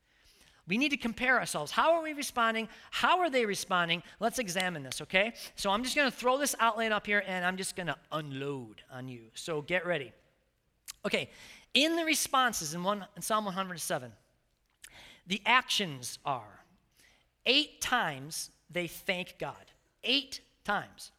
We 0.66 0.78
need 0.78 0.90
to 0.90 0.96
compare 0.96 1.38
ourselves. 1.38 1.70
How 1.70 1.94
are 1.94 2.02
we 2.02 2.12
responding? 2.12 2.68
How 2.90 3.20
are 3.20 3.30
they 3.30 3.46
responding? 3.46 4.02
Let's 4.20 4.38
examine 4.38 4.82
this, 4.82 5.00
okay? 5.00 5.32
So, 5.54 5.70
I'm 5.70 5.84
just 5.84 5.94
going 5.94 6.10
to 6.10 6.16
throw 6.16 6.38
this 6.38 6.56
outline 6.58 6.92
up 6.92 7.06
here 7.06 7.22
and 7.26 7.44
I'm 7.44 7.56
just 7.56 7.76
going 7.76 7.86
to 7.86 7.96
unload 8.10 8.82
on 8.90 9.06
you. 9.06 9.30
So, 9.34 9.62
get 9.62 9.86
ready. 9.86 10.12
Okay, 11.08 11.30
in 11.72 11.96
the 11.96 12.04
responses 12.04 12.74
in, 12.74 12.84
one, 12.84 13.06
in 13.16 13.22
Psalm 13.22 13.46
107, 13.46 14.12
the 15.26 15.40
actions 15.46 16.18
are 16.22 16.60
eight 17.46 17.80
times 17.80 18.50
they 18.68 18.86
thank 18.88 19.38
God. 19.38 19.72
Eight 20.04 20.42
times. 20.64 21.12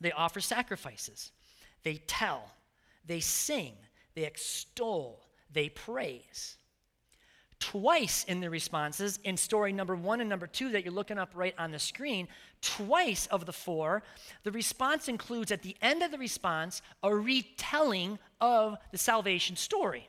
They 0.00 0.12
offer 0.12 0.40
sacrifices. 0.40 1.32
They 1.82 1.96
tell. 2.06 2.52
They 3.06 3.18
sing. 3.18 3.72
They 4.14 4.22
extol. 4.22 5.26
They 5.52 5.68
praise. 5.68 6.56
Twice 7.60 8.24
in 8.24 8.40
the 8.40 8.50
responses, 8.50 9.18
in 9.24 9.36
story 9.36 9.72
number 9.72 9.96
one 9.96 10.20
and 10.20 10.30
number 10.30 10.46
two 10.46 10.70
that 10.70 10.84
you're 10.84 10.92
looking 10.92 11.18
up 11.18 11.32
right 11.34 11.54
on 11.58 11.72
the 11.72 11.78
screen, 11.78 12.28
twice 12.62 13.26
of 13.26 13.46
the 13.46 13.52
four, 13.52 14.02
the 14.44 14.52
response 14.52 15.08
includes 15.08 15.50
at 15.50 15.62
the 15.62 15.76
end 15.82 16.02
of 16.02 16.12
the 16.12 16.18
response 16.18 16.82
a 17.02 17.14
retelling 17.14 18.18
of 18.40 18.76
the 18.92 18.98
salvation 18.98 19.56
story. 19.56 20.08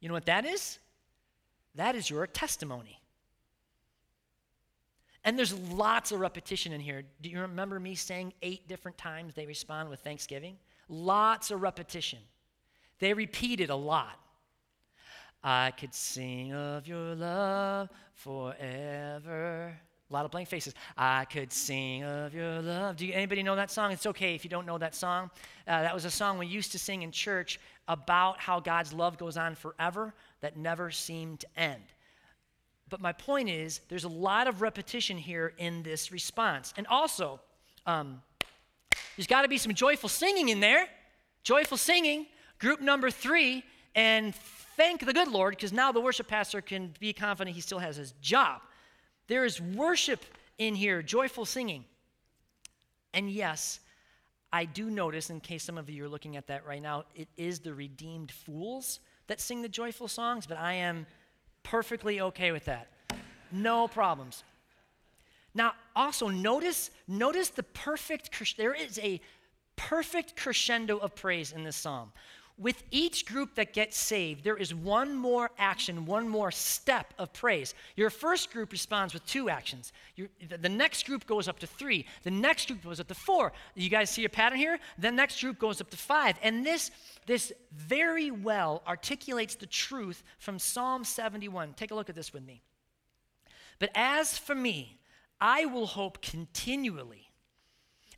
You 0.00 0.08
know 0.08 0.14
what 0.14 0.26
that 0.26 0.46
is? 0.46 0.78
That 1.74 1.94
is 1.94 2.08
your 2.08 2.26
testimony. 2.26 3.00
And 5.24 5.38
there's 5.38 5.52
lots 5.52 6.12
of 6.12 6.20
repetition 6.20 6.72
in 6.72 6.80
here. 6.80 7.02
Do 7.20 7.28
you 7.28 7.42
remember 7.42 7.78
me 7.78 7.94
saying 7.94 8.32
eight 8.40 8.66
different 8.68 8.96
times 8.96 9.34
they 9.34 9.44
respond 9.44 9.90
with 9.90 10.00
thanksgiving? 10.00 10.56
Lots 10.88 11.50
of 11.50 11.60
repetition. 11.60 12.20
They 13.00 13.12
repeat 13.12 13.60
it 13.60 13.70
a 13.70 13.74
lot. 13.74 14.18
I 15.42 15.70
could 15.70 15.94
sing 15.94 16.52
of 16.52 16.86
your 16.86 17.14
love 17.14 17.88
forever. 18.14 19.74
A 20.10 20.12
lot 20.12 20.24
of 20.24 20.30
blank 20.32 20.48
faces. 20.48 20.74
I 20.98 21.24
could 21.24 21.52
sing 21.52 22.02
of 22.02 22.34
your 22.34 22.60
love. 22.60 22.96
Do 22.96 23.06
you, 23.06 23.14
anybody 23.14 23.42
know 23.42 23.56
that 23.56 23.70
song? 23.70 23.92
It's 23.92 24.06
okay 24.06 24.34
if 24.34 24.44
you 24.44 24.50
don't 24.50 24.66
know 24.66 24.76
that 24.76 24.94
song. 24.94 25.30
Uh, 25.66 25.82
that 25.82 25.94
was 25.94 26.04
a 26.04 26.10
song 26.10 26.36
we 26.36 26.46
used 26.46 26.72
to 26.72 26.78
sing 26.78 27.02
in 27.02 27.12
church 27.12 27.60
about 27.88 28.40
how 28.40 28.60
God's 28.60 28.92
love 28.92 29.18
goes 29.18 29.36
on 29.36 29.54
forever 29.54 30.12
that 30.40 30.56
never 30.56 30.90
seemed 30.90 31.40
to 31.40 31.46
end. 31.56 31.82
But 32.88 33.00
my 33.00 33.12
point 33.12 33.48
is, 33.48 33.80
there's 33.88 34.04
a 34.04 34.08
lot 34.08 34.48
of 34.48 34.62
repetition 34.62 35.16
here 35.16 35.54
in 35.58 35.84
this 35.84 36.10
response. 36.10 36.74
And 36.76 36.88
also, 36.88 37.40
um, 37.86 38.20
there's 39.16 39.28
got 39.28 39.42
to 39.42 39.48
be 39.48 39.58
some 39.58 39.74
joyful 39.74 40.08
singing 40.08 40.48
in 40.48 40.60
there. 40.60 40.88
Joyful 41.44 41.78
singing, 41.78 42.26
group 42.58 42.80
number 42.80 43.10
three, 43.10 43.64
and 43.94 44.34
thank 44.80 45.04
the 45.04 45.12
good 45.12 45.28
Lord, 45.28 45.54
because 45.54 45.74
now 45.74 45.92
the 45.92 46.00
worship 46.00 46.26
pastor 46.26 46.62
can 46.62 46.94
be 46.98 47.12
confident 47.12 47.54
he 47.54 47.60
still 47.60 47.80
has 47.80 47.96
his 47.96 48.12
job. 48.22 48.62
There 49.28 49.44
is 49.44 49.60
worship 49.60 50.24
in 50.56 50.74
here, 50.74 51.02
joyful 51.02 51.44
singing. 51.44 51.84
And 53.12 53.30
yes, 53.30 53.80
I 54.50 54.64
do 54.64 54.88
notice, 54.88 55.28
in 55.28 55.40
case 55.40 55.64
some 55.64 55.76
of 55.76 55.90
you 55.90 56.06
are 56.06 56.08
looking 56.08 56.36
at 56.36 56.46
that 56.46 56.66
right 56.66 56.80
now, 56.80 57.04
it 57.14 57.28
is 57.36 57.58
the 57.58 57.74
redeemed 57.74 58.30
fools 58.30 59.00
that 59.26 59.38
sing 59.38 59.60
the 59.60 59.68
joyful 59.68 60.08
songs, 60.08 60.46
but 60.46 60.56
I 60.56 60.72
am 60.72 61.06
Perfectly 61.62 62.20
okay 62.20 62.52
with 62.52 62.64
that. 62.64 62.88
No 63.52 63.86
problems. 63.88 64.44
Now, 65.54 65.74
also 65.94 66.28
notice 66.28 66.90
notice 67.06 67.48
the 67.48 67.62
perfect 67.62 68.56
there 68.56 68.74
is 68.74 68.98
a 68.98 69.20
perfect 69.76 70.36
crescendo 70.36 70.98
of 70.98 71.14
praise 71.14 71.52
in 71.52 71.64
this 71.64 71.76
psalm. 71.76 72.12
With 72.60 72.82
each 72.90 73.24
group 73.24 73.54
that 73.54 73.72
gets 73.72 73.96
saved, 73.96 74.44
there 74.44 74.56
is 74.56 74.74
one 74.74 75.16
more 75.16 75.50
action, 75.58 76.04
one 76.04 76.28
more 76.28 76.50
step 76.50 77.14
of 77.18 77.32
praise. 77.32 77.74
Your 77.96 78.10
first 78.10 78.52
group 78.52 78.70
responds 78.70 79.14
with 79.14 79.24
two 79.24 79.48
actions. 79.48 79.94
Your, 80.14 80.28
the 80.46 80.68
next 80.68 81.06
group 81.06 81.26
goes 81.26 81.48
up 81.48 81.58
to 81.60 81.66
three. 81.66 82.04
The 82.22 82.30
next 82.30 82.66
group 82.66 82.84
goes 82.84 83.00
up 83.00 83.08
to 83.08 83.14
four. 83.14 83.54
You 83.74 83.88
guys 83.88 84.10
see 84.10 84.26
a 84.26 84.28
pattern 84.28 84.58
here? 84.58 84.78
The 84.98 85.10
next 85.10 85.40
group 85.40 85.58
goes 85.58 85.80
up 85.80 85.88
to 85.88 85.96
five. 85.96 86.36
And 86.42 86.66
this, 86.66 86.90
this 87.24 87.50
very 87.72 88.30
well 88.30 88.82
articulates 88.86 89.54
the 89.54 89.64
truth 89.64 90.22
from 90.38 90.58
Psalm 90.58 91.02
71. 91.02 91.72
Take 91.72 91.92
a 91.92 91.94
look 91.94 92.10
at 92.10 92.14
this 92.14 92.30
with 92.30 92.44
me. 92.44 92.60
But 93.78 93.88
as 93.94 94.36
for 94.36 94.54
me, 94.54 94.98
I 95.40 95.64
will 95.64 95.86
hope 95.86 96.20
continually 96.20 97.30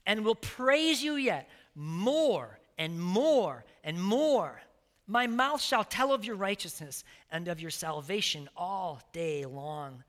and 0.05 0.25
will 0.25 0.35
praise 0.35 1.01
you 1.01 1.15
yet 1.15 1.49
more 1.77 2.59
and 2.77 3.01
more 3.01 3.65
and 3.85 4.03
more. 4.03 4.61
My 5.07 5.27
mouth 5.27 5.61
shall 5.61 5.85
tell 5.85 6.13
of 6.13 6.25
your 6.25 6.37
righteousness 6.37 7.05
and 7.31 7.49
of 7.49 7.61
your 7.61 7.71
salvation 7.71 8.49
all 8.57 9.03
day 9.13 9.45
long, 9.45 10.05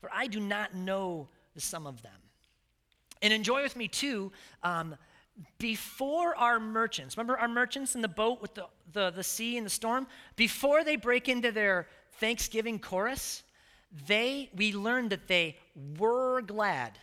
for 0.00 0.10
I 0.12 0.26
do 0.26 0.40
not 0.40 0.74
know 0.74 1.28
the 1.54 1.60
sum 1.60 1.86
of 1.86 2.02
them. 2.02 2.12
And 3.22 3.32
enjoy 3.32 3.62
with 3.62 3.76
me 3.76 3.88
too, 3.88 4.30
um, 4.62 4.96
before 5.58 6.34
our 6.36 6.58
merchants, 6.60 7.16
remember 7.16 7.36
our 7.38 7.48
merchants 7.48 7.94
in 7.94 8.00
the 8.00 8.08
boat 8.08 8.40
with 8.40 8.54
the, 8.54 8.66
the, 8.92 9.10
the 9.10 9.24
sea 9.24 9.56
and 9.56 9.66
the 9.66 9.70
storm? 9.70 10.06
Before 10.36 10.84
they 10.84 10.96
break 10.96 11.28
into 11.28 11.52
their 11.52 11.88
Thanksgiving 12.12 12.78
chorus, 12.78 13.42
they 14.06 14.50
we 14.54 14.72
learned 14.72 15.10
that 15.10 15.28
they 15.28 15.56
were 15.98 16.40
glad 16.42 16.98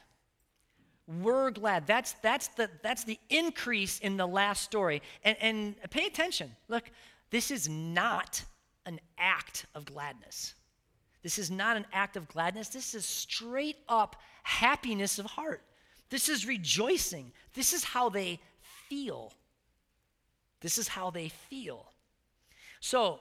we're 1.07 1.51
glad. 1.51 1.85
That's, 1.85 2.13
that's, 2.21 2.47
the, 2.49 2.69
that's 2.81 3.03
the 3.03 3.19
increase 3.29 3.99
in 3.99 4.17
the 4.17 4.27
last 4.27 4.63
story. 4.63 5.01
And, 5.23 5.37
and 5.41 5.75
pay 5.89 6.05
attention. 6.05 6.55
Look, 6.67 6.89
this 7.29 7.51
is 7.51 7.67
not 7.67 8.43
an 8.85 8.99
act 9.17 9.65
of 9.75 9.85
gladness. 9.85 10.53
This 11.21 11.39
is 11.39 11.49
not 11.49 11.77
an 11.77 11.85
act 11.93 12.15
of 12.15 12.27
gladness. 12.27 12.69
This 12.69 12.95
is 12.95 13.05
straight 13.05 13.77
up 13.89 14.17
happiness 14.43 15.19
of 15.19 15.25
heart. 15.25 15.61
This 16.09 16.29
is 16.29 16.45
rejoicing. 16.45 17.31
This 17.53 17.73
is 17.73 17.83
how 17.83 18.09
they 18.09 18.39
feel. 18.89 19.33
This 20.61 20.77
is 20.77 20.87
how 20.87 21.09
they 21.09 21.29
feel. 21.29 21.91
So, 22.79 23.19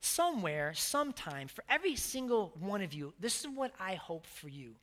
somewhere, 0.00 0.72
sometime, 0.74 1.48
for 1.48 1.64
every 1.68 1.96
single 1.96 2.52
one 2.58 2.82
of 2.82 2.92
you, 2.92 3.14
this 3.18 3.40
is 3.40 3.48
what 3.48 3.72
I 3.80 3.94
hope 3.94 4.26
for 4.26 4.48
you 4.48 4.74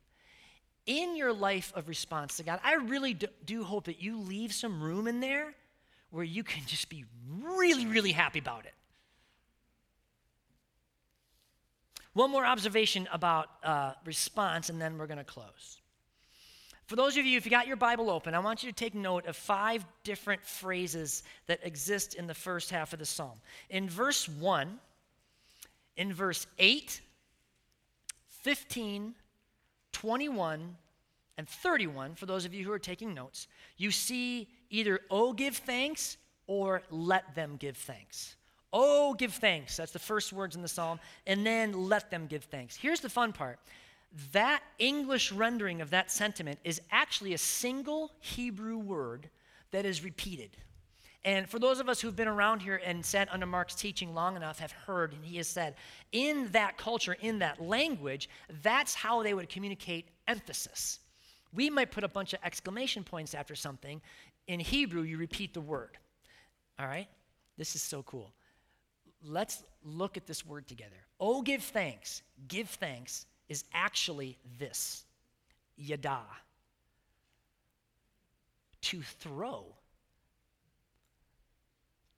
in 0.86 1.16
your 1.16 1.32
life 1.32 1.72
of 1.74 1.88
response 1.88 2.36
to 2.38 2.42
God, 2.42 2.60
I 2.64 2.74
really 2.74 3.16
do, 3.44 3.64
hope 3.64 3.84
that 3.84 4.02
you 4.02 4.18
leave 4.18 4.52
some 4.52 4.82
room 4.82 5.06
in 5.06 5.20
there 5.20 5.54
where 6.10 6.24
you 6.24 6.42
can 6.42 6.62
just 6.66 6.88
be 6.88 7.04
really, 7.40 7.86
really 7.86 8.12
happy 8.12 8.38
about 8.38 8.64
it. 8.66 8.74
One 12.14 12.30
more 12.30 12.44
observation 12.44 13.08
about 13.12 13.48
uh, 13.64 13.92
response, 14.04 14.68
and 14.68 14.80
then 14.80 14.98
we're 14.98 15.06
going 15.06 15.18
to 15.18 15.24
close. 15.24 15.78
For 16.86 16.96
those 16.96 17.16
of 17.16 17.24
you, 17.24 17.38
if 17.38 17.46
you 17.46 17.50
got 17.50 17.66
your 17.66 17.76
Bible 17.76 18.10
open, 18.10 18.34
I 18.34 18.38
want 18.40 18.62
you 18.62 18.70
to 18.70 18.76
take 18.76 18.94
note 18.94 19.26
of 19.26 19.34
five 19.34 19.84
different 20.04 20.44
phrases 20.44 21.22
that 21.46 21.60
exist 21.62 22.14
in 22.14 22.26
the 22.26 22.34
first 22.34 22.70
half 22.70 22.92
of 22.92 22.98
the 22.98 23.06
psalm. 23.06 23.40
In 23.70 23.88
verse 23.88 24.28
1, 24.28 24.78
in 25.96 26.12
verse 26.12 26.46
8, 26.58 27.00
15, 28.42 29.14
21 30.02 30.76
and 31.38 31.48
31, 31.48 32.16
for 32.16 32.26
those 32.26 32.44
of 32.44 32.52
you 32.52 32.64
who 32.64 32.72
are 32.72 32.78
taking 32.80 33.14
notes, 33.14 33.46
you 33.76 33.92
see 33.92 34.48
either, 34.68 34.98
oh, 35.12 35.32
give 35.32 35.56
thanks, 35.56 36.16
or 36.48 36.82
let 36.90 37.36
them 37.36 37.54
give 37.56 37.76
thanks. 37.76 38.34
Oh, 38.72 39.14
give 39.14 39.32
thanks. 39.32 39.76
That's 39.76 39.92
the 39.92 40.00
first 40.00 40.32
words 40.32 40.56
in 40.56 40.62
the 40.62 40.66
psalm. 40.66 40.98
And 41.24 41.46
then 41.46 41.88
let 41.88 42.10
them 42.10 42.26
give 42.26 42.42
thanks. 42.42 42.74
Here's 42.74 42.98
the 42.98 43.08
fun 43.08 43.32
part 43.32 43.60
that 44.32 44.60
English 44.80 45.30
rendering 45.30 45.80
of 45.80 45.90
that 45.90 46.10
sentiment 46.10 46.58
is 46.64 46.80
actually 46.90 47.32
a 47.32 47.38
single 47.38 48.10
Hebrew 48.18 48.78
word 48.78 49.30
that 49.70 49.86
is 49.86 50.02
repeated. 50.02 50.56
And 51.24 51.48
for 51.48 51.60
those 51.60 51.78
of 51.78 51.88
us 51.88 52.00
who've 52.00 52.16
been 52.16 52.26
around 52.26 52.62
here 52.62 52.80
and 52.84 53.04
sat 53.04 53.32
under 53.32 53.46
Mark's 53.46 53.76
teaching 53.76 54.12
long 54.12 54.34
enough, 54.34 54.58
have 54.58 54.72
heard, 54.72 55.12
and 55.12 55.24
he 55.24 55.36
has 55.36 55.46
said, 55.46 55.76
in 56.10 56.48
that 56.50 56.76
culture, 56.76 57.16
in 57.20 57.38
that 57.38 57.60
language, 57.62 58.28
that's 58.62 58.94
how 58.94 59.22
they 59.22 59.32
would 59.32 59.48
communicate 59.48 60.08
emphasis. 60.26 60.98
We 61.54 61.70
might 61.70 61.92
put 61.92 62.02
a 62.02 62.08
bunch 62.08 62.32
of 62.32 62.40
exclamation 62.42 63.04
points 63.04 63.34
after 63.34 63.54
something. 63.54 64.00
In 64.48 64.58
Hebrew, 64.58 65.02
you 65.02 65.16
repeat 65.16 65.54
the 65.54 65.60
word. 65.60 65.96
All 66.78 66.86
right? 66.86 67.06
This 67.56 67.76
is 67.76 67.82
so 67.82 68.02
cool. 68.02 68.32
Let's 69.22 69.62
look 69.84 70.16
at 70.16 70.26
this 70.26 70.44
word 70.44 70.66
together. 70.66 70.96
Oh, 71.20 71.42
give 71.42 71.62
thanks. 71.62 72.22
Give 72.48 72.68
thanks 72.68 73.26
is 73.48 73.62
actually 73.72 74.38
this 74.58 75.04
yada. 75.76 76.22
To 78.80 79.00
throw, 79.02 79.66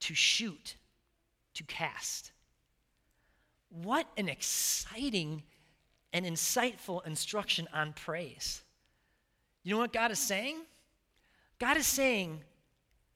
to 0.01 0.13
shoot, 0.13 0.75
to 1.55 1.63
cast. 1.63 2.31
What 3.69 4.07
an 4.17 4.29
exciting 4.29 5.43
and 6.13 6.25
insightful 6.25 7.05
instruction 7.05 7.67
on 7.73 7.93
praise. 7.93 8.61
You 9.63 9.73
know 9.73 9.79
what 9.79 9.91
God 9.93 10.11
is 10.11 10.19
saying? 10.19 10.57
God 11.59 11.77
is 11.77 11.87
saying, 11.87 12.41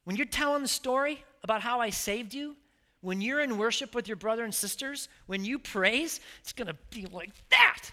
when 0.04 0.16
you're 0.16 0.26
telling 0.26 0.62
the 0.62 0.68
story 0.68 1.24
about 1.42 1.62
how 1.62 1.80
I 1.80 1.90
saved 1.90 2.34
you, 2.34 2.56
when 3.00 3.20
you're 3.20 3.40
in 3.40 3.56
worship 3.56 3.94
with 3.94 4.08
your 4.08 4.16
brother 4.16 4.44
and 4.44 4.54
sisters, 4.54 5.08
when 5.26 5.44
you 5.44 5.58
praise, 5.58 6.20
it's 6.40 6.52
going 6.52 6.68
to 6.68 6.76
be 6.90 7.06
like 7.06 7.30
that. 7.50 7.90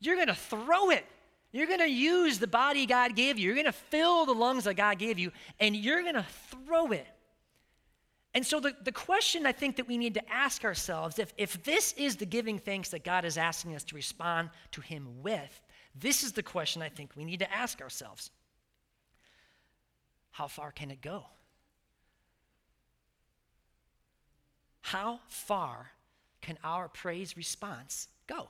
You're 0.00 0.16
going 0.16 0.28
to 0.28 0.34
throw 0.34 0.90
it. 0.90 1.06
You're 1.54 1.68
going 1.68 1.78
to 1.78 1.88
use 1.88 2.40
the 2.40 2.48
body 2.48 2.84
God 2.84 3.14
gave 3.14 3.38
you. 3.38 3.46
You're 3.46 3.54
going 3.54 3.64
to 3.66 3.70
fill 3.70 4.26
the 4.26 4.34
lungs 4.34 4.64
that 4.64 4.74
God 4.74 4.98
gave 4.98 5.20
you, 5.20 5.30
and 5.60 5.76
you're 5.76 6.02
going 6.02 6.16
to 6.16 6.26
throw 6.50 6.90
it. 6.90 7.06
And 8.34 8.44
so, 8.44 8.58
the, 8.58 8.74
the 8.82 8.90
question 8.90 9.46
I 9.46 9.52
think 9.52 9.76
that 9.76 9.86
we 9.86 9.96
need 9.96 10.14
to 10.14 10.32
ask 10.32 10.64
ourselves 10.64 11.20
if, 11.20 11.32
if 11.38 11.62
this 11.62 11.92
is 11.92 12.16
the 12.16 12.26
giving 12.26 12.58
thanks 12.58 12.88
that 12.88 13.04
God 13.04 13.24
is 13.24 13.38
asking 13.38 13.76
us 13.76 13.84
to 13.84 13.94
respond 13.94 14.50
to 14.72 14.80
Him 14.80 15.22
with, 15.22 15.62
this 15.94 16.24
is 16.24 16.32
the 16.32 16.42
question 16.42 16.82
I 16.82 16.88
think 16.88 17.12
we 17.14 17.24
need 17.24 17.38
to 17.38 17.54
ask 17.54 17.80
ourselves 17.80 18.32
How 20.32 20.48
far 20.48 20.72
can 20.72 20.90
it 20.90 21.00
go? 21.00 21.22
How 24.80 25.20
far 25.28 25.92
can 26.40 26.58
our 26.64 26.88
praise 26.88 27.36
response 27.36 28.08
go? 28.26 28.48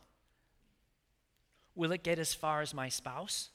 Will 1.75 1.93
it 1.93 2.03
get 2.03 2.19
as 2.19 2.35
far 2.35 2.61
as 2.61 2.73
my 2.73 2.89
spouse? 2.89 3.51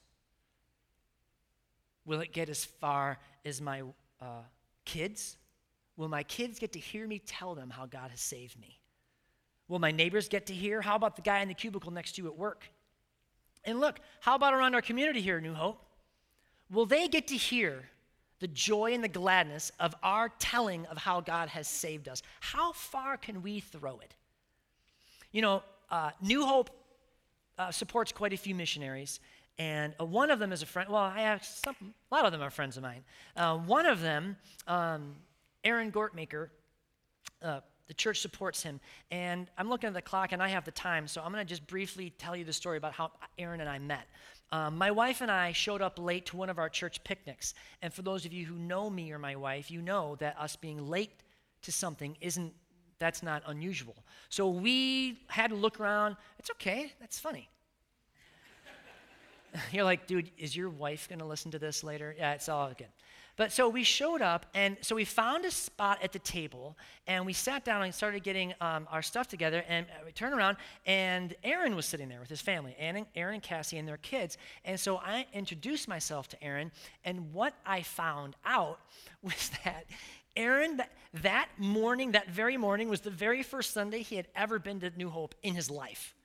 Will 2.06 2.22
it 2.22 2.34
get 2.34 2.50
as 2.50 2.66
far 2.66 3.20
as 3.46 3.62
my 3.62 3.84
uh, 4.22 4.44
kids? 4.86 5.38
Will 5.96 6.10
my 6.10 6.24
kids 6.24 6.60
get 6.60 6.74
to 6.74 6.80
hear 6.80 7.08
me 7.08 7.20
tell 7.20 7.56
them 7.56 7.70
how 7.70 7.86
God 7.86 8.12
has 8.12 8.20
saved 8.20 8.60
me? 8.60 8.80
Will 9.68 9.80
my 9.80 9.92
neighbors 9.92 10.28
get 10.28 10.48
to 10.48 10.54
hear? 10.54 10.82
How 10.82 10.96
about 10.96 11.16
the 11.16 11.22
guy 11.22 11.40
in 11.40 11.48
the 11.48 11.54
cubicle 11.54 11.92
next 11.92 12.14
to 12.14 12.22
you 12.22 12.28
at 12.28 12.38
work? 12.38 12.70
And 13.66 13.80
look, 13.80 14.00
how 14.22 14.36
about 14.36 14.54
around 14.54 14.74
our 14.74 14.82
community 14.82 15.22
here, 15.22 15.40
New 15.40 15.54
Hope? 15.54 15.84
Will 16.72 16.86
they 16.86 17.08
get 17.08 17.28
to 17.28 17.36
hear 17.36 17.86
the 18.40 18.48
joy 18.48 18.94
and 18.94 19.04
the 19.04 19.10
gladness 19.10 19.72
of 19.80 19.94
our 20.02 20.30
telling 20.40 20.86
of 20.88 20.98
how 20.98 21.22
God 21.22 21.50
has 21.50 21.68
saved 21.68 22.08
us. 22.08 22.24
How 22.40 22.72
far 22.72 23.18
can 23.18 23.42
we 23.42 23.60
throw 23.60 24.00
it? 24.00 24.16
You 25.32 25.42
know, 25.42 25.64
uh, 25.92 26.12
New 26.22 26.46
Hope 26.46 26.70
uh, 27.60 27.70
supports 27.72 28.12
quite 28.12 28.34
a 28.34 28.38
few 28.38 28.56
missionaries, 28.56 29.20
and 29.60 29.94
uh, 30.00 30.06
one 30.06 30.32
of 30.32 30.40
them 30.40 30.52
is 30.52 30.64
a 30.64 30.66
friend. 30.66 30.90
Well, 30.90 31.02
I 31.02 31.22
have 31.22 31.44
some, 31.44 31.76
a 32.12 32.16
lot 32.16 32.26
of 32.26 32.32
them 32.32 32.42
are 32.42 32.50
friends 32.50 32.78
of 32.78 32.84
mine. 32.84 33.04
Uh, 33.36 33.58
one 33.58 33.86
of 33.86 34.02
them, 34.02 34.38
um, 34.68 35.16
Aaron 35.64 35.92
Gortmaker, 35.92 36.48
uh, 37.44 37.60
the 37.88 37.94
church 37.94 38.22
supports 38.22 38.64
him. 38.64 38.80
And 39.12 39.48
I'm 39.58 39.68
looking 39.68 39.88
at 39.88 39.94
the 39.94 40.02
clock 40.02 40.32
and 40.32 40.42
I 40.42 40.48
have 40.48 40.64
the 40.64 40.72
time, 40.72 41.08
so 41.08 41.22
I'm 41.22 41.32
going 41.34 41.46
to 41.46 41.50
just 41.50 41.68
briefly 41.68 42.14
tell 42.18 42.36
you 42.36 42.46
the 42.46 42.54
story 42.54 42.78
about 42.78 42.94
how 42.94 43.12
Aaron 43.38 43.60
and 43.60 43.70
I 43.70 43.80
met. 43.80 44.08
Um, 44.52 44.78
my 44.78 44.92
wife 44.92 45.22
and 45.22 45.30
I 45.30 45.52
showed 45.52 45.82
up 45.82 46.00
late 46.00 46.28
to 46.28 46.38
one 46.38 46.50
of 46.50 46.60
our 46.60 46.70
church 46.70 47.04
picnics. 47.04 47.56
And 47.82 47.94
for 47.94 48.04
those 48.04 48.26
of 48.26 48.32
you 48.32 48.46
who 48.46 48.56
know 48.56 48.90
me 48.90 49.12
or 49.12 49.20
my 49.20 49.36
wife, 49.36 49.70
you 49.70 49.82
know 49.82 50.16
that 50.18 50.40
us 50.40 50.56
being 50.56 50.88
late 50.88 51.24
to 51.64 51.72
something 51.72 52.16
isn't, 52.22 52.54
that's 53.00 53.24
not 53.24 53.44
unusual. 53.48 53.96
So 54.30 54.50
we 54.50 55.20
had 55.28 55.50
to 55.50 55.56
look 55.56 55.80
around. 55.80 56.18
It's 56.38 56.52
okay, 56.52 56.94
that's 57.00 57.18
funny. 57.18 57.50
You're 59.72 59.86
like, 59.86 60.06
dude, 60.06 60.30
is 60.38 60.56
your 60.56 60.70
wife 60.70 61.10
going 61.10 61.20
to 61.20 61.26
listen 61.26 61.52
to 61.52 61.60
this 61.60 61.84
later? 61.84 62.16
Yeah, 62.18 62.34
it's 62.34 62.50
all 62.50 62.72
good. 62.78 62.88
But 63.40 63.54
so 63.54 63.70
we 63.70 63.86
showed 63.86 64.22
up, 64.22 64.48
and 64.54 64.76
so 64.82 64.98
we 64.98 65.06
found 65.06 65.46
a 65.46 65.52
spot 65.52 66.00
at 66.04 66.12
the 66.12 66.20
table, 66.20 66.76
and 67.08 67.26
we 67.26 67.32
sat 67.32 67.64
down 67.64 67.84
and 67.84 67.96
started 67.96 68.22
getting 68.22 68.54
um, 68.60 68.86
our 68.92 69.02
stuff 69.02 69.30
together. 69.30 69.64
And 69.70 69.86
we 70.06 70.12
turned 70.12 70.34
around, 70.34 70.58
and 70.86 71.34
Aaron 71.46 71.74
was 71.74 71.86
sitting 71.86 72.10
there 72.10 72.20
with 72.20 72.28
his 72.28 72.42
family, 72.42 72.76
Aaron, 72.78 73.06
Aaron 73.16 73.36
and 73.36 73.44
Cassie 73.44 73.78
and 73.78 73.88
their 73.88 73.96
kids. 73.96 74.38
And 74.66 74.78
so 74.78 74.98
I 74.98 75.26
introduced 75.32 75.88
myself 75.88 76.28
to 76.28 76.44
Aaron, 76.44 76.70
and 77.06 77.34
what 77.34 77.54
I 77.66 77.82
found 77.82 78.36
out 78.44 78.82
was 79.22 79.52
that 79.64 79.86
Aaron, 80.40 80.78
that, 80.78 80.90
that 81.22 81.50
morning, 81.58 82.14
that 82.14 82.30
very 82.30 82.56
morning, 82.56 82.88
was 82.88 83.02
the 83.02 83.12
very 83.12 83.44
first 83.44 83.74
Sunday 83.74 84.02
he 84.02 84.16
had 84.16 84.28
ever 84.36 84.58
been 84.58 84.80
to 84.80 84.90
New 84.92 85.10
Hope 85.10 85.36
in 85.44 85.54
his 85.54 85.70
life. 85.70 86.16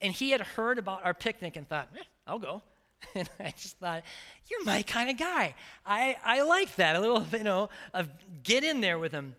And 0.00 0.12
he 0.12 0.30
had 0.30 0.40
heard 0.40 0.78
about 0.78 1.04
our 1.04 1.12
picnic 1.12 1.56
and 1.56 1.68
thought, 1.68 1.90
eh, 1.94 2.02
I'll 2.26 2.38
go. 2.38 2.62
And 3.14 3.28
I 3.38 3.54
just 3.56 3.78
thought, 3.78 4.02
you're 4.50 4.64
my 4.64 4.82
kind 4.82 5.08
of 5.08 5.16
guy. 5.16 5.54
I, 5.86 6.16
I 6.24 6.42
like 6.42 6.74
that, 6.76 6.96
a 6.96 7.00
little, 7.00 7.24
you 7.32 7.44
know, 7.44 7.68
of 7.94 8.08
get 8.42 8.64
in 8.64 8.80
there 8.80 8.98
with 8.98 9.12
him. 9.12 9.36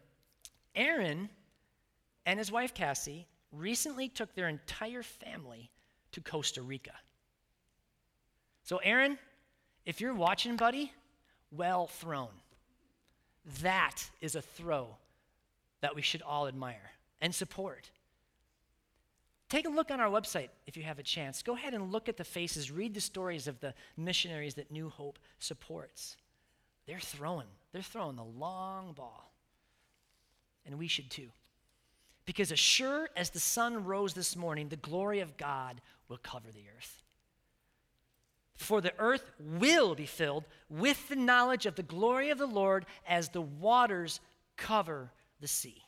Aaron 0.76 1.30
and 2.26 2.40
his 2.40 2.52
wife 2.52 2.74
Cassie 2.74 3.28
recently 3.52 4.08
took 4.08 4.34
their 4.34 4.48
entire 4.48 5.04
family 5.04 5.72
to 6.14 6.22
Costa 6.22 6.62
Rica. 6.62 6.94
So, 8.64 8.78
Aaron, 8.78 9.18
if 9.86 10.00
you're 10.00 10.14
watching, 10.14 10.56
buddy, 10.56 10.94
well 11.52 11.88
thrown. 11.88 12.30
That 13.62 14.10
is 14.22 14.36
a 14.36 14.42
throw 14.42 14.98
that 15.82 15.96
we 15.96 16.02
should 16.02 16.22
all 16.22 16.48
admire 16.48 16.92
and 17.22 17.34
support. 17.34 17.90
Take 19.50 19.66
a 19.66 19.70
look 19.70 19.90
on 19.90 20.00
our 20.00 20.10
website 20.10 20.50
if 20.68 20.78
you 20.78 20.84
have 20.84 21.00
a 21.00 21.04
chance. 21.04 21.42
Go 21.42 21.56
ahead 21.56 21.74
and 21.74 21.92
look 21.92 22.08
at 22.08 22.18
the 22.18 22.24
faces, 22.24 22.72
read 22.72 22.94
the 22.94 23.02
stories 23.02 23.48
of 23.48 23.60
the 23.60 23.74
missionaries 23.98 24.54
that 24.56 24.72
New 24.72 24.90
Hope 24.90 25.18
supports. 25.40 26.18
They're 26.86 27.00
throwing, 27.00 27.48
they're 27.72 27.82
throwing 27.82 28.16
the 28.16 28.24
long 28.24 28.94
ball. 28.94 29.34
And 30.66 30.78
we 30.78 30.88
should 30.88 31.10
too. 31.10 31.30
Because 32.26 32.52
as 32.52 32.60
sure 32.60 33.10
as 33.16 33.32
the 33.32 33.40
sun 33.40 33.86
rose 33.86 34.14
this 34.14 34.36
morning, 34.36 34.70
the 34.70 34.76
glory 34.76 35.20
of 35.20 35.36
God 35.36 35.82
will 36.08 36.20
cover 36.22 36.52
the 36.52 36.66
earth. 36.78 37.02
For 38.60 38.82
the 38.82 38.92
earth 39.00 39.24
will 39.40 39.96
be 39.96 40.06
filled 40.06 40.44
with 40.70 41.08
the 41.08 41.16
knowledge 41.16 41.66
of 41.66 41.76
the 41.76 41.82
glory 41.82 42.30
of 42.30 42.38
the 42.38 42.46
Lord 42.46 42.86
as 43.08 43.30
the 43.30 43.40
waters 43.42 44.20
cover 44.58 45.10
the 45.40 45.48
sea. 45.48 45.82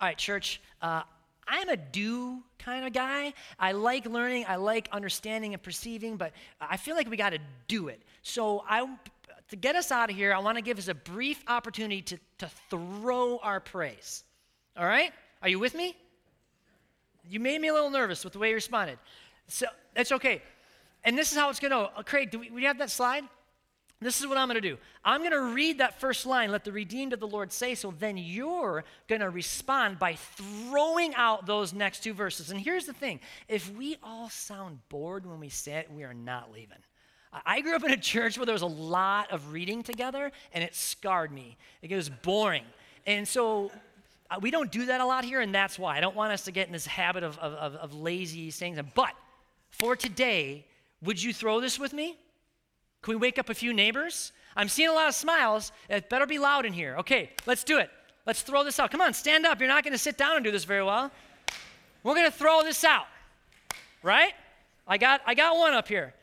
All 0.00 0.06
right, 0.06 0.16
church, 0.16 0.60
uh, 0.80 1.02
I'm 1.48 1.68
a 1.68 1.76
do 1.76 2.44
kind 2.60 2.86
of 2.86 2.92
guy. 2.92 3.34
I 3.58 3.72
like 3.72 4.06
learning, 4.06 4.44
I 4.46 4.56
like 4.56 4.88
understanding 4.92 5.52
and 5.52 5.60
perceiving, 5.60 6.16
but 6.16 6.32
I 6.60 6.76
feel 6.76 6.94
like 6.94 7.10
we 7.10 7.16
got 7.16 7.30
to 7.30 7.40
do 7.66 7.88
it. 7.88 8.00
So 8.22 8.62
I 8.68 8.88
to 9.48 9.56
get 9.56 9.74
us 9.74 9.90
out 9.90 10.08
of 10.08 10.14
here, 10.14 10.32
I 10.32 10.38
want 10.38 10.56
to 10.56 10.62
give 10.62 10.78
us 10.78 10.86
a 10.86 10.94
brief 10.94 11.42
opportunity 11.48 12.02
to, 12.02 12.18
to 12.38 12.48
throw 12.70 13.38
our 13.38 13.58
praise. 13.58 14.22
All 14.76 14.86
right? 14.86 15.10
Are 15.42 15.48
you 15.48 15.58
with 15.58 15.74
me? 15.74 15.96
You 17.28 17.40
made 17.40 17.60
me 17.60 17.66
a 17.66 17.74
little 17.74 17.90
nervous 17.90 18.22
with 18.22 18.34
the 18.34 18.38
way 18.38 18.50
you 18.50 18.54
responded. 18.54 19.00
So 19.48 19.66
that's 19.96 20.12
okay. 20.12 20.42
And 21.04 21.16
this 21.16 21.32
is 21.32 21.38
how 21.38 21.50
it's 21.50 21.60
going 21.60 21.70
to. 21.70 21.90
Uh, 21.96 22.02
Craig, 22.02 22.30
do 22.30 22.38
we, 22.38 22.50
we 22.50 22.64
have 22.64 22.78
that 22.78 22.90
slide? 22.90 23.24
This 24.02 24.18
is 24.18 24.26
what 24.26 24.38
I'm 24.38 24.48
going 24.48 24.60
to 24.60 24.66
do. 24.66 24.78
I'm 25.04 25.20
going 25.20 25.32
to 25.32 25.52
read 25.54 25.78
that 25.78 26.00
first 26.00 26.24
line, 26.24 26.50
let 26.50 26.64
the 26.64 26.72
redeemed 26.72 27.12
of 27.12 27.20
the 27.20 27.26
Lord 27.26 27.52
say 27.52 27.74
so. 27.74 27.92
Then 27.98 28.16
you're 28.16 28.82
going 29.08 29.20
to 29.20 29.28
respond 29.28 29.98
by 29.98 30.14
throwing 30.14 31.14
out 31.16 31.44
those 31.44 31.74
next 31.74 32.02
two 32.02 32.14
verses. 32.14 32.50
And 32.50 32.58
here's 32.58 32.86
the 32.86 32.94
thing 32.94 33.20
if 33.46 33.70
we 33.76 33.96
all 34.02 34.30
sound 34.30 34.78
bored 34.88 35.26
when 35.26 35.38
we 35.38 35.50
say 35.50 35.72
it, 35.72 35.92
we 35.92 36.02
are 36.04 36.14
not 36.14 36.50
leaving. 36.50 36.78
I 37.44 37.60
grew 37.60 37.76
up 37.76 37.84
in 37.84 37.92
a 37.92 37.96
church 37.96 38.38
where 38.38 38.46
there 38.46 38.54
was 38.54 38.62
a 38.62 38.66
lot 38.66 39.30
of 39.30 39.52
reading 39.52 39.82
together, 39.82 40.32
and 40.52 40.64
it 40.64 40.74
scarred 40.74 41.30
me. 41.30 41.58
It 41.80 41.94
was 41.94 42.08
boring. 42.08 42.64
And 43.06 43.28
so 43.28 43.70
uh, 44.30 44.38
we 44.40 44.50
don't 44.50 44.72
do 44.72 44.86
that 44.86 45.00
a 45.00 45.04
lot 45.04 45.24
here, 45.24 45.40
and 45.40 45.54
that's 45.54 45.78
why. 45.78 45.96
I 45.96 46.00
don't 46.00 46.16
want 46.16 46.32
us 46.32 46.44
to 46.44 46.52
get 46.52 46.66
in 46.66 46.72
this 46.72 46.86
habit 46.86 47.22
of, 47.22 47.38
of, 47.38 47.52
of, 47.52 47.74
of 47.76 47.94
lazy 47.94 48.50
saying. 48.50 48.80
But 48.94 49.12
for 49.70 49.94
today, 49.94 50.66
would 51.02 51.22
you 51.22 51.32
throw 51.32 51.60
this 51.60 51.78
with 51.78 51.92
me? 51.92 52.18
Can 53.02 53.14
we 53.14 53.16
wake 53.16 53.38
up 53.38 53.48
a 53.48 53.54
few 53.54 53.72
neighbors? 53.72 54.32
I'm 54.56 54.68
seeing 54.68 54.88
a 54.88 54.92
lot 54.92 55.08
of 55.08 55.14
smiles. 55.14 55.72
It 55.88 56.10
better 56.10 56.26
be 56.26 56.38
loud 56.38 56.66
in 56.66 56.72
here. 56.72 56.96
Okay, 56.98 57.30
let's 57.46 57.64
do 57.64 57.78
it. 57.78 57.90
Let's 58.26 58.42
throw 58.42 58.64
this 58.64 58.78
out. 58.78 58.90
Come 58.90 59.00
on, 59.00 59.14
stand 59.14 59.46
up. 59.46 59.58
You're 59.60 59.68
not 59.68 59.84
going 59.84 59.92
to 59.92 59.98
sit 59.98 60.18
down 60.18 60.36
and 60.36 60.44
do 60.44 60.50
this 60.50 60.64
very 60.64 60.84
well. 60.84 61.10
We're 62.02 62.14
going 62.14 62.30
to 62.30 62.36
throw 62.36 62.62
this 62.62 62.84
out. 62.84 63.06
Right? 64.02 64.32
I 64.86 64.98
got 64.98 65.20
I 65.26 65.34
got 65.34 65.56
one 65.56 65.72
up 65.72 65.88
here. 65.88 66.14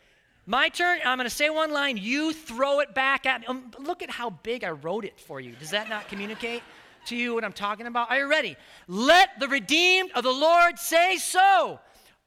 My 0.46 0.70
turn. 0.70 1.00
I'm 1.04 1.18
going 1.18 1.30
to 1.30 1.36
say 1.36 1.50
one 1.50 1.72
line. 1.72 1.98
You 1.98 2.34
throw 2.34 2.80
it 2.80 2.94
back 2.94 3.26
at 3.26 3.42
me. 3.42 3.48
Um, 3.48 3.72
look 3.80 4.02
at 4.02 4.10
how 4.10 4.30
big 4.30 4.64
I 4.64 4.70
wrote 4.70 5.06
it 5.06 5.20
for 5.20 5.42
you. 5.42 5.54
Does 5.60 5.72
that 5.72 5.90
not 5.90 6.08
communicate 6.08 6.64
to 7.08 7.16
you 7.16 7.34
what 7.34 7.44
I'm 7.44 7.54
talking 7.54 7.88
about? 7.88 8.10
Are 8.10 8.18
you 8.18 8.30
ready? 8.30 8.56
Let 8.88 9.40
the 9.40 9.48
redeemed 9.48 10.12
of 10.16 10.24
the 10.24 10.32
Lord 10.32 10.80
say 10.80 11.18
so. 11.18 11.80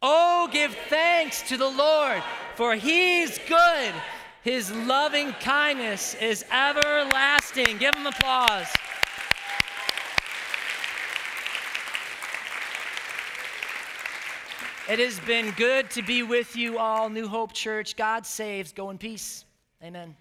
Oh, 0.03 0.48
give 0.51 0.74
thanks 0.88 1.42
to 1.42 1.59
the 1.59 1.68
Lord, 1.68 2.22
for 2.55 2.74
he's 2.74 3.38
good. 3.46 3.92
His 4.42 4.72
loving 4.72 5.32
kindness 5.34 6.14
is 6.14 6.44
everlasting. 6.51 7.76
Give 7.76 7.94
him 7.94 8.07
applause. 8.07 8.68
It 14.88 14.98
has 14.98 15.20
been 15.20 15.53
good 15.53 15.90
to 15.90 16.03
be 16.03 16.22
with 16.22 16.57
you 16.57 16.78
all, 16.78 17.11
New 17.11 17.28
Hope 17.28 17.53
Church. 17.53 17.94
God 17.94 18.24
saves. 18.24 18.72
Go 18.72 18.90
in 18.90 18.98
peace. 18.98 19.44
Amen. 19.84 20.16